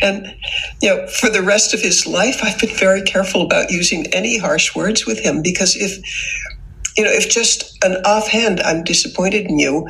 And, 0.00 0.34
you 0.80 0.90
know, 0.90 1.06
for 1.06 1.30
the 1.30 1.42
rest 1.42 1.74
of 1.74 1.80
his 1.80 2.06
life, 2.06 2.40
I've 2.42 2.58
been 2.58 2.74
very 2.76 3.02
careful 3.02 3.42
about 3.42 3.70
using 3.70 4.06
any 4.12 4.36
harsh 4.36 4.74
words 4.74 5.06
with 5.06 5.20
him 5.20 5.42
because 5.42 5.76
if, 5.76 5.96
you 6.96 7.04
know, 7.04 7.10
if 7.10 7.30
just 7.30 7.82
an 7.84 7.96
offhand, 8.04 8.60
I'm 8.60 8.82
disappointed 8.82 9.46
in 9.46 9.58
you, 9.60 9.86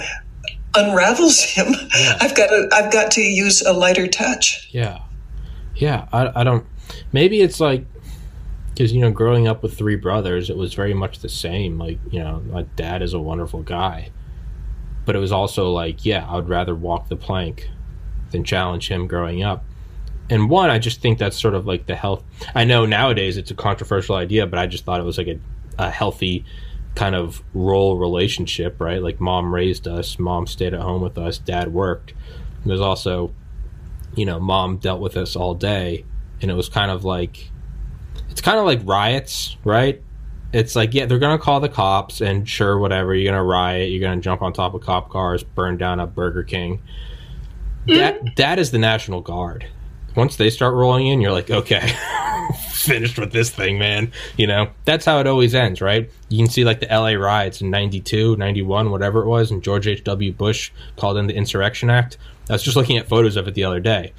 unravels 0.74 1.40
him. 1.40 1.74
Yeah. 1.98 2.18
I've 2.20 2.36
got 2.36 2.48
to 2.48 2.68
I've 2.72 2.92
got 2.92 3.10
to 3.12 3.20
use 3.20 3.62
a 3.62 3.72
lighter 3.72 4.06
touch. 4.06 4.68
Yeah, 4.72 5.00
yeah. 5.76 6.08
I 6.12 6.40
I 6.40 6.44
don't. 6.44 6.66
Maybe 7.12 7.40
it's 7.40 7.60
like 7.60 7.86
because 8.70 8.92
you 8.92 9.00
know, 9.00 9.10
growing 9.10 9.48
up 9.48 9.62
with 9.62 9.76
three 9.76 9.96
brothers, 9.96 10.50
it 10.50 10.56
was 10.56 10.74
very 10.74 10.94
much 10.94 11.18
the 11.20 11.28
same. 11.28 11.78
Like 11.78 11.98
you 12.10 12.20
know, 12.20 12.42
my 12.50 12.62
dad 12.76 13.02
is 13.02 13.14
a 13.14 13.20
wonderful 13.20 13.62
guy, 13.62 14.10
but 15.04 15.14
it 15.14 15.18
was 15.18 15.32
also 15.32 15.70
like, 15.70 16.04
yeah, 16.04 16.26
I 16.28 16.36
would 16.36 16.48
rather 16.48 16.74
walk 16.74 17.08
the 17.08 17.16
plank 17.16 17.68
than 18.30 18.44
challenge 18.44 18.88
him 18.88 19.06
growing 19.06 19.42
up. 19.42 19.64
And 20.30 20.48
one, 20.48 20.70
I 20.70 20.78
just 20.78 21.02
think 21.02 21.18
that's 21.18 21.38
sort 21.38 21.54
of 21.54 21.66
like 21.66 21.86
the 21.86 21.94
health. 21.94 22.24
I 22.54 22.64
know 22.64 22.86
nowadays 22.86 23.36
it's 23.36 23.50
a 23.50 23.54
controversial 23.54 24.16
idea, 24.16 24.46
but 24.46 24.58
I 24.58 24.66
just 24.66 24.84
thought 24.84 24.98
it 25.00 25.04
was 25.04 25.18
like 25.18 25.26
a, 25.26 25.38
a 25.78 25.90
healthy 25.90 26.44
kind 26.94 27.14
of 27.14 27.42
role 27.54 27.96
relationship, 27.96 28.80
right? 28.80 29.02
Like 29.02 29.20
mom 29.20 29.54
raised 29.54 29.88
us, 29.88 30.18
mom 30.18 30.46
stayed 30.46 30.74
at 30.74 30.80
home 30.80 31.02
with 31.02 31.18
us, 31.18 31.38
dad 31.38 31.72
worked. 31.72 32.12
There's 32.64 32.80
also, 32.80 33.32
you 34.14 34.26
know, 34.26 34.38
mom 34.38 34.76
dealt 34.76 35.00
with 35.00 35.16
us 35.16 35.34
all 35.34 35.54
day, 35.54 36.04
and 36.40 36.50
it 36.50 36.54
was 36.54 36.68
kind 36.68 36.90
of 36.90 37.04
like, 37.04 37.50
it's 38.30 38.40
kind 38.40 38.58
of 38.58 38.66
like 38.66 38.80
riots, 38.84 39.56
right? 39.64 40.02
It's 40.52 40.76
like, 40.76 40.92
yeah, 40.92 41.06
they're 41.06 41.18
gonna 41.18 41.38
call 41.38 41.60
the 41.60 41.68
cops, 41.68 42.20
and 42.20 42.46
sure, 42.48 42.78
whatever, 42.78 43.14
you're 43.14 43.32
gonna 43.32 43.42
riot, 43.42 43.90
you're 43.90 44.00
gonna 44.00 44.20
jump 44.20 44.42
on 44.42 44.52
top 44.52 44.74
of 44.74 44.82
cop 44.82 45.08
cars, 45.10 45.42
burn 45.42 45.78
down 45.78 45.98
a 45.98 46.06
Burger 46.06 46.42
King. 46.42 46.82
That 47.86 48.20
mm. 48.22 48.36
that 48.36 48.58
is 48.58 48.70
the 48.70 48.78
National 48.78 49.22
Guard. 49.22 49.66
Once 50.14 50.36
they 50.36 50.50
start 50.50 50.74
rolling 50.74 51.06
in, 51.06 51.22
you're 51.22 51.32
like, 51.32 51.50
okay, 51.50 51.80
finished 52.82 53.18
with 53.18 53.32
this 53.32 53.50
thing, 53.50 53.78
man. 53.78 54.12
You 54.36 54.46
know, 54.46 54.70
that's 54.84 55.04
how 55.04 55.20
it 55.20 55.26
always 55.26 55.54
ends, 55.54 55.80
right? 55.80 56.10
You 56.28 56.38
can 56.38 56.50
see 56.50 56.64
like 56.64 56.80
the 56.80 56.86
LA 56.86 57.12
riots 57.12 57.60
in 57.60 57.70
92, 57.70 58.36
91, 58.36 58.90
whatever 58.90 59.22
it 59.22 59.28
was, 59.28 59.50
and 59.50 59.62
George 59.62 59.86
H.W. 59.86 60.32
Bush 60.32 60.72
called 60.96 61.16
in 61.16 61.26
the 61.26 61.34
Insurrection 61.34 61.90
Act. 61.90 62.18
I 62.48 62.54
was 62.54 62.62
just 62.62 62.76
looking 62.76 62.98
at 62.98 63.08
photos 63.08 63.36
of 63.36 63.48
it 63.48 63.54
the 63.54 63.64
other 63.64 63.80
day. 63.80 64.12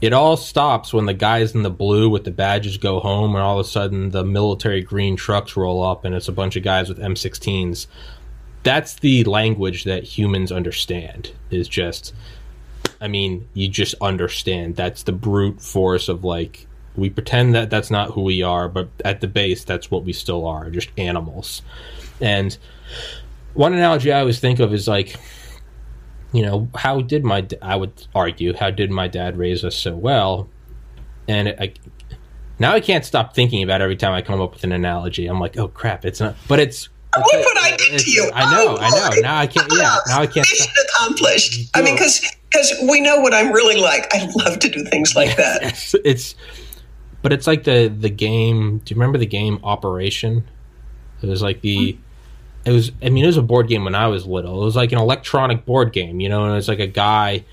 It 0.00 0.12
all 0.12 0.36
stops 0.36 0.92
when 0.92 1.06
the 1.06 1.14
guys 1.14 1.54
in 1.54 1.62
the 1.62 1.70
blue 1.70 2.10
with 2.10 2.24
the 2.24 2.30
badges 2.30 2.76
go 2.76 3.00
home, 3.00 3.34
and 3.34 3.42
all 3.42 3.58
of 3.58 3.66
a 3.66 3.68
sudden 3.68 4.10
the 4.10 4.24
military 4.24 4.82
green 4.82 5.16
trucks 5.16 5.56
roll 5.56 5.82
up, 5.82 6.04
and 6.04 6.14
it's 6.14 6.28
a 6.28 6.32
bunch 6.32 6.56
of 6.56 6.62
guys 6.62 6.88
with 6.88 6.98
M16s. 6.98 7.86
That's 8.62 8.94
the 8.94 9.24
language 9.24 9.84
that 9.84 10.04
humans 10.04 10.52
understand. 10.52 11.32
Is 11.50 11.66
just, 11.66 12.14
I 13.00 13.08
mean, 13.08 13.48
you 13.54 13.68
just 13.68 13.94
understand. 14.00 14.76
That's 14.76 15.02
the 15.02 15.12
brute 15.12 15.62
force 15.62 16.08
of 16.08 16.24
like 16.24 16.66
we 16.96 17.10
pretend 17.10 17.54
that 17.54 17.70
that's 17.70 17.90
not 17.90 18.10
who 18.12 18.22
we 18.22 18.42
are, 18.42 18.68
but 18.68 18.88
at 19.04 19.20
the 19.20 19.28
base, 19.28 19.64
that's 19.64 19.90
what 19.90 20.04
we 20.04 20.12
still 20.12 20.46
are, 20.46 20.70
just 20.70 20.90
animals. 20.96 21.62
And 22.20 22.56
one 23.54 23.72
analogy 23.72 24.12
I 24.12 24.20
always 24.20 24.40
think 24.40 24.60
of 24.60 24.72
is 24.72 24.88
like 24.88 25.16
you 26.32 26.42
know, 26.42 26.68
how 26.74 27.00
did 27.00 27.24
my 27.24 27.46
I 27.62 27.76
would 27.76 28.06
argue 28.14 28.52
how 28.54 28.70
did 28.70 28.90
my 28.90 29.08
dad 29.08 29.38
raise 29.38 29.64
us 29.64 29.74
so 29.74 29.94
well? 29.94 30.48
And 31.28 31.48
I, 31.48 31.72
now 32.58 32.72
I 32.72 32.80
can't 32.80 33.04
stop 33.04 33.34
thinking 33.34 33.62
about 33.62 33.80
it 33.80 33.84
every 33.84 33.96
time 33.96 34.12
I 34.12 34.20
come 34.20 34.40
up 34.40 34.52
with 34.52 34.64
an 34.64 34.72
analogy. 34.72 35.26
I'm 35.26 35.40
like, 35.40 35.56
oh 35.56 35.68
crap, 35.68 36.04
it's 36.04 36.20
not, 36.20 36.36
but 36.46 36.58
it's. 36.58 36.88
Look 37.16 37.24
what 37.24 37.56
I 37.56 37.74
did 37.74 37.98
to 38.00 38.10
you! 38.10 38.30
I 38.34 38.50
know, 38.50 38.76
oh, 38.78 38.78
I 38.78 38.90
know. 38.90 39.20
Now 39.22 39.38
I 39.38 39.46
can't. 39.46 39.72
Yeah, 39.74 39.96
now 40.08 40.20
I 40.20 40.26
can't. 40.26 40.46
Mission 40.46 40.70
accomplished. 40.84 41.70
I 41.74 41.80
mean, 41.80 41.94
because 41.94 42.20
because 42.50 42.74
we 42.90 43.00
know 43.00 43.20
what 43.20 43.32
I'm 43.32 43.52
really 43.52 43.80
like. 43.80 44.06
I 44.12 44.28
love 44.44 44.58
to 44.58 44.68
do 44.68 44.84
things 44.84 45.16
like 45.16 45.34
that. 45.38 45.62
it's, 45.62 45.94
it's, 46.04 46.34
but 47.26 47.32
it's 47.32 47.48
like 47.48 47.64
the 47.64 47.88
the 47.88 48.08
game. 48.08 48.78
Do 48.84 48.94
you 48.94 49.00
remember 49.00 49.18
the 49.18 49.26
game 49.26 49.58
Operation? 49.64 50.44
It 51.20 51.26
was 51.26 51.42
like 51.42 51.60
the 51.60 51.98
it 52.64 52.70
was 52.70 52.92
i 53.02 53.08
mean 53.08 53.24
it 53.24 53.26
was 53.26 53.36
a 53.36 53.42
board 53.42 53.66
game 53.66 53.82
when 53.82 53.96
i 53.96 54.06
was 54.06 54.26
little. 54.26 54.62
It 54.62 54.64
was 54.64 54.76
like 54.76 54.92
an 54.92 54.98
electronic 54.98 55.66
board 55.66 55.92
game 55.92 56.20
you 56.20 56.28
know 56.28 56.44
and 56.44 56.52
it 56.52 56.54
was 56.54 56.68
like 56.68 56.78
a 56.78 56.86
guy 56.86 57.44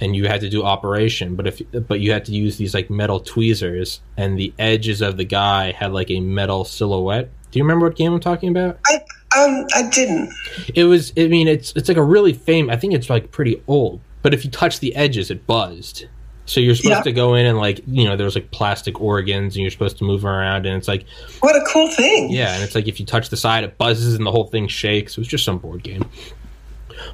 and 0.00 0.16
you 0.16 0.26
had 0.26 0.40
to 0.40 0.50
do 0.50 0.64
operation. 0.64 1.36
But 1.36 1.46
if 1.46 1.62
but 1.86 2.00
you 2.00 2.10
had 2.10 2.24
to 2.24 2.32
use 2.32 2.56
these 2.56 2.74
like 2.74 2.90
metal 2.90 3.20
tweezers 3.20 4.00
and 4.16 4.36
the 4.36 4.52
edges 4.58 5.00
of 5.00 5.16
the 5.16 5.24
guy 5.24 5.70
had 5.70 5.92
like 5.92 6.10
a 6.10 6.18
metal 6.18 6.64
silhouette. 6.64 7.30
Do 7.52 7.60
you 7.60 7.64
remember 7.64 7.86
what 7.86 7.94
game 7.94 8.12
i'm 8.12 8.18
talking 8.18 8.48
about? 8.48 8.80
I 8.86 8.96
um 9.38 9.64
i 9.76 9.88
didn't. 9.88 10.34
It 10.74 10.86
was 10.86 11.12
i 11.16 11.28
mean 11.28 11.46
it's 11.46 11.72
it's 11.76 11.86
like 11.86 11.98
a 11.98 12.02
really 12.02 12.32
famous 12.32 12.74
i 12.74 12.76
think 12.76 12.94
it's 12.94 13.08
like 13.08 13.30
pretty 13.30 13.62
old. 13.68 14.00
But 14.22 14.34
if 14.34 14.44
you 14.44 14.50
touch 14.50 14.80
the 14.80 14.96
edges 14.96 15.30
it 15.30 15.46
buzzed 15.46 16.08
so 16.50 16.58
you're 16.58 16.74
supposed 16.74 16.96
yeah. 16.96 17.02
to 17.02 17.12
go 17.12 17.36
in 17.36 17.46
and 17.46 17.58
like 17.58 17.80
you 17.86 18.04
know 18.04 18.16
there's 18.16 18.34
like 18.34 18.50
plastic 18.50 19.00
organs 19.00 19.54
and 19.54 19.62
you're 19.62 19.70
supposed 19.70 19.98
to 19.98 20.04
move 20.04 20.24
around 20.24 20.66
and 20.66 20.76
it's 20.76 20.88
like 20.88 21.06
what 21.38 21.54
a 21.54 21.64
cool 21.72 21.88
thing. 21.92 22.28
Yeah, 22.28 22.52
and 22.54 22.64
it's 22.64 22.74
like 22.74 22.88
if 22.88 22.98
you 22.98 23.06
touch 23.06 23.28
the 23.28 23.36
side 23.36 23.62
it 23.62 23.78
buzzes 23.78 24.16
and 24.16 24.26
the 24.26 24.32
whole 24.32 24.48
thing 24.48 24.66
shakes. 24.66 25.12
It 25.12 25.20
was 25.20 25.28
just 25.28 25.44
some 25.44 25.58
board 25.58 25.84
game. 25.84 26.04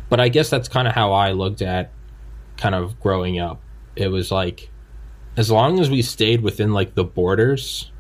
But 0.08 0.20
I 0.20 0.30
guess 0.30 0.48
that's 0.48 0.68
kind 0.68 0.88
of 0.88 0.94
how 0.94 1.12
I 1.12 1.32
looked 1.32 1.60
at 1.60 1.92
kind 2.56 2.74
of 2.74 2.98
growing 2.98 3.38
up. 3.38 3.60
It 3.94 4.08
was 4.08 4.32
like 4.32 4.70
as 5.36 5.50
long 5.50 5.80
as 5.80 5.90
we 5.90 6.00
stayed 6.00 6.40
within 6.40 6.72
like 6.72 6.94
the 6.94 7.04
borders 7.04 7.90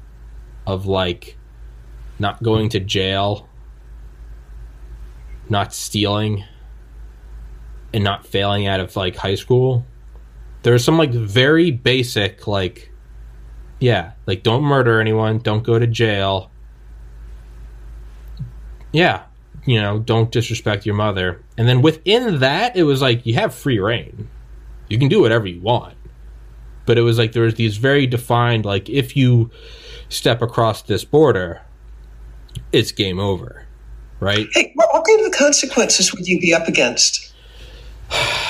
of 0.66 0.86
like 0.86 1.36
not 2.18 2.42
going 2.42 2.70
to 2.70 2.80
jail, 2.80 3.46
not 5.50 5.74
stealing, 5.74 6.44
and 7.92 8.02
not 8.02 8.24
failing 8.24 8.66
out 8.66 8.80
of 8.80 8.96
like 8.96 9.16
high 9.16 9.34
school, 9.34 9.84
there's 10.66 10.82
some 10.82 10.98
like 10.98 11.12
very 11.12 11.70
basic 11.70 12.48
like 12.48 12.90
yeah, 13.78 14.14
like 14.26 14.42
don't 14.42 14.64
murder 14.64 15.00
anyone, 15.00 15.38
don't 15.38 15.62
go 15.62 15.78
to 15.78 15.86
jail. 15.86 16.50
Yeah, 18.92 19.22
you 19.64 19.80
know, 19.80 20.00
don't 20.00 20.32
disrespect 20.32 20.84
your 20.84 20.96
mother. 20.96 21.40
And 21.56 21.68
then 21.68 21.82
within 21.82 22.40
that, 22.40 22.74
it 22.74 22.82
was 22.82 23.00
like 23.00 23.24
you 23.24 23.34
have 23.34 23.54
free 23.54 23.78
reign. 23.78 24.28
You 24.88 24.98
can 24.98 25.06
do 25.06 25.20
whatever 25.20 25.46
you 25.46 25.60
want. 25.60 25.94
But 26.84 26.98
it 26.98 27.02
was 27.02 27.16
like 27.16 27.30
there 27.30 27.44
was 27.44 27.54
these 27.54 27.76
very 27.76 28.08
defined 28.08 28.64
like 28.64 28.88
if 28.88 29.16
you 29.16 29.52
step 30.08 30.42
across 30.42 30.82
this 30.82 31.04
border, 31.04 31.62
it's 32.72 32.90
game 32.90 33.20
over. 33.20 33.66
Right? 34.18 34.48
Hey, 34.52 34.72
what 34.74 35.04
kind 35.06 35.26
of 35.26 35.32
consequences 35.32 36.12
would 36.12 36.26
you 36.26 36.40
be 36.40 36.52
up 36.52 36.66
against? 36.66 37.32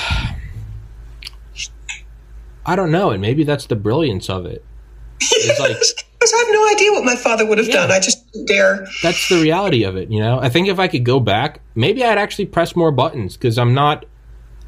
I 2.67 2.75
don't 2.75 2.91
know, 2.91 3.11
and 3.11 3.21
maybe 3.21 3.45
that's 3.45 3.65
the 3.65 3.77
brilliance 3.77 4.29
of 4.29 4.45
it. 4.45 4.63
It's 5.21 5.59
like 5.59 5.69
because 6.19 6.33
I 6.33 6.37
have 6.37 6.47
no 6.51 6.69
idea 6.69 6.91
what 6.91 7.05
my 7.05 7.15
father 7.15 7.45
would 7.45 7.57
have 7.57 7.67
yeah, 7.67 7.75
done. 7.75 7.91
I 7.91 7.99
just 7.99 8.25
dare. 8.45 8.85
That's 9.01 9.29
the 9.29 9.41
reality 9.41 9.83
of 9.83 9.95
it, 9.95 10.11
you 10.11 10.19
know. 10.19 10.39
I 10.39 10.49
think 10.49 10.67
if 10.67 10.77
I 10.77 10.89
could 10.89 11.05
go 11.05 11.21
back, 11.21 11.61
maybe 11.75 12.03
I'd 12.03 12.17
actually 12.17 12.47
press 12.47 12.75
more 12.75 12.91
buttons 12.91 13.37
because 13.37 13.57
I'm 13.57 13.73
not. 13.73 14.05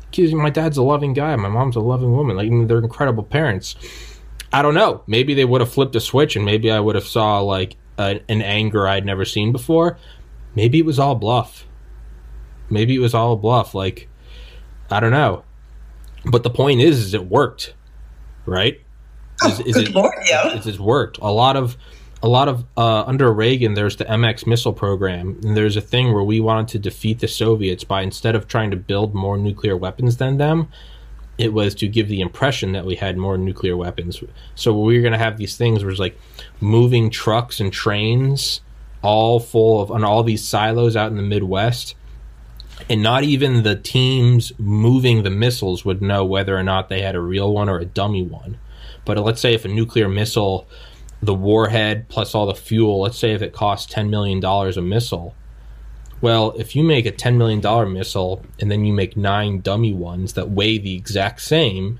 Because 0.10 0.34
my 0.34 0.50
dad's 0.50 0.78
a 0.78 0.82
loving 0.82 1.14
guy, 1.14 1.36
my 1.36 1.50
mom's 1.50 1.76
a 1.76 1.82
loving 1.82 2.12
woman. 2.12 2.36
Like 2.36 2.50
they're 2.68 2.80
incredible 2.80 3.24
parents. 3.24 3.76
I 4.52 4.64
don't 4.64 4.74
know. 4.74 5.04
Maybe 5.06 5.36
they 5.36 5.46
would 5.46 5.62
have 5.62 5.72
flipped 5.72 5.96
a 5.96 6.00
switch, 6.00 6.36
and 6.36 6.46
maybe 6.46 6.72
I 6.72 6.80
would 6.80 6.96
have 6.96 7.06
saw 7.06 7.42
like 7.42 7.76
a, 8.00 8.22
an 8.30 8.42
anger 8.42 8.88
I'd 8.88 9.06
never 9.06 9.26
seen 9.26 9.52
before. 9.52 9.98
Maybe 10.56 10.80
it 10.80 10.86
was 10.86 10.98
all 10.98 11.16
bluff. 11.16 11.68
Maybe 12.70 12.96
it 12.96 13.00
was 13.00 13.14
all 13.14 13.36
bluff. 13.36 13.76
Like 13.76 14.08
I 14.90 15.00
don't 15.00 15.12
know. 15.12 15.44
But 16.26 16.44
the 16.44 16.50
point 16.50 16.82
is, 16.82 17.00
is 17.00 17.14
it 17.14 17.28
worked 17.28 17.74
right? 18.50 18.82
Is, 19.46 19.60
oh, 19.60 19.64
is 19.66 19.76
good 19.76 19.90
it, 19.90 19.96
Lord, 19.96 20.14
yeah. 20.26 20.56
It's, 20.56 20.66
it's 20.66 20.80
worked. 20.80 21.18
A 21.20 21.32
lot 21.32 21.56
of 21.56 21.78
a 22.22 22.28
lot 22.28 22.50
of 22.50 22.66
uh, 22.76 23.04
under 23.04 23.32
Reagan, 23.32 23.76
there's 23.76 23.96
the 23.96 24.06
MX 24.06 24.46
missile 24.46 24.74
program, 24.74 25.40
and 25.44 25.56
there's 25.56 25.78
a 25.78 25.82
thing 25.82 26.14
where 26.14 26.24
we 26.24 26.42
wanted 26.42 26.68
to 26.70 26.80
defeat 26.80 27.20
the 27.20 27.28
Soviets 27.28 27.84
by 27.84 28.02
instead 28.02 28.36
of 28.36 28.48
trying 28.48 28.72
to 28.72 28.78
build 28.78 29.16
more 29.16 29.38
nuclear 29.38 29.78
weapons 29.78 30.18
than 30.18 30.38
them, 30.38 30.68
it 31.38 31.54
was 31.54 31.74
to 31.76 31.88
give 31.88 32.10
the 32.10 32.20
impression 32.20 32.74
that 32.74 32.86
we 32.86 32.96
had 32.96 33.16
more 33.16 33.38
nuclear 33.38 33.78
weapons. 33.78 34.22
So 34.56 34.78
we 34.78 34.98
were 34.98 35.02
going 35.02 35.14
to 35.14 35.18
have 35.18 35.38
these 35.38 35.56
things 35.56 35.82
where 35.82 35.92
it's 35.92 36.00
like 36.00 36.20
moving 36.60 37.10
trucks 37.10 37.62
and 37.62 37.72
trains, 37.72 38.60
all 39.02 39.40
full 39.40 39.82
of 39.82 39.90
on 39.90 40.04
all 40.04 40.24
these 40.24 40.46
silos 40.46 40.98
out 40.98 41.12
in 41.12 41.16
the 41.16 41.24
Midwest, 41.24 41.96
and 42.88 43.04
not 43.04 43.24
even 43.24 43.64
the 43.64 43.76
teams 43.76 44.54
moving 44.58 45.24
the 45.24 45.30
missiles 45.30 45.84
would 45.84 46.02
know 46.02 46.24
whether 46.24 46.58
or 46.58 46.64
not 46.64 46.90
they 46.90 47.02
had 47.02 47.16
a 47.16 47.20
real 47.20 47.54
one 47.54 47.70
or 47.70 47.80
a 47.80 47.86
dummy 47.86 48.24
one. 48.24 48.58
But 49.06 49.18
let's 49.18 49.42
say 49.42 49.54
if 49.54 49.66
a 49.66 49.68
nuclear 49.68 50.08
missile, 50.08 50.68
the 51.22 51.34
warhead 51.34 52.08
plus 52.08 52.34
all 52.34 52.46
the 52.46 52.56
fuel, 52.56 53.02
let's 53.02 53.18
say 53.18 53.34
if 53.34 53.42
it 53.42 53.54
costs 53.54 53.94
$10 53.94 54.10
million 54.10 54.44
a 54.44 54.82
missile, 54.82 55.36
well, 56.22 56.54
if 56.58 56.76
you 56.76 56.84
make 56.84 57.06
a 57.06 57.12
$10 57.12 57.38
million 57.38 57.94
missile 57.94 58.44
and 58.60 58.70
then 58.70 58.86
you 58.86 58.94
make 58.94 59.16
nine 59.16 59.62
dummy 59.62 59.94
ones 59.94 60.34
that 60.34 60.50
weigh 60.50 60.78
the 60.78 60.96
exact 60.96 61.42
same 61.42 62.00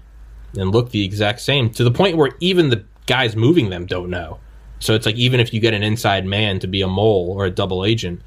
and 0.58 0.72
look 0.72 0.92
the 0.92 1.06
exact 1.06 1.42
same 1.42 1.70
to 1.72 1.84
the 1.84 1.92
point 1.92 2.18
where 2.18 2.32
even 2.40 2.70
the 2.70 2.84
guys 3.06 3.36
moving 3.36 3.70
them 3.70 3.86
don't 3.86 4.10
know. 4.10 4.40
So 4.80 4.94
it's 4.94 5.06
like 5.06 5.16
even 5.16 5.40
if 5.40 5.54
you 5.54 5.60
get 5.60 5.74
an 5.74 5.84
inside 5.84 6.26
man 6.26 6.60
to 6.60 6.68
be 6.68 6.82
a 6.82 6.88
mole 6.88 7.32
or 7.32 7.46
a 7.46 7.52
double 7.52 7.86
agent, 7.86 8.22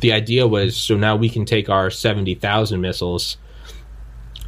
the 0.00 0.12
idea 0.12 0.46
was 0.46 0.76
so 0.76 0.96
now 0.96 1.16
we 1.16 1.28
can 1.28 1.44
take 1.44 1.68
our 1.68 1.90
70,000 1.90 2.80
missiles 2.80 3.36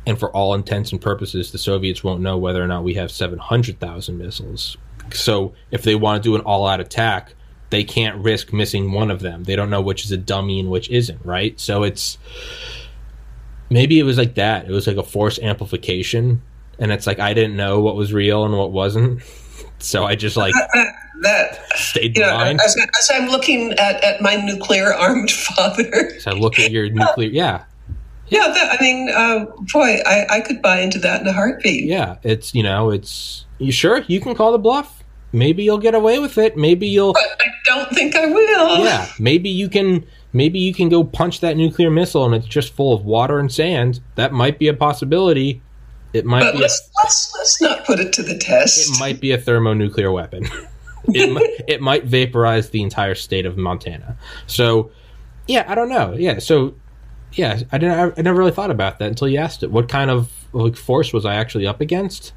and 0.07 0.19
for 0.19 0.35
all 0.35 0.55
intents 0.55 0.93
and 0.93 1.01
purposes 1.01 1.53
the 1.53 1.59
Soviets 1.59 2.03
won't 2.03 2.21
know 2.21 2.39
whether 2.39 2.63
or 2.63 2.67
not 2.67 2.85
we 2.85 2.95
have 2.95 3.11
700,000 3.11 4.19
missiles. 4.19 4.77
So 5.13 5.55
if 5.71 5.83
they 5.83 5.95
want 5.95 6.23
to 6.23 6.29
do 6.29 6.35
an 6.37 6.43
all-out 6.43 6.81
attack, 6.81 7.35
they 7.71 7.85
can't 7.85 8.17
risk 8.23 8.53
missing 8.53 8.93
one 8.93 9.11
of 9.11 9.21
them. 9.21 9.45
They 9.45 9.57
don't 9.57 9.71
know 9.71 9.81
which 9.81 10.05
is 10.05 10.13
a 10.13 10.17
dummy 10.17 10.61
and 10.61 10.71
which 10.71 10.89
isn't, 10.91 11.25
right? 11.25 11.59
So 11.61 11.83
it's 11.83 12.19
maybe 13.69 13.99
it 13.99 14.05
was 14.05 14.19
like 14.19 14.35
that. 14.35 14.67
It 14.67 14.71
was 14.71 14.87
like 14.87 14.97
a 14.97 15.03
force 15.03 15.39
amplification 15.39 16.43
and 16.79 16.91
it's 16.91 17.07
like 17.07 17.21
I 17.21 17.35
didn't 17.35 17.57
know 17.57 17.81
what 17.81 17.95
was 17.95 18.13
real 18.13 18.45
and 18.45 18.57
what 18.57 18.73
wasn't. 18.73 19.23
So 19.83 20.05
I 20.05 20.15
just 20.15 20.37
like 20.37 20.53
that 21.23 21.59
stayed 21.77 22.17
you 22.17 22.23
know, 22.23 22.31
blind. 22.31 22.61
as, 22.65 22.77
as 22.77 23.11
I'm 23.13 23.29
looking 23.29 23.73
at, 23.73 24.03
at 24.03 24.21
my 24.23 24.37
nuclear 24.37 24.93
armed 24.95 25.31
father. 25.31 26.19
So 26.21 26.31
I 26.31 26.35
look 26.35 26.59
at 26.59 26.71
your 26.71 26.89
nuclear. 26.91 27.29
Yeah, 27.31 27.65
Yeah, 28.29 28.49
that, 28.49 28.77
I 28.79 28.83
mean, 28.83 29.09
uh, 29.11 29.47
boy, 29.73 29.99
I, 30.07 30.27
I 30.31 30.41
could 30.41 30.63
buy 30.63 30.81
into 30.81 30.99
that 31.01 31.21
in 31.21 31.27
a 31.27 31.33
heartbeat. 31.33 31.85
yeah. 31.85 32.17
It's 32.23 32.55
you 32.55 32.63
know, 32.63 32.91
it's 32.91 33.45
you 33.59 33.73
sure 33.73 33.99
you 34.09 34.21
can 34.21 34.35
call 34.35 34.53
the 34.53 34.59
bluff. 34.59 35.03
Maybe 35.33 35.63
you'll 35.63 35.79
get 35.79 35.95
away 35.95 36.19
with 36.19 36.39
it. 36.39 36.57
Maybe 36.57 36.89
you'll. 36.89 37.13
But 37.13 37.23
I 37.41 37.51
don't 37.67 37.91
think 37.91 38.17
I 38.17 38.27
will. 38.27 38.79
Yeah, 38.85 39.07
maybe 39.19 39.49
you 39.49 39.69
can. 39.69 40.05
Maybe 40.33 40.59
you 40.61 40.73
can 40.73 40.89
go 40.89 41.03
punch 41.05 41.41
that 41.41 41.57
nuclear 41.57 41.91
missile 41.91 42.25
and 42.25 42.35
it's 42.35 42.47
just 42.47 42.73
full 42.73 42.93
of 42.93 43.05
water 43.05 43.39
and 43.41 43.51
sand. 43.53 44.01
That 44.15 44.33
might 44.33 44.59
be 44.61 44.69
a 44.69 44.75
possibility. 44.75 45.61
It 46.13 46.25
might 46.25 46.41
But 46.41 46.53
be. 46.55 46.59
Let's, 46.61 46.89
let's 47.03 47.35
let's 47.37 47.61
not 47.61 47.85
put 47.85 47.99
it 48.01 48.13
to 48.15 48.23
the 48.23 48.39
test. 48.39 48.91
it 48.91 49.01
might 49.01 49.21
be 49.21 49.33
a 49.33 49.39
thermonuclear 49.39 50.11
weapon. 50.13 50.47
it, 51.09 51.33
might, 51.33 51.61
it 51.69 51.81
might 51.81 52.05
vaporize 52.05 52.71
the 52.71 52.83
entire 52.83 53.15
state 53.15 53.47
of 53.47 53.57
Montana. 53.57 54.17
So, 54.47 54.91
yeah, 55.47 55.65
I 55.67 55.75
don't 55.75 55.89
know. 55.89 56.15
Yeah, 56.15 56.39
so 56.39 56.75
yeah, 57.33 57.61
I 57.73 57.79
didn't. 57.79 58.19
I 58.19 58.23
never 58.23 58.39
really 58.39 58.53
thought 58.53 58.71
about 58.71 58.99
that 58.99 59.09
until 59.09 59.29
you 59.29 59.39
asked 59.39 59.63
it. 59.63 59.71
What 59.71 59.89
kind 59.89 60.11
of 60.11 60.31
like 60.53 60.77
force 60.77 61.13
was 61.13 61.25
I 61.25 61.35
actually 61.35 61.67
up 61.67 61.81
against? 61.81 62.33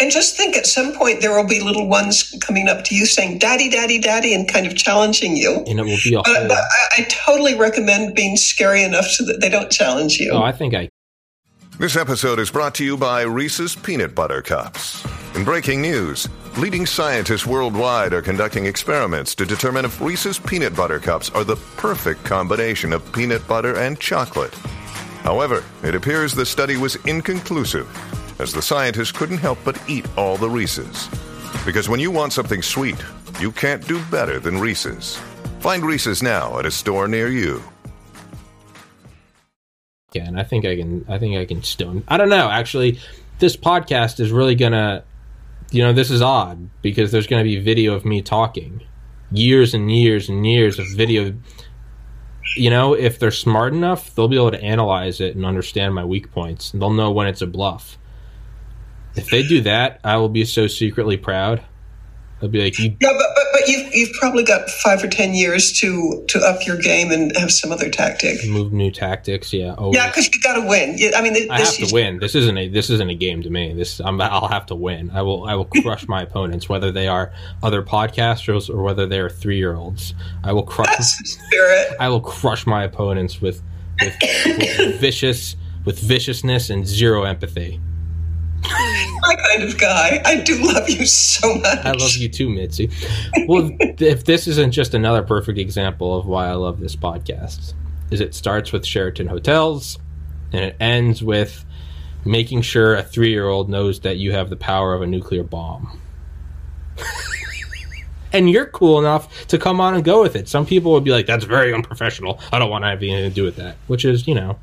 And 0.00 0.10
just 0.10 0.34
think 0.34 0.56
at 0.56 0.66
some 0.66 0.94
point 0.94 1.20
there 1.20 1.30
will 1.30 1.46
be 1.46 1.60
little 1.60 1.86
ones 1.86 2.34
coming 2.40 2.68
up 2.68 2.84
to 2.84 2.94
you 2.94 3.04
saying, 3.04 3.38
Daddy, 3.38 3.68
Daddy, 3.68 3.98
Daddy, 3.98 4.32
and 4.32 4.48
kind 4.48 4.66
of 4.66 4.74
challenging 4.74 5.36
you. 5.36 5.62
And 5.66 5.78
it 5.78 5.82
will 5.82 5.98
be 6.02 6.14
a 6.14 6.22
But, 6.22 6.48
but 6.48 6.56
I, 6.56 7.02
I 7.02 7.06
totally 7.10 7.54
recommend 7.54 8.14
being 8.14 8.36
scary 8.38 8.82
enough 8.82 9.04
so 9.04 9.26
that 9.26 9.42
they 9.42 9.50
don't 9.50 9.70
challenge 9.70 10.18
you. 10.18 10.30
Oh, 10.32 10.42
I 10.42 10.52
think 10.52 10.74
I. 10.74 10.88
This 11.78 11.96
episode 11.96 12.38
is 12.38 12.50
brought 12.50 12.74
to 12.76 12.84
you 12.84 12.96
by 12.96 13.22
Reese's 13.22 13.76
Peanut 13.76 14.14
Butter 14.14 14.40
Cups. 14.40 15.06
In 15.34 15.44
breaking 15.44 15.82
news, 15.82 16.28
leading 16.56 16.86
scientists 16.86 17.46
worldwide 17.46 18.12
are 18.12 18.22
conducting 18.22 18.66
experiments 18.66 19.34
to 19.36 19.46
determine 19.46 19.84
if 19.84 20.00
Reese's 20.00 20.38
Peanut 20.38 20.74
Butter 20.74 20.98
Cups 20.98 21.30
are 21.30 21.44
the 21.44 21.56
perfect 21.76 22.24
combination 22.24 22.92
of 22.92 23.12
peanut 23.12 23.46
butter 23.46 23.76
and 23.76 23.98
chocolate. 23.98 24.54
However, 25.22 25.62
it 25.82 25.94
appears 25.94 26.32
the 26.32 26.46
study 26.46 26.76
was 26.76 26.96
inconclusive, 27.06 27.88
as 28.40 28.52
the 28.52 28.62
scientists 28.62 29.12
couldn't 29.12 29.38
help 29.38 29.58
but 29.64 29.80
eat 29.88 30.06
all 30.16 30.36
the 30.36 30.48
Reese's. 30.50 31.08
Because 31.64 31.88
when 31.88 32.00
you 32.00 32.10
want 32.10 32.32
something 32.32 32.62
sweet, 32.62 32.96
you 33.38 33.52
can't 33.52 33.86
do 33.86 34.02
better 34.10 34.38
than 34.40 34.58
Reese's. 34.58 35.16
Find 35.60 35.84
Reese's 35.84 36.22
now 36.22 36.58
at 36.58 36.66
a 36.66 36.70
store 36.70 37.06
near 37.06 37.28
you. 37.28 37.62
Yeah, 40.12 40.26
and 40.26 40.40
I 40.40 40.42
think 40.42 40.64
I 40.64 40.76
can. 40.76 41.04
I 41.08 41.18
think 41.18 41.36
I 41.36 41.44
can 41.44 41.62
stone. 41.62 42.02
I 42.08 42.16
don't 42.16 42.30
know. 42.30 42.50
Actually, 42.50 42.98
this 43.38 43.56
podcast 43.56 44.18
is 44.18 44.32
really 44.32 44.56
gonna. 44.56 45.04
You 45.70 45.82
know, 45.82 45.92
this 45.92 46.10
is 46.10 46.20
odd 46.20 46.68
because 46.82 47.12
there's 47.12 47.26
gonna 47.28 47.44
be 47.44 47.58
video 47.60 47.94
of 47.94 48.04
me 48.04 48.22
talking, 48.22 48.82
years 49.30 49.72
and 49.72 49.90
years 49.90 50.28
and 50.28 50.44
years 50.46 50.78
of 50.78 50.86
video. 50.96 51.34
You 52.56 52.70
know, 52.70 52.94
if 52.94 53.18
they're 53.20 53.30
smart 53.30 53.72
enough, 53.72 54.14
they'll 54.14 54.26
be 54.26 54.36
able 54.36 54.50
to 54.50 54.62
analyze 54.62 55.20
it 55.20 55.36
and 55.36 55.46
understand 55.46 55.94
my 55.94 56.04
weak 56.04 56.32
points. 56.32 56.72
And 56.72 56.82
they'll 56.82 56.90
know 56.90 57.12
when 57.12 57.28
it's 57.28 57.42
a 57.42 57.46
bluff. 57.46 57.96
If 59.14 59.30
they 59.30 59.44
do 59.44 59.60
that, 59.62 60.00
I 60.02 60.16
will 60.16 60.28
be 60.28 60.44
so 60.44 60.66
secretly 60.66 61.16
proud. 61.16 61.62
I'll 62.42 62.48
be 62.48 62.62
like, 62.62 62.74
mm. 62.74 62.84
you 62.84 62.96
No, 63.00 63.12
but, 63.12 63.26
but, 63.34 63.44
but 63.52 63.68
you've, 63.68 63.94
you've 63.94 64.12
probably 64.18 64.44
got 64.44 64.68
five 64.70 65.02
or 65.02 65.08
ten 65.08 65.34
years 65.34 65.72
to, 65.80 66.24
to 66.28 66.38
up 66.40 66.66
your 66.66 66.78
game 66.78 67.10
and 67.10 67.36
have 67.36 67.50
some 67.52 67.70
other 67.72 67.90
tactic. 67.90 68.46
move 68.48 68.72
new 68.72 68.90
tactics. 68.90 69.52
Yeah. 69.52 69.74
Oh, 69.78 69.92
Yeah, 69.92 70.06
because 70.08 70.32
you 70.34 70.40
got 70.40 70.54
to 70.54 70.66
win. 70.66 70.96
I 71.14 71.20
mean, 71.22 71.34
I 71.50 71.58
this 71.58 71.76
have 71.76 71.82
is- 71.84 71.88
to 71.88 71.94
win. 71.94 72.18
This 72.18 72.34
isn't 72.34 72.56
a 72.56 72.68
this 72.68 72.90
isn't 72.90 73.10
a 73.10 73.14
game 73.14 73.42
to 73.42 73.50
me. 73.50 73.72
This 73.74 74.00
I'm, 74.00 74.20
I'll 74.20 74.48
have 74.48 74.66
to 74.66 74.74
win. 74.74 75.10
I 75.10 75.22
will 75.22 75.44
I 75.44 75.54
will 75.54 75.66
crush 75.66 76.06
my 76.08 76.22
opponents, 76.22 76.68
whether 76.68 76.90
they 76.90 77.08
are 77.08 77.32
other 77.62 77.82
podcasters 77.82 78.70
or 78.70 78.82
whether 78.82 79.06
they 79.06 79.20
are 79.20 79.28
three 79.30 79.58
year 79.58 79.74
olds. 79.74 80.14
I 80.44 80.52
will 80.52 80.62
crush. 80.62 80.88
That's 80.88 81.38
spirit. 81.38 81.96
I 82.00 82.08
will 82.08 82.20
crush 82.20 82.66
my 82.66 82.84
opponents 82.84 83.40
with 83.40 83.62
with, 84.00 84.14
with 84.46 85.00
vicious 85.00 85.56
with 85.84 85.98
viciousness 85.98 86.70
and 86.70 86.86
zero 86.86 87.24
empathy. 87.24 87.80
My 89.20 89.34
kind 89.36 89.62
of 89.62 89.78
guy. 89.78 90.20
I 90.24 90.40
do 90.40 90.62
love 90.62 90.88
you 90.88 91.06
so 91.06 91.54
much. 91.54 91.78
I 91.84 91.92
love 91.92 92.16
you 92.16 92.28
too, 92.28 92.48
Mitzi. 92.48 92.90
Well, 93.46 93.70
if 93.80 94.24
this 94.24 94.46
isn't 94.46 94.72
just 94.72 94.94
another 94.94 95.22
perfect 95.22 95.58
example 95.58 96.18
of 96.18 96.26
why 96.26 96.48
I 96.48 96.54
love 96.54 96.80
this 96.80 96.96
podcast, 96.96 97.74
is 98.10 98.20
it 98.20 98.34
starts 98.34 98.72
with 98.72 98.84
Sheraton 98.84 99.26
hotels 99.26 99.98
and 100.52 100.64
it 100.64 100.76
ends 100.80 101.22
with 101.22 101.64
making 102.24 102.62
sure 102.62 102.96
a 102.96 103.02
three-year-old 103.02 103.70
knows 103.70 104.00
that 104.00 104.18
you 104.18 104.32
have 104.32 104.50
the 104.50 104.56
power 104.56 104.94
of 104.94 105.02
a 105.02 105.06
nuclear 105.06 105.42
bomb. 105.42 106.00
and 108.32 108.50
you're 108.50 108.66
cool 108.66 108.98
enough 108.98 109.46
to 109.48 109.58
come 109.58 109.80
on 109.80 109.94
and 109.94 110.04
go 110.04 110.22
with 110.22 110.36
it. 110.36 110.48
Some 110.48 110.66
people 110.66 110.92
would 110.92 111.04
be 111.04 111.10
like, 111.10 111.26
"That's 111.26 111.44
very 111.44 111.72
unprofessional. 111.72 112.40
I 112.52 112.58
don't 112.58 112.70
want 112.70 112.84
to 112.84 112.88
have 112.88 112.98
anything 112.98 113.30
to 113.30 113.34
do 113.34 113.44
with 113.44 113.56
that." 113.56 113.76
Which 113.86 114.04
is, 114.04 114.26
you 114.26 114.34
know, 114.34 114.58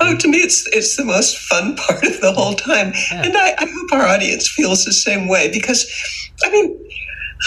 Oh, 0.00 0.16
to 0.16 0.28
me, 0.28 0.38
it's 0.38 0.66
it's 0.68 0.96
the 0.96 1.04
most 1.04 1.38
fun 1.38 1.76
part 1.88 2.04
of 2.04 2.20
the 2.20 2.32
whole 2.32 2.54
time, 2.54 2.92
and 3.12 3.36
I, 3.36 3.54
I 3.58 3.66
hope 3.66 3.92
our 3.92 4.06
audience 4.06 4.48
feels 4.48 4.84
the 4.84 4.92
same 4.92 5.28
way 5.28 5.50
because, 5.52 5.86
I 6.44 6.50
mean, 6.50 6.88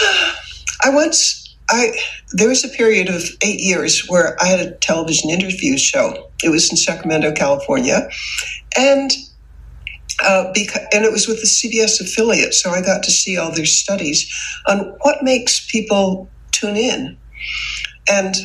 I 0.84 0.90
once 0.90 1.56
I 1.68 1.92
there 2.32 2.48
was 2.48 2.64
a 2.64 2.68
period 2.68 3.08
of 3.08 3.24
eight 3.42 3.60
years 3.60 4.06
where 4.08 4.40
I 4.42 4.46
had 4.46 4.60
a 4.60 4.72
television 4.72 5.30
interview 5.30 5.76
show. 5.76 6.30
It 6.42 6.50
was 6.50 6.70
in 6.70 6.76
Sacramento, 6.76 7.32
California, 7.32 8.08
and. 8.76 9.10
Uh, 10.22 10.52
because, 10.54 10.80
and 10.92 11.04
it 11.04 11.10
was 11.10 11.26
with 11.26 11.40
the 11.40 11.46
CBS 11.46 12.00
affiliate, 12.00 12.54
so 12.54 12.70
I 12.70 12.80
got 12.80 13.02
to 13.02 13.10
see 13.10 13.36
all 13.36 13.50
their 13.50 13.64
studies 13.64 14.32
on 14.64 14.94
what 15.00 15.24
makes 15.24 15.66
people 15.68 16.30
tune 16.52 16.76
in. 16.76 17.16
And 18.08 18.36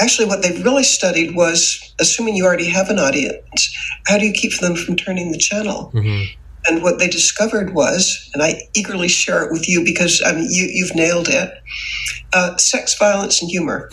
actually 0.00 0.26
what 0.26 0.42
they 0.42 0.60
really 0.62 0.84
studied 0.84 1.34
was 1.34 1.80
assuming 2.00 2.36
you 2.36 2.44
already 2.44 2.68
have 2.68 2.88
an 2.88 2.98
audience 2.98 3.76
how 4.06 4.18
do 4.18 4.26
you 4.26 4.32
keep 4.32 4.58
them 4.60 4.74
from 4.74 4.96
turning 4.96 5.32
the 5.32 5.38
channel? 5.38 5.90
And 6.66 6.82
what 6.82 6.98
they 6.98 7.08
discovered 7.08 7.74
was 7.74 8.28
and 8.34 8.42
i 8.42 8.60
eagerly 8.74 9.08
share 9.08 9.44
it 9.44 9.52
with 9.52 9.68
you 9.68 9.84
because 9.84 10.20
i 10.24 10.32
mean 10.32 10.48
you, 10.50 10.68
you've 10.70 10.94
nailed 10.94 11.28
it 11.28 11.50
uh, 12.32 12.56
sex 12.56 12.98
violence 12.98 13.40
and 13.40 13.50
humor. 13.50 13.90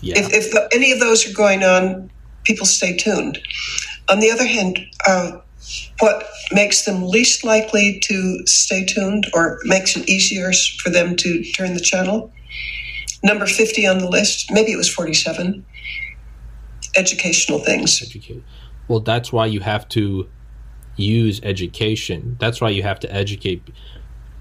Yeah. 0.00 0.18
if, 0.18 0.32
if 0.32 0.50
the, 0.52 0.66
any 0.72 0.92
of 0.92 1.00
those 1.00 1.28
are 1.28 1.34
going 1.34 1.62
on 1.62 2.10
people 2.44 2.64
stay 2.64 2.96
tuned. 2.96 3.38
On 4.08 4.20
the 4.20 4.30
other 4.30 4.46
hand 4.46 4.78
uh, 5.06 5.40
what 5.98 6.26
makes 6.52 6.84
them 6.84 7.06
least 7.06 7.44
likely 7.44 8.00
to 8.04 8.46
stay 8.46 8.84
tuned 8.84 9.26
or 9.34 9.58
makes 9.64 9.96
it 9.96 10.08
easier 10.08 10.52
for 10.82 10.90
them 10.90 11.16
to 11.16 11.42
turn 11.52 11.74
the 11.74 11.80
channel 11.80 12.32
number 13.22 13.46
50 13.46 13.86
on 13.86 13.98
the 13.98 14.08
list 14.08 14.50
maybe 14.50 14.72
it 14.72 14.76
was 14.76 14.88
47 14.88 15.64
educational 16.96 17.58
things 17.60 18.02
educate. 18.02 18.42
Well, 18.88 19.00
that's 19.00 19.32
why 19.32 19.46
you 19.46 19.60
have 19.60 19.88
to 19.90 20.28
use 20.96 21.40
education. 21.42 22.36
That's 22.40 22.60
why 22.60 22.70
you 22.70 22.82
have 22.82 23.00
to 23.00 23.14
educate. 23.14 23.62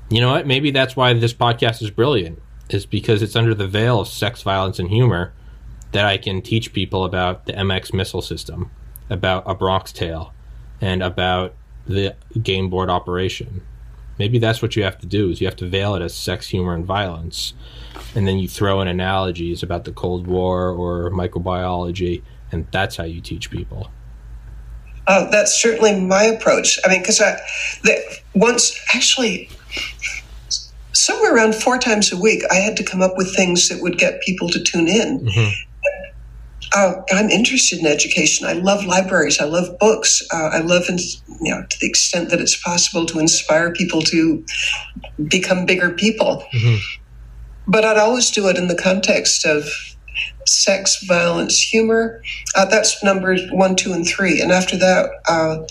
You 0.09 0.21
know 0.21 0.31
what? 0.31 0.47
Maybe 0.47 0.71
that's 0.71 0.95
why 0.95 1.13
this 1.13 1.33
podcast 1.33 1.81
is 1.81 1.91
brilliant. 1.91 2.41
Is 2.69 2.85
because 2.85 3.23
it's 3.23 3.35
under 3.35 3.55
the 3.55 3.67
veil 3.67 3.99
of 3.99 4.07
sex, 4.07 4.43
violence, 4.43 4.77
and 4.77 4.89
humor 4.89 5.33
that 5.91 6.05
I 6.05 6.17
can 6.17 6.41
teach 6.41 6.71
people 6.71 7.03
about 7.03 7.47
the 7.47 7.53
MX 7.53 7.93
missile 7.93 8.21
system, 8.21 8.69
about 9.09 9.43
a 9.47 9.55
Bronx 9.55 9.91
Tale, 9.91 10.33
and 10.79 11.01
about 11.01 11.55
the 11.87 12.15
game 12.41 12.69
board 12.69 12.89
operation. 12.91 13.61
Maybe 14.19 14.37
that's 14.37 14.61
what 14.61 14.75
you 14.75 14.83
have 14.83 14.99
to 14.99 15.07
do 15.07 15.29
is 15.29 15.39
you 15.39 15.47
have 15.47 15.55
to 15.55 15.67
veil 15.67 15.95
it 15.95 16.01
as 16.01 16.13
sex, 16.13 16.49
humor, 16.49 16.75
and 16.75 16.85
violence, 16.85 17.53
and 18.13 18.27
then 18.27 18.37
you 18.37 18.47
throw 18.47 18.81
in 18.81 18.87
analogies 18.87 19.63
about 19.63 19.85
the 19.85 19.93
Cold 19.93 20.27
War 20.27 20.69
or 20.69 21.09
microbiology, 21.09 22.21
and 22.51 22.67
that's 22.71 22.97
how 22.97 23.05
you 23.05 23.21
teach 23.21 23.49
people. 23.49 23.89
Uh, 25.07 25.29
that's 25.31 25.59
certainly 25.59 25.99
my 25.99 26.23
approach. 26.23 26.77
I 26.85 26.89
mean, 26.89 27.01
because 27.01 27.21
I 27.21 27.39
the, 27.83 27.97
once 28.35 28.77
actually 28.93 29.49
somewhere 30.91 31.33
around 31.33 31.55
four 31.55 31.77
times 31.79 32.11
a 32.11 32.17
week, 32.17 32.43
I 32.51 32.55
had 32.55 32.75
to 32.77 32.83
come 32.83 33.01
up 33.01 33.13
with 33.15 33.33
things 33.35 33.69
that 33.69 33.81
would 33.81 33.97
get 33.97 34.21
people 34.21 34.49
to 34.49 34.61
tune 34.61 34.87
in. 34.87 35.27
Uh, 36.75 37.01
I'm 37.11 37.29
interested 37.29 37.79
in 37.79 37.87
education. 37.87 38.45
I 38.45 38.53
love 38.53 38.85
libraries. 38.85 39.39
I 39.39 39.45
love 39.45 39.77
books. 39.79 40.21
Uh, 40.31 40.49
I 40.53 40.59
love, 40.59 40.83
you 40.87 41.51
know, 41.51 41.63
to 41.67 41.79
the 41.79 41.87
extent 41.87 42.29
that 42.29 42.39
it's 42.39 42.61
possible 42.61 43.05
to 43.07 43.19
inspire 43.19 43.71
people 43.71 44.01
to 44.03 44.45
become 45.27 45.65
bigger 45.65 45.89
people. 45.89 46.43
But 47.67 47.85
I'd 47.85 47.97
always 47.97 48.29
do 48.31 48.47
it 48.49 48.57
in 48.57 48.67
the 48.67 48.75
context 48.75 49.45
of 49.45 49.67
sex, 50.45 51.03
violence, 51.07 51.59
humor. 51.61 52.21
Uh, 52.55 52.65
that's 52.65 53.03
numbers 53.03 53.41
one, 53.51 53.75
two, 53.75 53.93
and 53.93 54.07
three. 54.07 54.41
And 54.41 54.51
after 54.51 54.77
that 54.77 55.09
uh, 55.27 55.65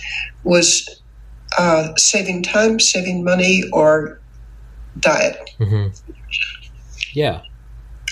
was 0.44 1.00
uh, 1.58 1.94
saving 1.96 2.42
time, 2.42 2.78
saving 2.80 3.24
money, 3.24 3.64
or 3.72 4.20
diet. 5.00 5.50
Yeah. 7.12 7.42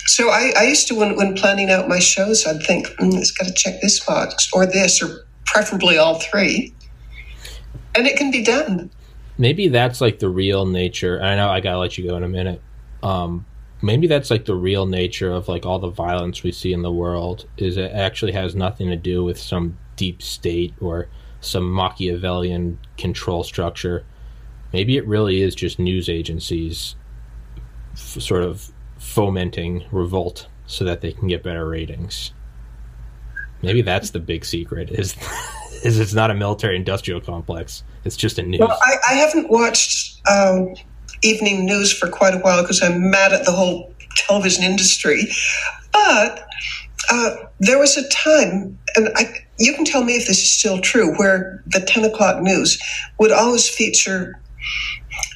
So 0.07 0.29
I, 0.31 0.53
I 0.57 0.65
used 0.65 0.89
to, 0.89 0.95
when, 0.95 1.17
when 1.17 1.35
planning 1.35 1.71
out 1.71 1.89
my 1.89 1.99
shows, 1.99 2.47
I'd 2.47 2.63
think, 2.63 2.87
mm, 3.01 3.15
it's 3.19 3.31
got 3.33 3.47
to 3.49 3.55
check 3.55 3.81
this 3.83 4.05
box 4.05 4.49
or 4.53 4.65
this, 4.67 5.03
or 5.03 5.27
preferably 5.45 5.99
all 5.99 6.21
three. 6.21 6.73
And 7.95 8.07
it 8.07 8.17
can 8.17 8.31
be 8.31 8.43
done. 8.45 8.91
maybe 9.39 9.69
that's 9.69 10.01
like 10.01 10.19
the 10.19 10.29
real 10.29 10.67
nature. 10.67 11.23
I 11.23 11.37
know 11.37 11.49
I 11.49 11.61
gotta 11.61 11.79
let 11.79 11.99
you 11.99 12.09
go 12.09 12.17
in 12.17 12.23
a 12.23 12.29
minute. 12.29 12.61
Um, 13.03 13.47
maybe 13.83 14.07
that's 14.07 14.31
like 14.31 14.45
the 14.45 14.55
real 14.55 14.87
nature 14.87 15.31
of 15.33 15.49
like 15.49 15.67
all 15.67 15.79
the 15.79 15.91
violence 15.91 16.43
we 16.43 16.53
see 16.53 16.73
in 16.73 16.83
the 16.83 16.93
world. 16.93 17.47
Is 17.57 17.77
it 17.77 17.93
actually 17.93 18.33
has 18.33 18.55
nothing 18.55 18.89
to 18.89 18.97
do 18.97 19.25
with 19.25 19.39
some 19.39 19.79
deep 19.97 20.23
state 20.23 20.75
or 20.81 21.09
some 21.41 21.71
Machiavellian 21.71 22.79
control 22.99 23.45
structure. 23.45 24.05
Maybe 24.73 24.97
it 24.97 25.07
really 25.07 25.43
is 25.43 25.55
just 25.55 25.79
news 25.79 26.09
agencies 26.09 26.97
f- 27.95 28.21
sort 28.23 28.43
of 28.43 28.73
fomenting 28.99 29.84
revolt 29.90 30.49
so 30.66 30.84
that 30.84 31.01
they 31.01 31.12
can 31.12 31.28
get 31.28 31.42
better 31.42 31.66
ratings. 31.68 32.32
Maybe 33.62 33.82
that's 33.82 34.11
the 34.11 34.20
big 34.20 34.44
secret 34.44 34.90
is 34.90 35.14
is 35.84 35.99
it's 35.99 36.14
not 36.14 36.30
a 36.30 36.34
military 36.34 36.76
industrial 36.76 37.20
complex. 37.20 37.82
It's 38.05 38.16
just 38.16 38.38
a 38.38 38.42
news. 38.42 38.61
Well, 38.61 38.78
I, 38.82 38.97
I 39.11 39.14
haven't 39.14 39.51
watched 39.51 40.20
um, 40.28 40.74
evening 41.22 41.66
news 41.66 41.92
for 41.92 42.09
quite 42.09 42.34
a 42.34 42.38
while 42.38 42.62
because 42.62 42.82
I'm 42.82 43.11
mad 43.11 43.32
at 43.32 43.44
the 43.44 43.53
whole 43.53 43.92
television 44.16 44.64
industry. 44.64 45.22
But 45.92 46.47
uh, 47.11 47.36
there 47.61 47.78
was 47.78 47.97
a 47.97 48.09
time, 48.09 48.78
and 48.97 49.09
I, 49.16 49.47
you 49.59 49.74
can 49.74 49.84
tell 49.84 50.05
me 50.05 50.14
if 50.14 50.26
this 50.26 50.38
is 50.38 50.51
still 50.51 50.80
true, 50.80 51.16
where 51.18 51.62
the 51.66 51.80
10 51.80 52.05
o'clock 52.05 52.42
news 52.42 52.78
would 53.18 53.32
always 53.32 53.68
feature, 53.68 54.40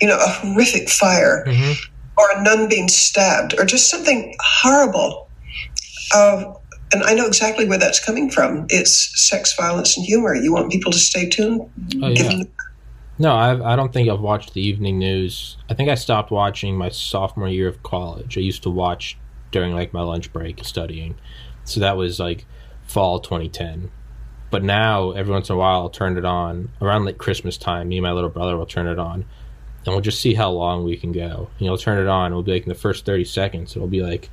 you 0.00 0.08
know, 0.08 0.18
a 0.18 0.28
horrific 0.28 0.88
fire 0.88 1.44
Mm-hmm. 1.46 1.72
Or 2.20 2.38
a 2.38 2.42
nun 2.42 2.68
being 2.68 2.88
stabbed 2.88 3.58
or 3.58 3.64
just 3.64 3.90
something 3.90 4.34
horrible. 4.40 5.28
Uh, 6.14 6.52
and 6.92 7.02
I 7.04 7.14
know 7.14 7.26
exactly 7.26 7.66
where 7.68 7.78
that's 7.78 8.04
coming 8.04 8.30
from. 8.30 8.66
It's 8.68 9.12
sex, 9.28 9.54
violence, 9.56 9.96
and 9.96 10.04
humor. 10.04 10.34
You 10.34 10.52
want 10.52 10.72
people 10.72 10.92
to 10.92 10.98
stay 10.98 11.28
tuned. 11.28 11.70
Oh, 12.02 12.08
yeah. 12.08 12.42
No, 13.18 13.34
I've, 13.34 13.60
I 13.60 13.76
don't 13.76 13.92
think 13.92 14.08
I've 14.08 14.20
watched 14.20 14.54
the 14.54 14.62
evening 14.62 14.98
news. 14.98 15.56
I 15.68 15.74
think 15.74 15.88
I 15.88 15.94
stopped 15.94 16.30
watching 16.30 16.76
my 16.76 16.88
sophomore 16.88 17.48
year 17.48 17.68
of 17.68 17.82
college. 17.82 18.36
I 18.36 18.40
used 18.40 18.62
to 18.64 18.70
watch 18.70 19.16
during 19.52 19.74
like 19.74 19.92
my 19.92 20.02
lunch 20.02 20.32
break 20.32 20.64
studying. 20.64 21.16
So 21.64 21.80
that 21.80 21.96
was 21.96 22.18
like 22.18 22.46
fall 22.82 23.20
2010. 23.20 23.90
But 24.50 24.64
now, 24.64 25.12
every 25.12 25.32
once 25.32 25.48
in 25.48 25.54
a 25.54 25.58
while, 25.58 25.82
I'll 25.82 25.90
turn 25.90 26.16
it 26.16 26.24
on 26.24 26.70
around 26.80 27.04
like 27.04 27.18
Christmas 27.18 27.56
time. 27.56 27.88
Me 27.88 27.98
and 27.98 28.02
my 28.02 28.12
little 28.12 28.30
brother 28.30 28.56
will 28.56 28.66
turn 28.66 28.88
it 28.88 28.98
on, 28.98 29.24
and 29.84 29.94
we'll 29.94 30.00
just 30.00 30.20
see 30.20 30.34
how 30.34 30.50
long 30.50 30.84
we 30.84 30.96
can 30.96 31.12
go. 31.12 31.48
You 31.58 31.68
know, 31.68 31.76
turn 31.76 31.98
it 31.98 32.08
on. 32.08 32.32
We'll 32.32 32.42
be 32.42 32.52
like 32.52 32.64
in 32.64 32.68
the 32.68 32.74
first 32.74 33.06
30 33.06 33.24
seconds. 33.24 33.74
It'll 33.74 33.88
be 33.88 34.02
like 34.02 34.28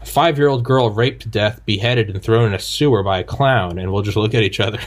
a 0.00 0.06
five 0.06 0.38
year 0.38 0.48
old 0.48 0.64
girl 0.64 0.90
raped 0.90 1.22
to 1.22 1.28
death, 1.28 1.64
beheaded, 1.66 2.10
and 2.10 2.22
thrown 2.22 2.46
in 2.46 2.54
a 2.54 2.58
sewer 2.58 3.02
by 3.02 3.18
a 3.18 3.24
clown. 3.24 3.78
And 3.78 3.92
we'll 3.92 4.02
just 4.02 4.16
look 4.16 4.34
at 4.34 4.42
each 4.42 4.60
other. 4.60 4.78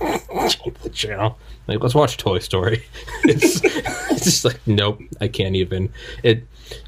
Change 0.00 0.78
the 0.82 0.90
channel. 0.92 1.38
Like, 1.66 1.82
let's 1.82 1.94
watch 1.94 2.16
Toy 2.16 2.38
Story. 2.38 2.84
It's, 3.24 3.60
it's 3.62 4.24
just 4.24 4.44
like, 4.44 4.60
nope, 4.66 5.00
I 5.20 5.28
can't 5.28 5.54
even. 5.54 5.92
It, 6.22 6.46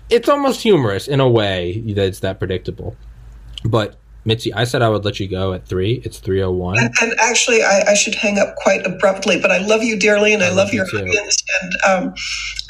it's 0.09 0.28
almost 0.28 0.62
humorous 0.62 1.07
in 1.07 1.20
a 1.20 1.28
way 1.28 1.80
that 1.80 2.07
it's 2.07 2.20
that 2.20 2.38
predictable. 2.38 2.96
But 3.64 3.99
Mitzi, 4.24 4.52
I 4.52 4.64
said 4.64 4.82
I 4.82 4.90
would 4.90 5.04
let 5.04 5.18
you 5.18 5.26
go 5.28 5.54
at 5.54 5.66
three. 5.66 6.02
It's 6.04 6.18
three 6.18 6.42
oh 6.42 6.50
one. 6.50 6.76
And, 6.78 7.14
actually, 7.18 7.62
I, 7.62 7.84
I 7.88 7.94
should 7.94 8.14
hang 8.14 8.38
up 8.38 8.54
quite 8.56 8.84
abruptly, 8.86 9.40
but 9.40 9.50
I 9.50 9.58
love 9.58 9.82
you 9.82 9.98
dearly, 9.98 10.34
and 10.34 10.42
I, 10.42 10.46
I 10.46 10.48
love, 10.50 10.56
love 10.58 10.72
you 10.74 10.78
your 10.80 10.86
too. 10.86 10.98
audience, 10.98 11.42
and 11.62 11.72
um, 12.08 12.14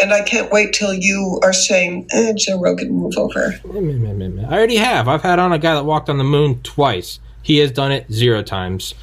and 0.01 0.13
I 0.13 0.23
can't 0.23 0.53
wait 0.53 0.73
till 0.73 0.95
you 0.95 1.41
are 1.43 1.53
saying, 1.53 2.07
eh, 2.13 2.35
"Joe 2.37 2.61
Rogan, 2.61 2.93
move 2.93 3.15
over." 3.19 3.55
I 3.65 4.55
already 4.55 4.77
have. 4.77 5.09
I've 5.09 5.23
had 5.23 5.39
on 5.41 5.53
a 5.53 5.59
guy 5.59 5.75
that 5.75 5.85
walked 5.85 6.09
on 6.09 6.19
the 6.19 6.25
moon 6.25 6.63
twice. 6.63 7.19
He 7.43 7.59
has 7.59 7.73
done 7.73 7.91
it 7.91 8.11
zero 8.13 8.43
times. 8.43 8.95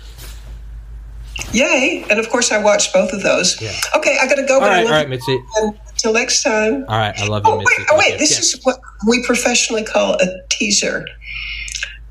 Yay! 1.52 2.06
And 2.10 2.20
of 2.20 2.30
course, 2.30 2.52
I 2.52 2.64
watched 2.64 2.94
both 2.94 3.12
of 3.14 3.24
those. 3.24 3.62
Yeah. 3.62 3.72
Okay, 3.96 4.18
I 4.22 4.28
got 4.28 4.36
to 4.36 4.46
go. 4.46 4.56
All 4.56 4.60
but 4.62 4.70
I 4.70 4.76
right, 4.78 4.84
love 4.86 4.92
all 4.94 4.98
right. 5.00 5.10
Mitzi. 5.10 5.40
And 5.58 5.78
Until 5.90 6.14
next 6.14 6.44
time. 6.44 6.86
All 6.88 6.98
right, 6.98 7.14
I 7.20 7.26
love 7.28 7.44
you, 7.46 7.52
Oh 7.52 7.58
Mitzi. 7.58 7.74
wait! 7.78 7.88
Oh 7.92 7.98
wait! 7.98 8.20
This 8.20 8.40
is 8.40 8.60
what 8.64 8.80
we 9.08 9.24
professionally 9.26 9.84
call 9.84 10.14
a 10.16 10.28
teaser. 10.50 11.06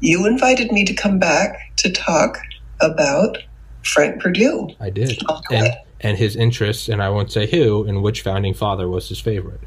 You 0.00 0.26
invited 0.26 0.72
me 0.72 0.84
to 0.84 0.94
come 0.94 1.18
back 1.18 1.74
to 1.76 1.90
talk 1.90 2.38
about 2.80 3.38
Frank 3.82 4.20
Perdue. 4.20 4.70
I 4.80 4.90
did. 4.90 5.20
And 5.50 5.72
and 6.00 6.18
his 6.18 6.36
interests, 6.36 6.88
and 6.88 7.02
I 7.02 7.08
won't 7.08 7.32
say 7.32 7.46
who, 7.46 7.84
and 7.84 8.02
which 8.02 8.20
founding 8.20 8.52
father 8.52 8.88
was 8.88 9.08
his 9.08 9.18
favorite. 9.18 9.60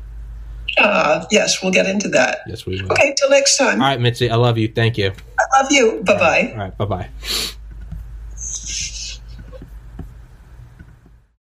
Ah, 0.77 1.25
yes, 1.31 1.61
we'll 1.63 1.71
get 1.71 1.87
into 1.87 2.07
that. 2.09 2.39
Yes, 2.47 2.65
we 2.65 2.81
will. 2.81 2.91
Okay, 2.91 3.15
till 3.17 3.29
next 3.29 3.57
time. 3.57 3.81
All 3.81 3.87
right, 3.87 3.99
Mitzi, 3.99 4.29
I 4.29 4.35
love 4.35 4.57
you. 4.57 4.67
Thank 4.67 4.97
you. 4.97 5.11
I 5.39 5.61
love 5.61 5.71
you. 5.71 6.03
Bye 6.05 6.17
bye. 6.17 6.51
All 6.51 6.57
right, 6.57 6.77
bye 6.77 6.85
bye. 6.85 7.09